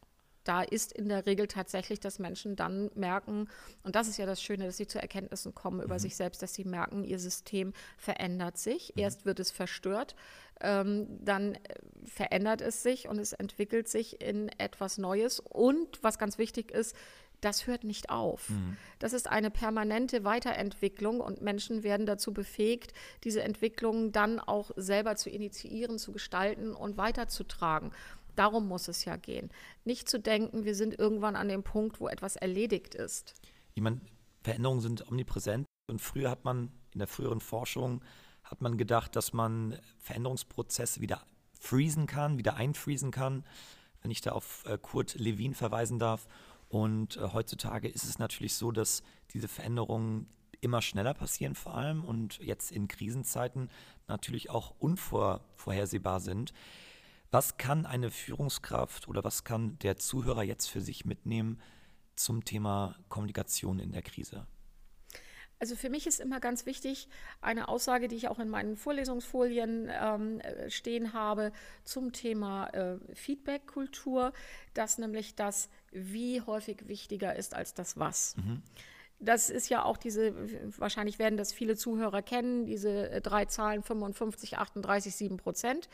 da 0.48 0.62
ist 0.62 0.92
in 0.92 1.10
der 1.10 1.26
Regel 1.26 1.46
tatsächlich, 1.46 2.00
dass 2.00 2.18
Menschen 2.18 2.56
dann 2.56 2.90
merken, 2.94 3.48
und 3.82 3.96
das 3.96 4.08
ist 4.08 4.16
ja 4.16 4.24
das 4.24 4.42
Schöne, 4.42 4.64
dass 4.64 4.78
sie 4.78 4.86
zu 4.86 4.98
Erkenntnissen 4.98 5.54
kommen 5.54 5.82
über 5.82 5.96
mhm. 5.96 5.98
sich 5.98 6.16
selbst, 6.16 6.40
dass 6.40 6.54
sie 6.54 6.64
merken, 6.64 7.04
ihr 7.04 7.18
System 7.18 7.74
verändert 7.98 8.56
sich. 8.56 8.94
Mhm. 8.94 9.02
Erst 9.02 9.26
wird 9.26 9.40
es 9.40 9.50
verstört, 9.50 10.16
ähm, 10.62 11.06
dann 11.22 11.56
äh, 11.56 11.58
verändert 12.06 12.62
es 12.62 12.82
sich 12.82 13.08
und 13.08 13.18
es 13.18 13.34
entwickelt 13.34 13.88
sich 13.88 14.22
in 14.22 14.48
etwas 14.56 14.96
Neues. 14.96 15.38
Und 15.38 16.02
was 16.02 16.18
ganz 16.18 16.38
wichtig 16.38 16.70
ist, 16.70 16.96
das 17.40 17.66
hört 17.66 17.84
nicht 17.84 18.10
auf. 18.10 18.50
Mhm. 18.50 18.76
Das 18.98 19.12
ist 19.12 19.28
eine 19.28 19.50
permanente 19.50 20.24
Weiterentwicklung 20.24 21.20
und 21.20 21.40
Menschen 21.40 21.82
werden 21.82 22.06
dazu 22.06 22.32
befähigt, 22.32 22.92
diese 23.24 23.42
Entwicklung 23.42 24.12
dann 24.12 24.40
auch 24.40 24.70
selber 24.76 25.16
zu 25.16 25.30
initiieren, 25.30 25.98
zu 25.98 26.12
gestalten 26.12 26.74
und 26.74 26.96
weiterzutragen. 26.96 27.92
Darum 28.34 28.68
muss 28.68 28.88
es 28.88 29.04
ja 29.04 29.16
gehen. 29.16 29.50
Nicht 29.84 30.08
zu 30.08 30.20
denken, 30.20 30.64
wir 30.64 30.74
sind 30.74 30.98
irgendwann 30.98 31.36
an 31.36 31.48
dem 31.48 31.62
Punkt, 31.62 32.00
wo 32.00 32.08
etwas 32.08 32.36
erledigt 32.36 32.94
ist. 32.94 33.34
Ich 33.74 33.82
meine, 33.82 34.00
Veränderungen 34.42 34.80
sind 34.80 35.08
omnipräsent 35.10 35.66
und 35.90 36.00
früher 36.00 36.30
hat 36.30 36.44
man 36.44 36.70
in 36.92 37.00
der 37.00 37.08
früheren 37.08 37.40
Forschung 37.40 38.02
hat 38.50 38.60
man 38.62 38.78
gedacht, 38.78 39.14
dass 39.14 39.32
man 39.32 39.78
Veränderungsprozesse 39.98 41.00
wieder 41.00 41.22
freezen 41.60 42.06
kann, 42.06 42.38
wieder 42.38 42.54
einfriesen 42.56 43.10
kann, 43.10 43.44
wenn 44.00 44.10
ich 44.10 44.20
da 44.20 44.32
auf 44.32 44.64
äh, 44.66 44.78
Kurt 44.80 45.14
Lewin 45.14 45.54
verweisen 45.54 45.98
darf. 45.98 46.26
Und 46.68 47.16
äh, 47.16 47.28
heutzutage 47.32 47.88
ist 47.88 48.04
es 48.04 48.18
natürlich 48.18 48.54
so, 48.54 48.72
dass 48.72 49.02
diese 49.32 49.48
Veränderungen 49.48 50.28
immer 50.60 50.82
schneller 50.82 51.14
passieren 51.14 51.54
vor 51.54 51.74
allem 51.74 52.04
und 52.04 52.38
jetzt 52.38 52.72
in 52.72 52.88
Krisenzeiten 52.88 53.70
natürlich 54.06 54.50
auch 54.50 54.74
unvorhersehbar 54.78 56.20
sind. 56.20 56.52
Was 57.30 57.58
kann 57.58 57.86
eine 57.86 58.10
Führungskraft 58.10 59.06
oder 59.08 59.22
was 59.22 59.44
kann 59.44 59.78
der 59.80 59.96
Zuhörer 59.96 60.42
jetzt 60.42 60.66
für 60.66 60.80
sich 60.80 61.04
mitnehmen 61.04 61.60
zum 62.16 62.44
Thema 62.44 62.96
Kommunikation 63.08 63.78
in 63.78 63.92
der 63.92 64.02
Krise? 64.02 64.46
Also 65.60 65.74
für 65.74 65.90
mich 65.90 66.06
ist 66.06 66.20
immer 66.20 66.40
ganz 66.40 66.66
wichtig 66.66 67.08
eine 67.40 67.68
Aussage, 67.68 68.08
die 68.08 68.16
ich 68.16 68.28
auch 68.28 68.38
in 68.38 68.48
meinen 68.48 68.76
Vorlesungsfolien 68.76 69.90
ähm, 69.90 70.40
stehen 70.68 71.12
habe 71.12 71.52
zum 71.84 72.12
Thema 72.12 72.68
äh, 72.68 72.98
Feedback-Kultur, 73.14 74.32
dass 74.74 74.98
nämlich 74.98 75.34
das 75.34 75.68
Wie 75.90 76.40
häufig 76.42 76.86
wichtiger 76.86 77.34
ist 77.34 77.54
als 77.54 77.74
das 77.74 77.98
Was. 77.98 78.36
Mhm. 78.36 78.62
Das 79.20 79.50
ist 79.50 79.68
ja 79.68 79.84
auch 79.84 79.96
diese, 79.96 80.32
wahrscheinlich 80.78 81.18
werden 81.18 81.36
das 81.36 81.52
viele 81.52 81.76
Zuhörer 81.76 82.22
kennen, 82.22 82.66
diese 82.66 83.10
äh, 83.10 83.20
drei 83.20 83.46
Zahlen 83.46 83.82
55, 83.82 84.58
38, 84.58 85.14
7 85.16 85.36
Prozent. 85.38 85.88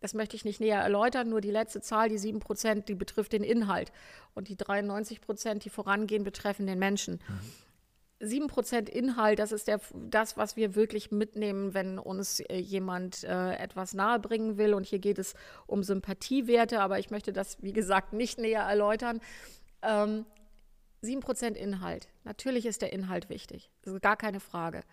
Das 0.00 0.14
möchte 0.14 0.36
ich 0.36 0.46
nicht 0.46 0.58
näher 0.58 0.80
erläutern, 0.80 1.28
nur 1.28 1.42
die 1.42 1.50
letzte 1.50 1.82
Zahl, 1.82 2.08
die 2.08 2.16
7 2.16 2.40
Prozent, 2.40 2.88
die 2.88 2.94
betrifft 2.94 3.34
den 3.34 3.44
Inhalt. 3.44 3.92
Und 4.34 4.48
die 4.48 4.56
93 4.56 5.20
Prozent, 5.20 5.66
die 5.66 5.70
vorangehen, 5.70 6.24
betreffen 6.24 6.66
den 6.66 6.78
Menschen. 6.78 7.20
Mhm. 7.28 7.40
7 8.22 8.46
Prozent 8.46 8.88
Inhalt, 8.88 9.40
das 9.40 9.50
ist 9.50 9.66
der, 9.66 9.80
das, 9.92 10.36
was 10.36 10.56
wir 10.56 10.76
wirklich 10.76 11.10
mitnehmen, 11.10 11.74
wenn 11.74 11.98
uns 11.98 12.38
äh, 12.38 12.56
jemand 12.56 13.24
äh, 13.24 13.54
etwas 13.56 13.94
nahebringen 13.94 14.58
will. 14.58 14.74
Und 14.74 14.86
hier 14.86 15.00
geht 15.00 15.18
es 15.18 15.34
um 15.66 15.82
Sympathiewerte, 15.82 16.80
aber 16.80 17.00
ich 17.00 17.10
möchte 17.10 17.32
das, 17.32 17.60
wie 17.62 17.72
gesagt, 17.72 18.12
nicht 18.12 18.38
näher 18.38 18.62
erläutern. 18.62 19.20
Ähm, 19.82 20.24
7% 21.02 21.54
Inhalt. 21.54 22.08
Natürlich 22.22 22.64
ist 22.64 22.80
der 22.80 22.92
Inhalt 22.92 23.28
wichtig. 23.28 23.70
Das 23.82 23.92
ist 23.92 24.02
gar 24.02 24.16
keine 24.16 24.38
Frage. 24.38 24.84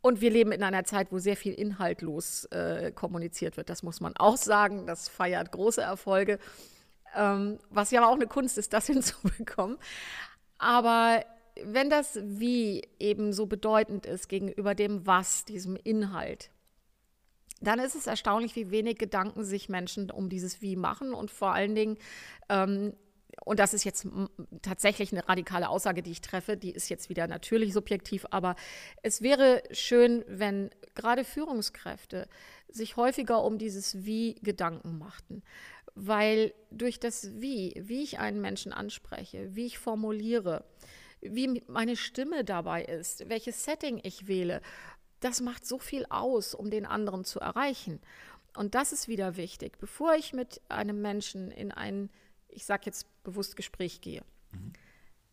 Und 0.00 0.20
wir 0.20 0.30
leben 0.30 0.50
in 0.50 0.64
einer 0.64 0.84
Zeit, 0.84 1.12
wo 1.12 1.18
sehr 1.18 1.36
viel 1.36 1.54
inhaltlos 1.54 2.46
äh, 2.46 2.90
kommuniziert 2.92 3.56
wird. 3.56 3.70
Das 3.70 3.84
muss 3.84 4.00
man 4.00 4.16
auch 4.16 4.36
sagen. 4.36 4.88
Das 4.88 5.08
feiert 5.08 5.52
große 5.52 5.82
Erfolge. 5.82 6.40
Ähm, 7.14 7.58
was 7.70 7.92
ja 7.92 8.04
auch 8.08 8.14
eine 8.14 8.26
Kunst 8.26 8.58
ist, 8.58 8.72
das 8.72 8.86
hinzubekommen. 8.88 9.78
Aber 10.58 11.24
wenn 11.64 11.90
das 11.90 12.18
Wie 12.22 12.82
eben 12.98 13.32
so 13.32 13.46
bedeutend 13.46 14.06
ist 14.06 14.28
gegenüber 14.28 14.74
dem 14.74 15.06
Was, 15.06 15.44
diesem 15.44 15.76
Inhalt, 15.76 16.50
dann 17.60 17.78
ist 17.78 17.94
es 17.94 18.06
erstaunlich, 18.06 18.54
wie 18.56 18.70
wenig 18.70 18.98
Gedanken 18.98 19.44
sich 19.44 19.68
Menschen 19.68 20.10
um 20.10 20.28
dieses 20.28 20.60
Wie 20.60 20.76
machen 20.76 21.14
und 21.14 21.30
vor 21.30 21.52
allen 21.52 21.74
Dingen 21.74 21.96
ähm, 22.48 22.92
und 23.44 23.60
das 23.60 23.74
ist 23.74 23.84
jetzt 23.84 24.06
tatsächlich 24.62 25.12
eine 25.12 25.28
radikale 25.28 25.68
Aussage, 25.68 26.02
die 26.02 26.12
ich 26.12 26.20
treffe, 26.20 26.56
die 26.56 26.70
ist 26.70 26.88
jetzt 26.88 27.08
wieder 27.08 27.26
natürlich 27.26 27.72
subjektiv, 27.72 28.24
aber 28.30 28.56
es 29.02 29.20
wäre 29.20 29.62
schön, 29.72 30.24
wenn 30.26 30.70
gerade 30.94 31.24
Führungskräfte 31.24 32.28
sich 32.68 32.96
häufiger 32.96 33.44
um 33.44 33.58
dieses 33.58 34.04
Wie 34.04 34.36
Gedanken 34.42 34.98
machten. 34.98 35.42
Weil 35.94 36.54
durch 36.70 36.98
das 37.00 37.40
Wie, 37.40 37.74
wie 37.78 38.02
ich 38.02 38.18
einen 38.18 38.40
Menschen 38.40 38.72
anspreche, 38.72 39.54
wie 39.54 39.66
ich 39.66 39.78
formuliere, 39.78 40.64
wie 41.20 41.62
meine 41.66 41.96
Stimme 41.96 42.44
dabei 42.44 42.84
ist, 42.84 43.28
welches 43.28 43.64
Setting 43.64 44.00
ich 44.02 44.26
wähle, 44.26 44.60
das 45.20 45.40
macht 45.40 45.66
so 45.66 45.78
viel 45.78 46.06
aus, 46.08 46.54
um 46.54 46.70
den 46.70 46.86
anderen 46.86 47.24
zu 47.24 47.40
erreichen. 47.40 48.00
Und 48.56 48.74
das 48.74 48.92
ist 48.92 49.08
wieder 49.08 49.36
wichtig. 49.36 49.78
Bevor 49.78 50.14
ich 50.14 50.32
mit 50.32 50.60
einem 50.68 51.02
Menschen 51.02 51.50
in 51.50 51.72
ein 51.72 52.10
ich 52.56 52.64
sage 52.64 52.84
jetzt 52.86 53.06
bewusst 53.22 53.54
Gespräch 53.54 54.00
gehe, 54.00 54.22
mhm. 54.50 54.72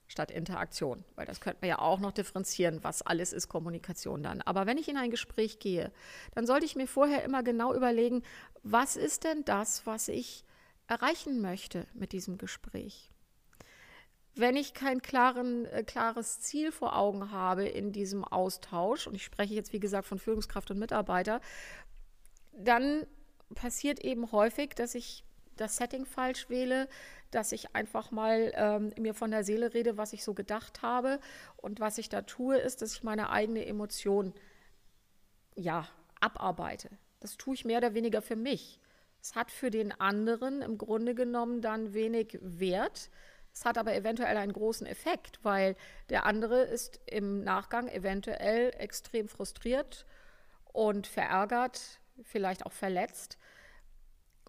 statt 0.07 0.29
Interaktion, 0.29 1.05
weil 1.15 1.25
das 1.25 1.39
könnte 1.39 1.59
man 1.61 1.69
ja 1.69 1.79
auch 1.79 1.99
noch 1.99 2.11
differenzieren, 2.11 2.84
was 2.84 3.01
alles 3.01 3.31
ist 3.31 3.47
Kommunikation 3.47 4.21
dann. 4.21 4.41
Aber 4.41 4.65
wenn 4.65 4.77
ich 4.77 4.89
in 4.89 4.97
ein 4.97 5.09
Gespräch 5.09 5.59
gehe, 5.59 5.91
dann 6.36 6.45
sollte 6.45 6.65
ich 6.65 6.75
mir 6.75 6.88
vorher 6.88 7.23
immer 7.23 7.41
genau 7.41 7.73
überlegen, 7.73 8.23
was 8.61 8.97
ist 8.97 9.23
denn 9.23 9.45
das, 9.45 9.86
was 9.86 10.09
ich 10.09 10.43
erreichen 10.88 11.41
möchte 11.41 11.88
mit 11.93 12.11
diesem 12.11 12.38
Gespräch? 12.38 13.12
Wenn 14.36 14.55
ich 14.55 14.73
kein 14.73 15.01
klaren, 15.01 15.65
äh, 15.65 15.84
klares 15.84 16.39
Ziel 16.39 16.71
vor 16.71 16.95
Augen 16.95 17.31
habe 17.31 17.65
in 17.65 17.91
diesem 17.91 18.23
Austausch, 18.23 19.07
und 19.07 19.15
ich 19.15 19.23
spreche 19.23 19.53
jetzt 19.53 19.73
wie 19.73 19.79
gesagt 19.79 20.07
von 20.07 20.19
Führungskraft 20.19 20.71
und 20.71 20.79
Mitarbeiter, 20.79 21.39
dann 22.51 23.05
passiert 23.55 23.99
eben 23.99 24.31
häufig, 24.31 24.71
dass 24.75 24.95
ich 24.95 25.23
das 25.55 25.77
Setting 25.77 26.05
falsch 26.05 26.49
wähle, 26.49 26.88
dass 27.31 27.51
ich 27.51 27.75
einfach 27.75 28.11
mal 28.11 28.51
ähm, 28.55 28.93
mir 28.97 29.13
von 29.13 29.31
der 29.31 29.43
Seele 29.43 29.73
rede, 29.73 29.97
was 29.97 30.13
ich 30.13 30.23
so 30.23 30.34
gedacht 30.34 30.81
habe. 30.81 31.19
Und 31.57 31.79
was 31.79 31.97
ich 31.97 32.09
da 32.09 32.21
tue, 32.21 32.57
ist, 32.57 32.81
dass 32.81 32.93
ich 32.93 33.03
meine 33.03 33.29
eigene 33.29 33.65
Emotion 33.65 34.34
ja, 35.55 35.88
abarbeite. 36.19 36.89
Das 37.19 37.38
tue 37.38 37.55
ich 37.55 37.65
mehr 37.65 37.77
oder 37.77 37.93
weniger 37.93 38.21
für 38.21 38.36
mich. 38.36 38.79
Es 39.21 39.36
hat 39.36 39.51
für 39.51 39.71
den 39.71 39.91
anderen 39.91 40.61
im 40.61 40.77
Grunde 40.77 41.15
genommen 41.15 41.61
dann 41.61 41.93
wenig 41.93 42.38
Wert. 42.41 43.09
Es 43.54 43.66
hat 43.66 43.78
aber 43.78 43.93
eventuell 43.95 44.38
einen 44.38 44.54
großen 44.54 44.88
Effekt, 44.88 45.39
weil 45.43 45.76
der 46.10 46.26
andere 46.26 46.64
ist 46.64 46.99
im 47.06 47.43
Nachgang 47.43 47.88
eventuell 47.88 48.72
extrem 48.78 49.28
frustriert 49.28 50.06
und 50.72 51.06
verärgert, 51.06 51.99
vielleicht 52.24 52.66
auch 52.66 52.72
verletzt. 52.72 53.38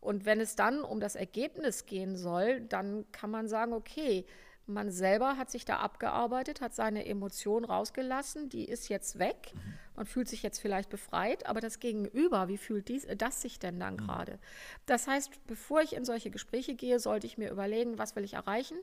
Und 0.00 0.24
wenn 0.24 0.40
es 0.40 0.56
dann 0.56 0.82
um 0.82 1.00
das 1.00 1.16
Ergebnis 1.16 1.86
gehen 1.86 2.16
soll, 2.16 2.62
dann 2.62 3.10
kann 3.12 3.30
man 3.30 3.48
sagen, 3.48 3.72
okay, 3.72 4.26
man 4.66 4.90
selber 4.90 5.36
hat 5.36 5.50
sich 5.50 5.64
da 5.64 5.78
abgearbeitet, 5.78 6.60
hat 6.60 6.74
seine 6.74 7.06
Emotion 7.06 7.64
rausgelassen, 7.64 8.48
die 8.48 8.64
ist 8.64 8.88
jetzt 8.88 9.18
weg. 9.18 9.52
Mhm. 9.54 9.74
Man 9.96 10.06
fühlt 10.06 10.28
sich 10.28 10.42
jetzt 10.42 10.58
vielleicht 10.58 10.90
befreit, 10.90 11.46
aber 11.46 11.60
das 11.60 11.80
Gegenüber, 11.80 12.48
wie 12.48 12.56
fühlt 12.56 12.88
dies, 12.88 13.06
das 13.16 13.42
sich 13.42 13.58
denn 13.58 13.78
dann 13.78 13.94
mhm. 13.94 13.98
gerade? 13.98 14.38
Das 14.86 15.06
heißt, 15.06 15.46
bevor 15.46 15.82
ich 15.82 15.94
in 15.94 16.04
solche 16.04 16.30
Gespräche 16.30 16.74
gehe, 16.74 16.98
sollte 16.98 17.26
ich 17.26 17.38
mir 17.38 17.50
überlegen, 17.50 17.98
was 17.98 18.16
will 18.16 18.24
ich 18.24 18.34
erreichen? 18.34 18.78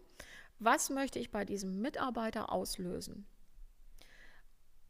Was 0.59 0.89
möchte 0.89 1.19
ich 1.19 1.31
bei 1.31 1.45
diesem 1.45 1.81
Mitarbeiter 1.81 2.51
auslösen? 2.51 3.25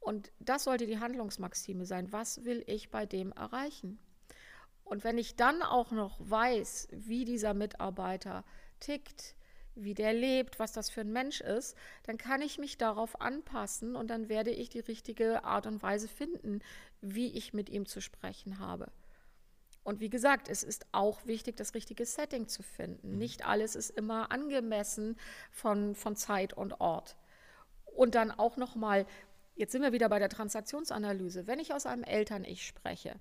Und 0.01 0.31
das 0.39 0.65
sollte 0.65 0.87
die 0.87 0.99
Handlungsmaxime 0.99 1.85
sein. 1.85 2.11
Was 2.11 2.43
will 2.43 2.63
ich 2.67 2.89
bei 2.89 3.05
dem 3.05 3.31
erreichen? 3.31 3.99
Und 4.83 5.05
wenn 5.05 5.17
ich 5.17 5.37
dann 5.37 5.61
auch 5.61 5.91
noch 5.91 6.19
weiß, 6.19 6.89
wie 6.91 7.23
dieser 7.23 7.53
Mitarbeiter 7.53 8.43
tickt, 8.81 9.35
wie 9.75 9.93
der 9.93 10.13
lebt, 10.13 10.59
was 10.59 10.71
das 10.71 10.89
für 10.89 11.01
ein 11.01 11.11
Mensch 11.11 11.41
ist, 11.41 11.75
dann 12.03 12.17
kann 12.17 12.41
ich 12.41 12.57
mich 12.57 12.77
darauf 12.77 13.21
anpassen 13.21 13.95
und 13.95 14.09
dann 14.09 14.29
werde 14.29 14.51
ich 14.51 14.69
die 14.69 14.79
richtige 14.79 15.43
Art 15.43 15.67
und 15.67 15.81
Weise 15.81 16.07
finden, 16.07 16.59
wie 17.01 17.35
ich 17.37 17.53
mit 17.53 17.69
ihm 17.69 17.85
zu 17.85 18.01
sprechen 18.01 18.59
habe. 18.59 18.91
Und 19.83 19.99
wie 19.99 20.09
gesagt, 20.09 20.47
es 20.47 20.61
ist 20.63 20.85
auch 20.91 21.25
wichtig, 21.25 21.57
das 21.57 21.73
richtige 21.73 22.05
Setting 22.05 22.47
zu 22.47 22.61
finden. 22.61 23.13
Mhm. 23.13 23.17
Nicht 23.17 23.45
alles 23.45 23.75
ist 23.75 23.89
immer 23.89 24.31
angemessen 24.31 25.17
von, 25.51 25.95
von 25.95 26.15
Zeit 26.15 26.53
und 26.53 26.79
Ort. 26.79 27.17
Und 27.85 28.15
dann 28.15 28.31
auch 28.31 28.57
nochmal, 28.57 29.05
jetzt 29.55 29.71
sind 29.71 29.81
wir 29.81 29.91
wieder 29.91 30.09
bei 30.09 30.19
der 30.19 30.29
Transaktionsanalyse. 30.29 31.47
Wenn 31.47 31.59
ich 31.59 31.73
aus 31.73 31.85
einem 31.85 32.03
Eltern-Ich 32.03 32.65
spreche, 32.65 33.19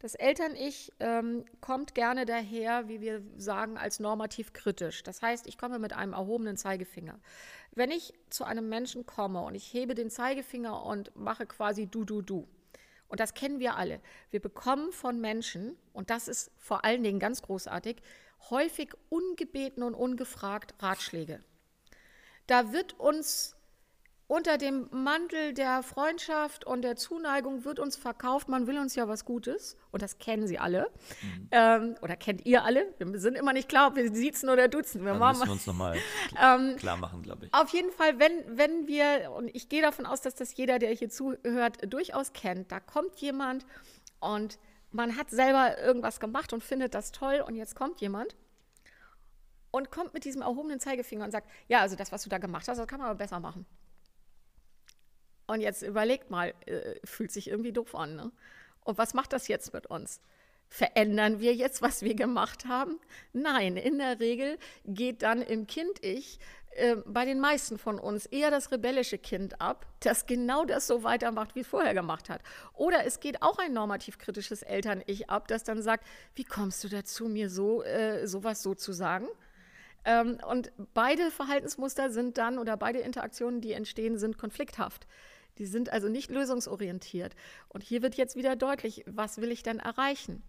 das 0.00 0.14
Eltern-Ich 0.14 0.92
ähm, 0.98 1.44
kommt 1.60 1.94
gerne 1.94 2.24
daher, 2.24 2.88
wie 2.88 3.02
wir 3.02 3.22
sagen, 3.36 3.76
als 3.76 4.00
normativ 4.00 4.54
kritisch. 4.54 5.02
Das 5.02 5.20
heißt, 5.20 5.46
ich 5.46 5.58
komme 5.58 5.78
mit 5.78 5.92
einem 5.92 6.14
erhobenen 6.14 6.56
Zeigefinger. 6.56 7.20
Wenn 7.72 7.90
ich 7.90 8.14
zu 8.30 8.44
einem 8.44 8.68
Menschen 8.68 9.04
komme 9.04 9.42
und 9.42 9.54
ich 9.54 9.72
hebe 9.72 9.94
den 9.94 10.10
Zeigefinger 10.10 10.84
und 10.84 11.14
mache 11.14 11.46
quasi 11.46 11.86
du, 11.86 12.04
du, 12.04 12.22
du, 12.22 12.48
und 13.08 13.20
das 13.20 13.34
kennen 13.34 13.58
wir 13.60 13.76
alle, 13.76 14.00
wir 14.30 14.40
bekommen 14.40 14.90
von 14.92 15.20
Menschen, 15.20 15.76
und 15.92 16.08
das 16.10 16.28
ist 16.28 16.50
vor 16.56 16.84
allen 16.84 17.02
Dingen 17.02 17.18
ganz 17.18 17.42
großartig, 17.42 17.96
häufig 18.48 18.94
ungebeten 19.10 19.82
und 19.82 19.94
ungefragt 19.94 20.74
Ratschläge. 20.78 21.40
Da 22.46 22.72
wird 22.72 22.98
uns 22.98 23.54
unter 24.30 24.58
dem 24.58 24.86
Mantel 24.92 25.54
der 25.54 25.82
Freundschaft 25.82 26.64
und 26.64 26.82
der 26.82 26.94
Zuneigung 26.94 27.64
wird 27.64 27.80
uns 27.80 27.96
verkauft, 27.96 28.48
man 28.48 28.68
will 28.68 28.78
uns 28.78 28.94
ja 28.94 29.08
was 29.08 29.24
Gutes. 29.24 29.76
Und 29.90 30.02
das 30.02 30.18
kennen 30.18 30.46
Sie 30.46 30.56
alle. 30.56 30.88
Mhm. 31.20 31.48
Ähm, 31.50 31.94
oder 32.00 32.14
kennt 32.14 32.46
ihr 32.46 32.64
alle. 32.64 32.94
Wir 32.98 33.18
sind 33.18 33.36
immer 33.36 33.52
nicht 33.52 33.68
klar, 33.68 33.88
ob 33.88 33.96
wir 33.96 34.14
siezen 34.14 34.48
oder 34.48 34.68
duzen. 34.68 35.04
Wir 35.04 35.14
Dann 35.14 35.28
müssen 35.30 35.46
wir 35.46 35.52
uns 35.52 35.66
nochmal 35.66 35.98
ähm, 36.40 36.76
klar 36.76 36.96
machen, 36.96 37.22
glaube 37.22 37.46
ich. 37.46 37.54
Auf 37.54 37.70
jeden 37.70 37.90
Fall, 37.90 38.20
wenn, 38.20 38.56
wenn 38.56 38.86
wir, 38.86 39.32
und 39.32 39.48
ich 39.48 39.68
gehe 39.68 39.82
davon 39.82 40.06
aus, 40.06 40.20
dass 40.20 40.36
das 40.36 40.56
jeder, 40.56 40.78
der 40.78 40.92
hier 40.92 41.10
zuhört, 41.10 41.92
durchaus 41.92 42.32
kennt, 42.32 42.70
da 42.70 42.78
kommt 42.78 43.20
jemand 43.20 43.66
und 44.20 44.60
man 44.92 45.16
hat 45.16 45.30
selber 45.30 45.76
irgendwas 45.78 46.20
gemacht 46.20 46.52
und 46.52 46.62
findet 46.62 46.94
das 46.94 47.10
toll 47.10 47.42
und 47.44 47.56
jetzt 47.56 47.74
kommt 47.74 48.00
jemand 48.00 48.36
und 49.72 49.90
kommt 49.90 50.14
mit 50.14 50.24
diesem 50.24 50.42
erhobenen 50.42 50.78
Zeigefinger 50.78 51.24
und 51.24 51.32
sagt, 51.32 51.48
ja, 51.66 51.80
also 51.80 51.96
das, 51.96 52.12
was 52.12 52.22
du 52.22 52.30
da 52.30 52.38
gemacht 52.38 52.68
hast, 52.68 52.78
das 52.78 52.86
kann 52.86 53.00
man 53.00 53.08
aber 53.08 53.18
besser 53.18 53.40
machen. 53.40 53.66
Und 55.50 55.60
jetzt 55.60 55.82
überlegt 55.82 56.30
mal, 56.30 56.54
äh, 56.66 56.94
fühlt 57.04 57.32
sich 57.32 57.48
irgendwie 57.48 57.72
doof 57.72 57.96
an. 57.96 58.14
Ne? 58.14 58.30
Und 58.84 58.98
was 58.98 59.14
macht 59.14 59.32
das 59.32 59.48
jetzt 59.48 59.74
mit 59.74 59.86
uns? 59.86 60.20
Verändern 60.68 61.40
wir 61.40 61.54
jetzt, 61.54 61.82
was 61.82 62.02
wir 62.02 62.14
gemacht 62.14 62.66
haben? 62.66 63.00
Nein, 63.32 63.76
in 63.76 63.98
der 63.98 64.20
Regel 64.20 64.58
geht 64.84 65.22
dann 65.22 65.42
im 65.42 65.66
Kind-Ich 65.66 66.38
äh, 66.76 66.94
bei 67.04 67.24
den 67.24 67.40
meisten 67.40 67.78
von 67.78 67.98
uns 67.98 68.26
eher 68.26 68.52
das 68.52 68.70
rebellische 68.70 69.18
Kind 69.18 69.60
ab, 69.60 69.86
das 69.98 70.26
genau 70.26 70.64
das 70.64 70.86
so 70.86 71.02
weitermacht, 71.02 71.56
wie 71.56 71.60
es 71.60 71.66
vorher 71.66 71.94
gemacht 71.94 72.28
hat. 72.28 72.42
Oder 72.74 73.04
es 73.04 73.18
geht 73.18 73.42
auch 73.42 73.58
ein 73.58 73.72
normativ 73.72 74.18
kritisches 74.18 74.62
Eltern-Ich 74.62 75.30
ab, 75.30 75.48
das 75.48 75.64
dann 75.64 75.82
sagt, 75.82 76.06
wie 76.36 76.44
kommst 76.44 76.84
du 76.84 76.88
dazu, 76.88 77.26
mir 77.26 77.50
so 77.50 77.82
äh, 77.82 78.24
sowas 78.28 78.62
so 78.62 78.76
zu 78.76 78.92
sagen? 78.92 79.26
Ähm, 80.04 80.38
und 80.48 80.72
beide 80.94 81.30
Verhaltensmuster 81.30 82.10
sind 82.10 82.38
dann 82.38 82.58
oder 82.58 82.76
beide 82.76 83.00
Interaktionen, 83.00 83.60
die 83.60 83.72
entstehen, 83.72 84.18
sind 84.18 84.38
konflikthaft. 84.38 85.06
Die 85.60 85.66
sind 85.66 85.92
also 85.92 86.08
nicht 86.08 86.30
lösungsorientiert. 86.30 87.36
Und 87.68 87.84
hier 87.84 88.00
wird 88.00 88.14
jetzt 88.14 88.34
wieder 88.34 88.56
deutlich, 88.56 89.04
was 89.06 89.42
will 89.42 89.52
ich 89.52 89.62
denn 89.62 89.78
erreichen? 89.78 90.42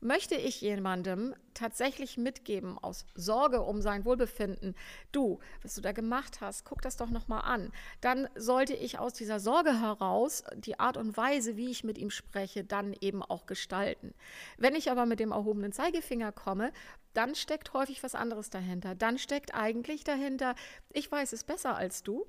Möchte 0.00 0.34
ich 0.34 0.60
jemandem 0.60 1.34
tatsächlich 1.54 2.18
mitgeben 2.18 2.78
aus 2.78 3.06
Sorge 3.14 3.62
um 3.62 3.80
sein 3.80 4.04
Wohlbefinden, 4.04 4.74
du, 5.10 5.40
was 5.62 5.74
du 5.74 5.80
da 5.80 5.92
gemacht 5.92 6.42
hast, 6.42 6.64
guck 6.64 6.82
das 6.82 6.96
doch 6.96 7.10
nochmal 7.10 7.42
an, 7.44 7.72
dann 8.00 8.28
sollte 8.36 8.74
ich 8.74 8.98
aus 8.98 9.14
dieser 9.14 9.40
Sorge 9.40 9.80
heraus 9.80 10.44
die 10.56 10.78
Art 10.78 10.96
und 10.96 11.16
Weise, 11.16 11.56
wie 11.56 11.70
ich 11.70 11.82
mit 11.82 11.96
ihm 11.96 12.10
spreche, 12.10 12.62
dann 12.62 12.94
eben 13.00 13.22
auch 13.22 13.46
gestalten. 13.46 14.14
Wenn 14.58 14.74
ich 14.74 14.90
aber 14.90 15.06
mit 15.06 15.20
dem 15.20 15.32
erhobenen 15.32 15.72
Zeigefinger 15.72 16.32
komme, 16.32 16.72
dann 17.14 17.34
steckt 17.34 17.72
häufig 17.72 18.02
was 18.02 18.14
anderes 18.14 18.50
dahinter. 18.50 18.94
Dann 18.94 19.18
steckt 19.18 19.54
eigentlich 19.54 20.04
dahinter, 20.04 20.54
ich 20.92 21.10
weiß 21.10 21.32
es 21.32 21.42
besser 21.42 21.76
als 21.76 22.02
du. 22.02 22.26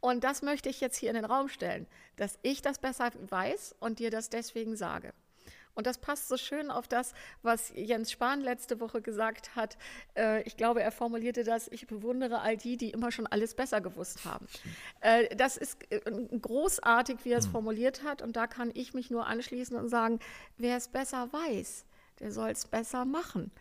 Und 0.00 0.24
das 0.24 0.42
möchte 0.42 0.68
ich 0.68 0.80
jetzt 0.80 0.96
hier 0.96 1.10
in 1.10 1.16
den 1.16 1.24
Raum 1.24 1.48
stellen, 1.48 1.86
dass 2.16 2.38
ich 2.42 2.62
das 2.62 2.78
besser 2.78 3.10
weiß 3.28 3.76
und 3.80 3.98
dir 3.98 4.10
das 4.10 4.30
deswegen 4.30 4.76
sage. 4.76 5.12
Und 5.76 5.86
das 5.86 5.98
passt 5.98 6.28
so 6.28 6.38
schön 6.38 6.70
auf 6.70 6.88
das, 6.88 7.12
was 7.42 7.70
Jens 7.76 8.10
Spahn 8.10 8.40
letzte 8.40 8.80
Woche 8.80 9.02
gesagt 9.02 9.54
hat. 9.56 9.76
Äh, 10.16 10.42
ich 10.42 10.56
glaube, 10.56 10.82
er 10.82 10.90
formulierte 10.90 11.44
das, 11.44 11.68
ich 11.68 11.86
bewundere 11.86 12.40
all 12.40 12.56
die, 12.56 12.78
die 12.78 12.90
immer 12.90 13.12
schon 13.12 13.26
alles 13.26 13.54
besser 13.54 13.82
gewusst 13.82 14.24
haben. 14.24 14.46
Äh, 15.00 15.36
das 15.36 15.58
ist 15.58 15.76
äh, 15.92 16.00
großartig, 16.40 17.18
wie 17.24 17.32
er 17.32 17.38
es 17.38 17.48
mhm. 17.48 17.52
formuliert 17.52 18.02
hat. 18.02 18.22
Und 18.22 18.36
da 18.36 18.46
kann 18.46 18.70
ich 18.72 18.94
mich 18.94 19.10
nur 19.10 19.26
anschließen 19.26 19.76
und 19.76 19.90
sagen, 19.90 20.18
wer 20.56 20.78
es 20.78 20.88
besser 20.88 21.30
weiß, 21.30 21.84
der 22.20 22.32
soll 22.32 22.50
es 22.50 22.66
besser 22.66 23.04
machen. 23.04 23.52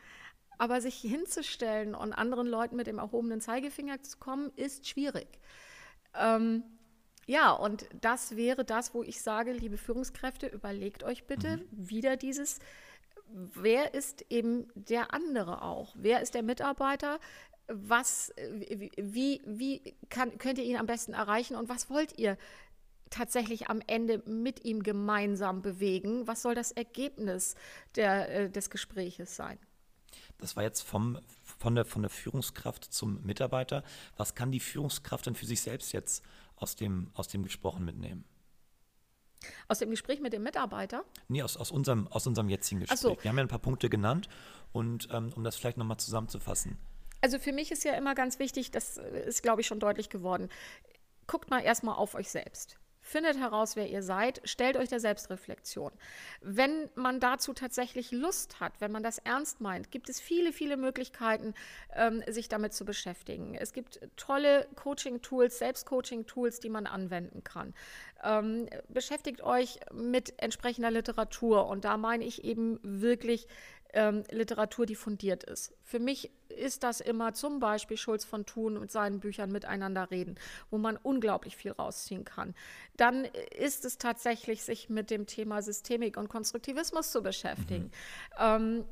Aber 0.57 0.79
sich 0.79 0.95
hinzustellen 0.95 1.95
und 1.95 2.13
anderen 2.13 2.47
Leuten 2.47 2.77
mit 2.77 2.88
dem 2.88 2.97
erhobenen 2.97 3.41
Zeigefinger 3.41 4.01
zu 4.03 4.17
kommen, 4.19 4.53
ist 4.55 4.88
schwierig. 4.88 5.27
Ähm, 6.20 6.63
ja, 7.28 7.51
und 7.51 7.88
das 8.01 8.36
wäre 8.36 8.63
das, 8.63 8.93
wo 8.93 9.03
ich 9.03 9.22
sage, 9.22 9.51
liebe 9.51 9.78
Führungskräfte, 9.78 10.47
überlegt 10.47 11.03
euch 11.03 11.26
bitte 11.26 11.57
mhm. 11.57 11.68
wieder 11.72 12.18
dieses, 12.18 12.59
wer 13.28 13.93
ist 13.93 14.26
eben 14.30 14.68
der 14.76 15.13
andere 15.13 15.63
auch? 15.63 15.95
Wer 15.97 16.22
ist 16.22 16.36
der 16.36 16.43
Mitarbeiter? 16.43 17.20
Was, 17.68 18.32
wie, 18.97 19.41
wie 19.45 19.95
kann, 20.09 20.38
könnt 20.38 20.59
ihr 20.59 20.66
ihn 20.66 20.78
am 20.78 20.86
besten 20.86 21.13
erreichen 21.13 21.55
und 21.55 21.68
was 21.68 21.89
wollt 21.89 22.18
ihr 22.20 22.38
tatsächlich 23.09 23.70
am 23.70 23.82
Ende 23.88 24.22
mit 24.26 24.66
ihm 24.66 24.84
gemeinsam 24.84 25.61
bewegen? 25.61 26.28
Was 26.28 26.43
soll 26.43 26.53
das 26.53 26.72
Ergebnis 26.72 27.55
der, 27.95 28.30
äh, 28.30 28.49
des 28.49 28.70
Gespräches 28.70 29.36
sein? 29.36 29.57
Das 30.38 30.55
war 30.55 30.63
jetzt 30.63 30.82
vom, 30.82 31.20
von, 31.58 31.76
der, 31.76 31.86
von 31.86 32.01
der 32.01 32.10
Führungskraft 32.10 32.86
zum 32.86 33.22
Mitarbeiter. 33.24 33.84
Was 34.18 34.36
kann 34.36 34.51
die 34.51 34.60
Führungskraft 34.60 35.26
denn 35.26 35.36
für 35.36 35.45
sich 35.45 35.62
selbst 35.62 35.91
jetzt 35.91 36.24
aus 36.56 36.76
dem, 36.76 37.12
aus 37.14 37.28
dem 37.28 37.43
Gesprochen 37.43 37.86
mitnehmen? 37.86 38.24
Aus 39.68 39.80
dem 39.80 39.89
Gespräch 39.89 40.22
mit 40.22 40.34
dem 40.34 40.43
Mitarbeiter? 40.43 41.03
Nee, 41.28 41.43
aus, 41.43 41.58
aus, 41.58 41.72
unserem, 41.72 42.08
aus 42.08 42.26
unserem 42.26 42.49
jetzigen 42.49 42.82
Gespräch. 42.82 42.99
So. 42.99 43.18
Wir 43.22 43.30
haben 43.30 43.38
ja 43.38 43.43
ein 43.43 43.49
paar 43.49 43.60
Punkte 43.60 43.89
genannt 43.89 44.28
und 44.72 45.08
ähm, 45.12 45.32
um 45.36 45.43
das 45.43 45.56
vielleicht 45.56 45.78
nochmal 45.78 45.97
zusammenzufassen. 45.97 46.78
Also 47.22 47.39
für 47.39 47.51
mich 47.51 47.72
ist 47.72 47.84
ja 47.84 47.93
immer 47.93 48.16
ganz 48.16 48.39
wichtig, 48.39 48.72
das 48.72 48.97
ist, 48.97 49.41
glaube 49.41 49.62
ich, 49.62 49.68
schon 49.68 49.80
deutlich 49.80 50.10
geworden. 50.10 50.49
Guckt 51.28 51.49
mal 51.49 51.60
erstmal 51.60 51.95
auf 51.95 52.14
euch 52.16 52.30
selbst. 52.30 52.78
Findet 53.08 53.38
heraus, 53.38 53.76
wer 53.76 53.88
ihr 53.88 54.01
seid, 54.01 54.41
stellt 54.45 54.78
euch 54.78 54.89
der 54.89 54.99
Selbstreflexion. 54.99 55.91
Wenn 56.41 56.89
man 56.95 57.20
dazu 57.20 57.53
tatsächlich 57.53 58.12
Lust 58.12 58.60
hat, 58.60 58.82
wenn 58.82 58.91
man 58.91 59.03
das 59.03 59.20
ernst 59.20 59.62
meint, 59.62 59.91
gibt 59.91 60.10
es 60.10 60.20
viele, 60.20 60.51
viele 60.51 60.76
Möglichkeiten, 60.76 61.53
ähm, 61.93 62.24
sich 62.28 62.49
damit 62.49 62.74
zu 62.74 62.84
beschäftigen. 62.84 63.53
Es 63.53 63.74
gibt 63.74 63.99
tolle 64.18 64.68
Coaching-Tools, 64.74 65.60
Selbstcoaching-Tools, 65.60 66.62
die 66.62 66.70
man 66.70 66.88
anwenden 66.88 67.43
kann. 67.43 67.76
Ähm, 68.24 68.68
beschäftigt 68.89 69.41
euch 69.41 69.80
mit 69.93 70.34
entsprechender 70.41 70.89
Literatur 70.89 71.68
und 71.68 71.86
da 71.86 71.97
meine 71.97 72.26
ich 72.26 72.43
eben 72.43 72.80
wirklich 72.82 73.47
ähm, 73.93 74.24
Literatur, 74.32 74.88
die 74.88 74.95
fundiert 74.95 75.43
ist. 75.43 75.74
Für 75.84 75.99
mich 75.99 76.32
ist 76.56 76.84
das 76.84 77.01
immer 77.01 77.34
zum 77.34 77.60
Beispiel 77.60 77.97
Schulz 77.97 78.26
von 78.26 78.45
Thun 78.45 78.80
mit 78.80 78.91
seinen 78.91 79.20
Büchern 79.20 79.51
Miteinander 79.51 80.10
reden, 80.12 80.36
wo 80.70 80.78
man 80.78 80.97
unglaublich 80.97 81.56
viel 81.56 81.72
rausziehen 81.72 82.26
kann. 82.26 82.56
Dann 82.97 83.26
ist 83.26 83.86
es 83.86 83.97
tatsächlich, 83.97 84.64
sich 84.64 84.89
mit 84.89 85.10
dem 85.10 85.26
Thema 85.26 85.62
Systemik 85.62 86.18
und 86.18 86.30
Konstruktivismus 86.30 87.12
zu 87.12 87.22
beschäftigen. 87.22 87.86
Mhm. 87.86 87.91
Ähm, 88.39 88.86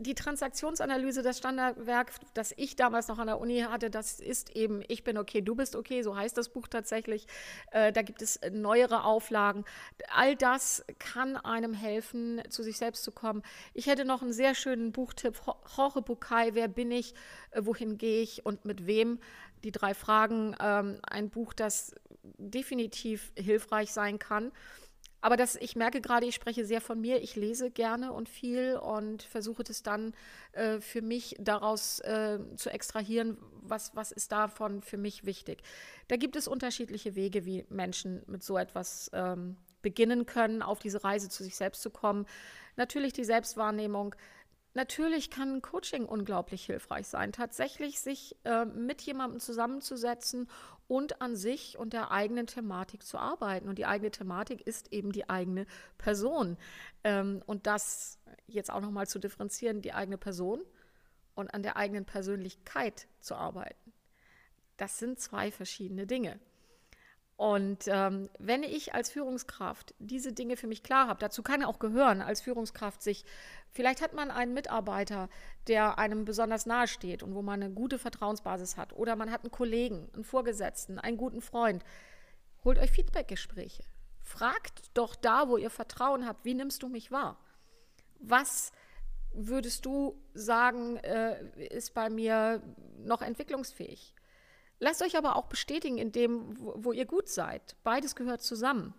die 0.00 0.14
Transaktionsanalyse, 0.14 1.22
das 1.22 1.36
Standardwerk, 1.36 2.12
das 2.32 2.54
ich 2.56 2.74
damals 2.74 3.08
noch 3.08 3.18
an 3.18 3.26
der 3.26 3.38
Uni 3.38 3.60
hatte, 3.60 3.90
das 3.90 4.18
ist 4.18 4.56
eben 4.56 4.82
Ich 4.88 5.04
bin 5.04 5.18
okay, 5.18 5.42
du 5.42 5.54
bist 5.54 5.76
okay, 5.76 6.02
so 6.02 6.16
heißt 6.16 6.36
das 6.38 6.48
Buch 6.48 6.68
tatsächlich. 6.68 7.26
Äh, 7.70 7.92
da 7.92 8.00
gibt 8.00 8.22
es 8.22 8.40
neuere 8.50 9.04
Auflagen. 9.04 9.64
All 10.12 10.36
das 10.36 10.84
kann 10.98 11.36
einem 11.36 11.74
helfen, 11.74 12.40
zu 12.48 12.62
sich 12.62 12.78
selbst 12.78 13.04
zu 13.04 13.12
kommen. 13.12 13.42
Ich 13.74 13.86
hätte 13.86 14.06
noch 14.06 14.22
einen 14.22 14.32
sehr 14.32 14.54
schönen 14.54 14.90
Buchtipp, 14.90 15.38
Jorge 15.76 16.00
Bucay, 16.00 16.54
Wer 16.54 16.68
bin 16.68 16.90
ich, 16.90 17.14
äh, 17.50 17.60
wohin 17.64 17.98
gehe 17.98 18.22
ich 18.22 18.46
und 18.46 18.64
mit 18.64 18.86
wem? 18.86 19.20
Die 19.64 19.72
drei 19.72 19.92
Fragen, 19.92 20.56
ähm, 20.60 20.98
ein 21.02 21.28
Buch, 21.28 21.52
das 21.52 21.94
definitiv 22.38 23.32
hilfreich 23.36 23.92
sein 23.92 24.18
kann. 24.18 24.50
Aber 25.20 25.36
das, 25.36 25.56
ich 25.56 25.76
merke 25.76 26.00
gerade, 26.00 26.26
ich 26.26 26.34
spreche 26.34 26.64
sehr 26.64 26.80
von 26.80 27.00
mir. 27.00 27.22
Ich 27.22 27.36
lese 27.36 27.70
gerne 27.70 28.12
und 28.12 28.28
viel 28.28 28.76
und 28.76 29.22
versuche 29.22 29.62
das 29.62 29.82
dann 29.82 30.14
äh, 30.52 30.80
für 30.80 31.02
mich 31.02 31.36
daraus 31.38 32.00
äh, 32.00 32.38
zu 32.56 32.70
extrahieren, 32.70 33.36
was, 33.62 33.94
was 33.94 34.12
ist 34.12 34.32
davon 34.32 34.82
für 34.82 34.96
mich 34.96 35.26
wichtig. 35.26 35.62
Da 36.08 36.16
gibt 36.16 36.36
es 36.36 36.48
unterschiedliche 36.48 37.14
Wege, 37.14 37.44
wie 37.44 37.66
Menschen 37.68 38.22
mit 38.26 38.42
so 38.42 38.56
etwas 38.56 39.10
ähm, 39.12 39.56
beginnen 39.82 40.26
können, 40.26 40.62
auf 40.62 40.78
diese 40.78 41.04
Reise 41.04 41.28
zu 41.28 41.44
sich 41.44 41.56
selbst 41.56 41.82
zu 41.82 41.90
kommen. 41.90 42.26
Natürlich 42.76 43.12
die 43.12 43.24
Selbstwahrnehmung. 43.24 44.14
Natürlich 44.72 45.30
kann 45.30 45.62
Coaching 45.62 46.04
unglaublich 46.04 46.64
hilfreich 46.64 47.08
sein, 47.08 47.32
tatsächlich 47.32 47.98
sich 48.00 48.36
äh, 48.44 48.64
mit 48.64 49.02
jemandem 49.02 49.40
zusammenzusetzen 49.40 50.48
und 50.90 51.22
an 51.22 51.36
sich 51.36 51.78
und 51.78 51.92
der 51.92 52.10
eigenen 52.10 52.48
Thematik 52.48 53.04
zu 53.04 53.16
arbeiten. 53.16 53.68
Und 53.68 53.78
die 53.78 53.86
eigene 53.86 54.10
Thematik 54.10 54.66
ist 54.66 54.92
eben 54.92 55.12
die 55.12 55.30
eigene 55.30 55.66
Person. 55.98 56.58
Ähm, 57.04 57.44
und 57.46 57.68
das 57.68 58.18
jetzt 58.48 58.72
auch 58.72 58.80
nochmal 58.80 59.06
zu 59.06 59.20
differenzieren, 59.20 59.82
die 59.82 59.92
eigene 59.92 60.18
Person 60.18 60.60
und 61.36 61.54
an 61.54 61.62
der 61.62 61.76
eigenen 61.76 62.06
Persönlichkeit 62.06 63.06
zu 63.20 63.36
arbeiten. 63.36 63.92
Das 64.78 64.98
sind 64.98 65.20
zwei 65.20 65.52
verschiedene 65.52 66.08
Dinge. 66.08 66.40
Und 67.40 67.84
ähm, 67.86 68.28
wenn 68.38 68.62
ich 68.62 68.92
als 68.92 69.10
Führungskraft 69.10 69.94
diese 69.98 70.34
Dinge 70.34 70.58
für 70.58 70.66
mich 70.66 70.82
klar 70.82 71.08
habe, 71.08 71.20
dazu 71.20 71.42
kann 71.42 71.64
auch 71.64 71.78
gehören, 71.78 72.20
als 72.20 72.42
Führungskraft 72.42 73.00
sich, 73.00 73.24
vielleicht 73.70 74.02
hat 74.02 74.12
man 74.12 74.30
einen 74.30 74.52
Mitarbeiter, 74.52 75.30
der 75.66 75.96
einem 75.96 76.26
besonders 76.26 76.66
nahe 76.66 76.86
steht 76.86 77.22
und 77.22 77.34
wo 77.34 77.40
man 77.40 77.62
eine 77.62 77.72
gute 77.72 77.98
Vertrauensbasis 77.98 78.76
hat, 78.76 78.92
oder 78.92 79.16
man 79.16 79.30
hat 79.30 79.40
einen 79.40 79.50
Kollegen, 79.50 80.10
einen 80.12 80.22
Vorgesetzten, 80.24 80.98
einen 80.98 81.16
guten 81.16 81.40
Freund. 81.40 81.82
Holt 82.62 82.78
euch 82.78 82.90
Feedbackgespräche. 82.90 83.84
Fragt 84.20 84.90
doch 84.92 85.16
da, 85.16 85.48
wo 85.48 85.56
ihr 85.56 85.70
Vertrauen 85.70 86.26
habt, 86.26 86.44
wie 86.44 86.52
nimmst 86.52 86.82
du 86.82 86.90
mich 86.90 87.10
wahr? 87.10 87.38
Was 88.18 88.70
würdest 89.32 89.86
du 89.86 90.22
sagen, 90.34 90.98
äh, 90.98 91.42
ist 91.68 91.94
bei 91.94 92.10
mir 92.10 92.62
noch 92.98 93.22
entwicklungsfähig? 93.22 94.14
Lasst 94.80 95.02
euch 95.02 95.16
aber 95.16 95.36
auch 95.36 95.46
bestätigen 95.46 95.98
in 95.98 96.10
dem, 96.10 96.58
wo, 96.58 96.74
wo 96.76 96.92
ihr 96.92 97.04
gut 97.04 97.28
seid. 97.28 97.76
Beides 97.84 98.16
gehört 98.16 98.42
zusammen. 98.42 98.94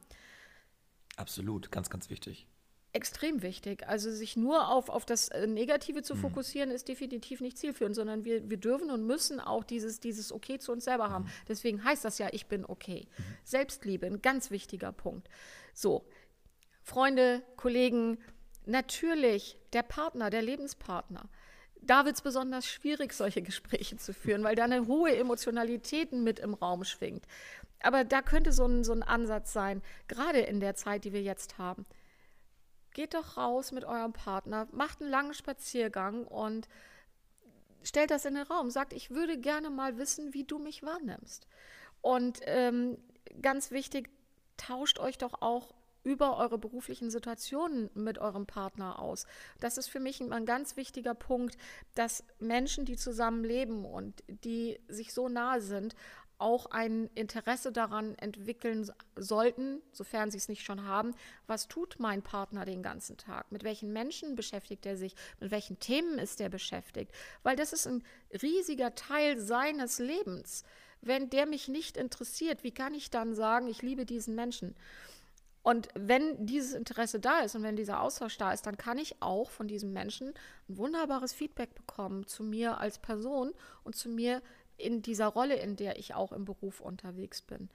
Absolut, 1.17 1.71
ganz, 1.71 1.89
ganz 1.89 2.09
wichtig. 2.09 2.47
Extrem 2.93 3.41
wichtig. 3.41 3.88
Also 3.88 4.11
sich 4.11 4.38
nur 4.38 4.69
auf, 4.69 4.89
auf 4.89 5.05
das 5.05 5.29
äh, 5.29 5.47
Negative 5.47 6.03
zu 6.03 6.15
mhm. 6.15 6.19
fokussieren, 6.19 6.71
ist 6.71 6.88
definitiv 6.88 7.41
nicht 7.41 7.57
zielführend, 7.57 7.95
sondern 7.95 8.25
wir, 8.25 8.49
wir 8.49 8.57
dürfen 8.57 8.91
und 8.91 9.07
müssen 9.07 9.39
auch 9.39 9.63
dieses, 9.63 9.99
dieses 9.99 10.32
Okay 10.32 10.59
zu 10.59 10.71
uns 10.71 10.84
selber 10.84 11.09
haben. 11.09 11.25
Mhm. 11.25 11.32
Deswegen 11.47 11.84
heißt 11.84 12.05
das 12.05 12.19
ja, 12.19 12.27
ich 12.32 12.45
bin 12.45 12.63
okay. 12.65 13.07
Mhm. 13.17 13.23
Selbstliebe, 13.43 14.05
ein 14.05 14.21
ganz 14.21 14.51
wichtiger 14.51 14.91
Punkt. 14.91 15.29
So, 15.73 16.05
Freunde, 16.84 17.41
Kollegen, 17.55 18.19
natürlich 18.65 19.57
der 19.73 19.84
Partner, 19.84 20.29
der 20.29 20.41
Lebenspartner 20.41 21.29
da 21.82 22.05
wird 22.05 22.15
es 22.15 22.21
besonders 22.21 22.65
schwierig, 22.65 23.13
solche 23.13 23.41
Gespräche 23.41 23.97
zu 23.97 24.13
führen, 24.13 24.43
weil 24.43 24.55
da 24.55 24.65
eine 24.65 24.88
hohe 24.88 25.15
Emotionalität 25.15 26.11
mit 26.13 26.39
im 26.39 26.53
Raum 26.53 26.84
schwingt. 26.84 27.25
Aber 27.82 28.03
da 28.03 28.21
könnte 28.21 28.51
so 28.51 28.65
ein, 28.65 28.84
so 28.84 28.93
ein 28.93 29.03
Ansatz 29.03 29.53
sein, 29.53 29.82
gerade 30.07 30.39
in 30.39 30.59
der 30.59 30.75
Zeit, 30.75 31.03
die 31.03 31.13
wir 31.13 31.23
jetzt 31.23 31.57
haben. 31.57 31.86
Geht 32.93 33.13
doch 33.13 33.38
raus 33.38 33.71
mit 33.71 33.86
eurem 33.86 34.13
Partner, 34.13 34.67
macht 34.71 35.01
einen 35.01 35.09
langen 35.09 35.34
Spaziergang 35.34 36.25
und 36.27 36.67
stellt 37.84 38.11
das 38.11 38.25
in 38.25 38.36
den 38.36 38.43
Raum. 38.43 38.69
Sagt, 38.69 38.93
ich 38.93 39.09
würde 39.09 39.39
gerne 39.39 39.69
mal 39.69 39.97
wissen, 39.97 40.34
wie 40.34 40.43
du 40.43 40.59
mich 40.59 40.84
wahrnimmst. 40.84 41.47
Und 42.01 42.39
ähm, 42.43 42.97
ganz 43.41 43.71
wichtig, 43.71 44.09
tauscht 44.57 44.99
euch 44.99 45.17
doch 45.17 45.41
auch 45.41 45.73
über 46.04 46.38
eure 46.38 46.58
beruflichen 46.58 47.10
Situationen 47.12 47.89
mit 47.93 48.18
eurem 48.18 48.45
Partner 48.45 48.99
aus. 48.99 49.26
Das 49.60 49.78
ist 49.78 49.88
für 49.88 49.99
mich 49.99 50.22
ein 50.22 50.45
ganz 50.45 50.78
wichtiger 50.78 51.14
Punkt, 51.14 51.58
dass 51.95 52.24
Menschen, 52.39 52.86
die 52.86 52.95
zusammen 52.95 53.43
leben 53.43 53.86
und 53.86 54.24
die 54.28 54.80
sich 54.88 55.14
so 55.14 55.30
nahe 55.30 55.62
sind, 55.62 55.95
auch 56.41 56.66
ein 56.66 57.10
Interesse 57.14 57.72
daran 57.72 58.16
entwickeln 58.16 58.91
sollten, 59.16 59.80
sofern 59.91 60.32
sie 60.32 60.39
es 60.39 60.49
nicht 60.49 60.66
schon 60.66 60.86
haben, 60.86 61.14
was 61.45 61.68
tut 61.68 61.97
mein 61.99 62.24
Partner 62.24 62.66
den 62.66 62.82
ganzen 62.82 63.16
Tag? 63.16 63.52
Mit 63.52 63.64
welchen 63.64 63.93
Menschen 63.93 64.36
beschäftigt 64.36 64.86
er 64.88 64.97
sich? 64.97 65.14
Mit 65.39 65.52
welchen 65.52 65.80
Themen 65.80 66.18
ist 66.18 66.41
er 66.41 66.49
beschäftigt? 66.49 67.12
Weil 67.43 67.56
das 67.56 67.74
ist 67.74 67.86
ein 67.86 68.04
riesiger 68.41 68.95
Teil 68.95 69.39
seines 69.39 69.99
Lebens. 69.99 70.64
Wenn 71.02 71.30
der 71.30 71.45
mich 71.45 71.68
nicht 71.68 71.95
interessiert, 71.95 72.64
wie 72.64 72.72
kann 72.72 72.95
ich 72.95 73.12
dann 73.12 73.36
sagen, 73.36 73.68
ich 73.68 73.84
liebe 73.84 74.06
diesen 74.06 74.34
Menschen? 74.34 74.76
Und 75.64 75.89
wenn 75.93 76.45
dieses 76.45 76.74
Interesse 76.74 77.20
da 77.20 77.39
ist 77.41 77.55
und 77.55 77.64
wenn 77.64 77.76
dieser 77.76 78.01
Austausch 78.01 78.38
da 78.38 78.51
ist, 78.51 78.66
dann 78.66 78.78
kann 78.78 78.97
ich 78.97 79.22
auch 79.22 79.51
von 79.51 79.68
diesem 79.68 79.93
Menschen 79.93 80.34
ein 80.68 80.78
wunderbares 80.78 81.34
Feedback 81.34 81.76
bekommen 81.76 82.26
zu 82.26 82.43
mir 82.43 82.80
als 82.80 82.97
Person 82.97 83.53
und 83.84 83.95
zu 83.95 84.09
mir 84.09 84.41
in 84.78 85.03
dieser 85.03 85.28
Rolle, 85.28 85.55
in 85.55 85.76
der 85.76 85.99
ich 85.99 86.16
auch 86.16 86.32
im 86.32 86.45
Beruf 86.45 86.80
unterwegs 86.80 87.41
bin. 87.41 87.70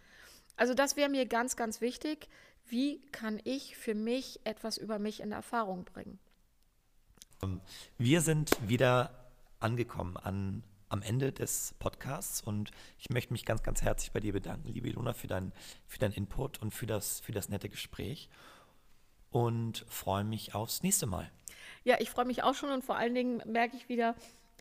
Also 0.56 0.74
das 0.74 0.96
wäre 0.96 1.08
mir 1.08 1.26
ganz, 1.26 1.54
ganz 1.54 1.80
wichtig. 1.80 2.28
Wie 2.68 3.00
kann 3.12 3.40
ich 3.44 3.76
für 3.76 3.94
mich 3.94 4.40
etwas 4.42 4.78
über 4.78 4.98
mich 4.98 5.20
in 5.20 5.30
Erfahrung 5.30 5.84
bringen? 5.84 6.18
Wir 7.98 8.20
sind 8.22 8.50
wieder 8.68 9.10
angekommen 9.60 10.16
an 10.16 10.64
am 10.88 11.02
Ende 11.02 11.32
des 11.32 11.74
Podcasts 11.78 12.40
und 12.40 12.70
ich 12.98 13.10
möchte 13.10 13.32
mich 13.32 13.44
ganz, 13.44 13.62
ganz 13.62 13.82
herzlich 13.82 14.12
bei 14.12 14.20
dir 14.20 14.32
bedanken, 14.32 14.68
liebe 14.68 14.88
Ilona, 14.88 15.12
für, 15.12 15.26
dein, 15.26 15.52
für 15.86 15.98
deinen 15.98 16.12
Input 16.12 16.60
und 16.62 16.72
für 16.72 16.86
das, 16.86 17.20
für 17.20 17.32
das 17.32 17.48
nette 17.48 17.68
Gespräch 17.68 18.28
und 19.30 19.84
freue 19.88 20.24
mich 20.24 20.54
aufs 20.54 20.82
nächste 20.82 21.06
Mal. 21.06 21.30
Ja, 21.84 21.96
ich 22.00 22.10
freue 22.10 22.24
mich 22.24 22.42
auch 22.42 22.54
schon 22.54 22.70
und 22.70 22.84
vor 22.84 22.96
allen 22.96 23.14
Dingen 23.14 23.42
merke 23.46 23.76
ich 23.76 23.88
wieder, 23.88 24.14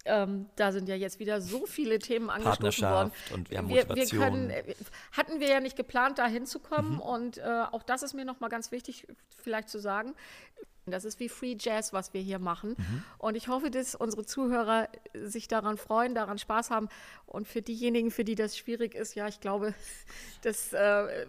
ähm, 0.06 0.48
da 0.56 0.72
sind 0.72 0.88
ja 0.88 0.96
jetzt 0.96 1.20
wieder 1.20 1.42
so 1.42 1.66
viele 1.66 2.00
Themen 2.00 2.30
angestoßen 2.30 2.88
worden. 2.88 3.12
Und 3.34 3.50
wir, 3.50 3.58
haben 3.58 3.70
wir, 3.70 3.90
wir 3.90 4.08
können, 4.08 4.52
äh, 4.52 4.76
hatten 5.12 5.40
wir 5.40 5.48
ja 5.48 5.60
nicht 5.60 5.76
geplant, 5.76 6.20
da 6.20 6.28
hinzukommen. 6.28 6.96
Mhm. 6.96 7.00
Und 7.00 7.38
äh, 7.40 7.64
auch 7.72 7.84
das 7.84 8.04
ist 8.04 8.14
mir 8.14 8.26
nochmal 8.26 8.50
ganz 8.50 8.72
wichtig, 8.72 9.08
vielleicht 9.42 9.70
zu 9.70 9.80
sagen. 9.80 10.14
Das 10.86 11.04
ist 11.04 11.20
wie 11.20 11.30
Free 11.30 11.56
Jazz, 11.60 11.94
was 11.94 12.14
wir 12.14 12.22
hier 12.22 12.38
machen. 12.38 12.76
Mhm. 12.78 13.04
Und 13.18 13.36
ich 13.36 13.48
hoffe, 13.48 13.72
dass 13.72 13.96
unsere 13.96 14.26
Zuhörer 14.26 14.88
sich 15.14 15.48
daran 15.48 15.78
freuen, 15.78 16.14
daran 16.14 16.38
Spaß 16.38 16.70
haben. 16.70 16.90
Und 17.26 17.48
für 17.48 17.62
diejenigen, 17.62 18.12
für 18.12 18.24
die 18.24 18.36
das 18.36 18.58
schwierig 18.58 18.94
ist, 18.94 19.16
ja, 19.16 19.28
ich 19.28 19.40
glaube, 19.40 19.74
das 20.42 20.74
äh, 20.74 21.26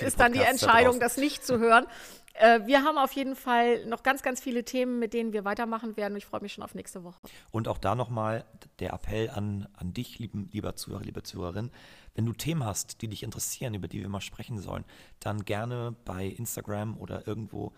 ist 0.00 0.18
dann 0.18 0.32
die 0.32 0.40
Entscheidung, 0.40 0.98
da 0.98 1.06
das 1.06 1.16
nicht 1.16 1.46
zu 1.46 1.58
hören. 1.58 1.86
Äh, 2.34 2.66
wir 2.66 2.82
haben 2.82 2.98
auf 2.98 3.12
jeden 3.12 3.36
Fall 3.36 3.84
noch 3.86 4.02
ganz, 4.02 4.22
ganz 4.22 4.40
viele 4.40 4.64
Themen, 4.64 4.98
mit 4.98 5.12
denen 5.14 5.32
wir 5.32 5.44
weitermachen 5.44 5.96
werden. 5.96 6.16
Ich 6.16 6.26
freue 6.26 6.40
mich 6.40 6.54
schon 6.54 6.64
auf 6.64 6.74
nächste 6.74 7.04
Woche. 7.04 7.18
Und 7.50 7.68
auch 7.68 7.78
da 7.78 7.94
nochmal 7.94 8.44
der 8.80 8.92
Appell 8.92 9.30
an, 9.30 9.68
an 9.74 9.92
dich, 9.92 10.18
lieben, 10.18 10.48
lieber 10.52 10.74
Zuhörer, 10.76 11.02
liebe 11.02 11.22
Zuhörerin. 11.22 11.70
Wenn 12.14 12.26
du 12.26 12.32
Themen 12.32 12.64
hast, 12.64 13.00
die 13.02 13.08
dich 13.08 13.22
interessieren, 13.22 13.74
über 13.74 13.88
die 13.88 14.00
wir 14.00 14.08
mal 14.08 14.20
sprechen 14.20 14.58
sollen, 14.58 14.84
dann 15.20 15.44
gerne 15.44 15.94
bei 16.04 16.26
Instagram 16.26 16.96
oder 16.98 17.26
irgendwo 17.26 17.72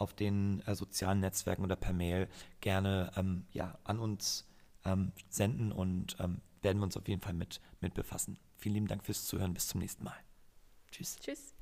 auf 0.00 0.14
den 0.14 0.62
äh, 0.66 0.74
sozialen 0.74 1.20
Netzwerken 1.20 1.62
oder 1.62 1.76
per 1.76 1.92
Mail 1.92 2.28
gerne 2.60 3.12
ähm, 3.16 3.44
ja, 3.52 3.78
an 3.84 3.98
uns 3.98 4.48
ähm, 4.84 5.12
senden 5.28 5.72
und 5.72 6.16
ähm, 6.20 6.40
werden 6.62 6.78
wir 6.78 6.84
uns 6.84 6.96
auf 6.96 7.06
jeden 7.06 7.20
Fall 7.20 7.34
mit, 7.34 7.60
mit 7.80 7.94
befassen. 7.94 8.38
Vielen 8.56 8.74
lieben 8.74 8.88
Dank 8.88 9.04
fürs 9.04 9.26
Zuhören. 9.26 9.54
Bis 9.54 9.68
zum 9.68 9.80
nächsten 9.80 10.04
Mal. 10.04 10.16
Tschüss. 10.90 11.16
Tschüss. 11.16 11.54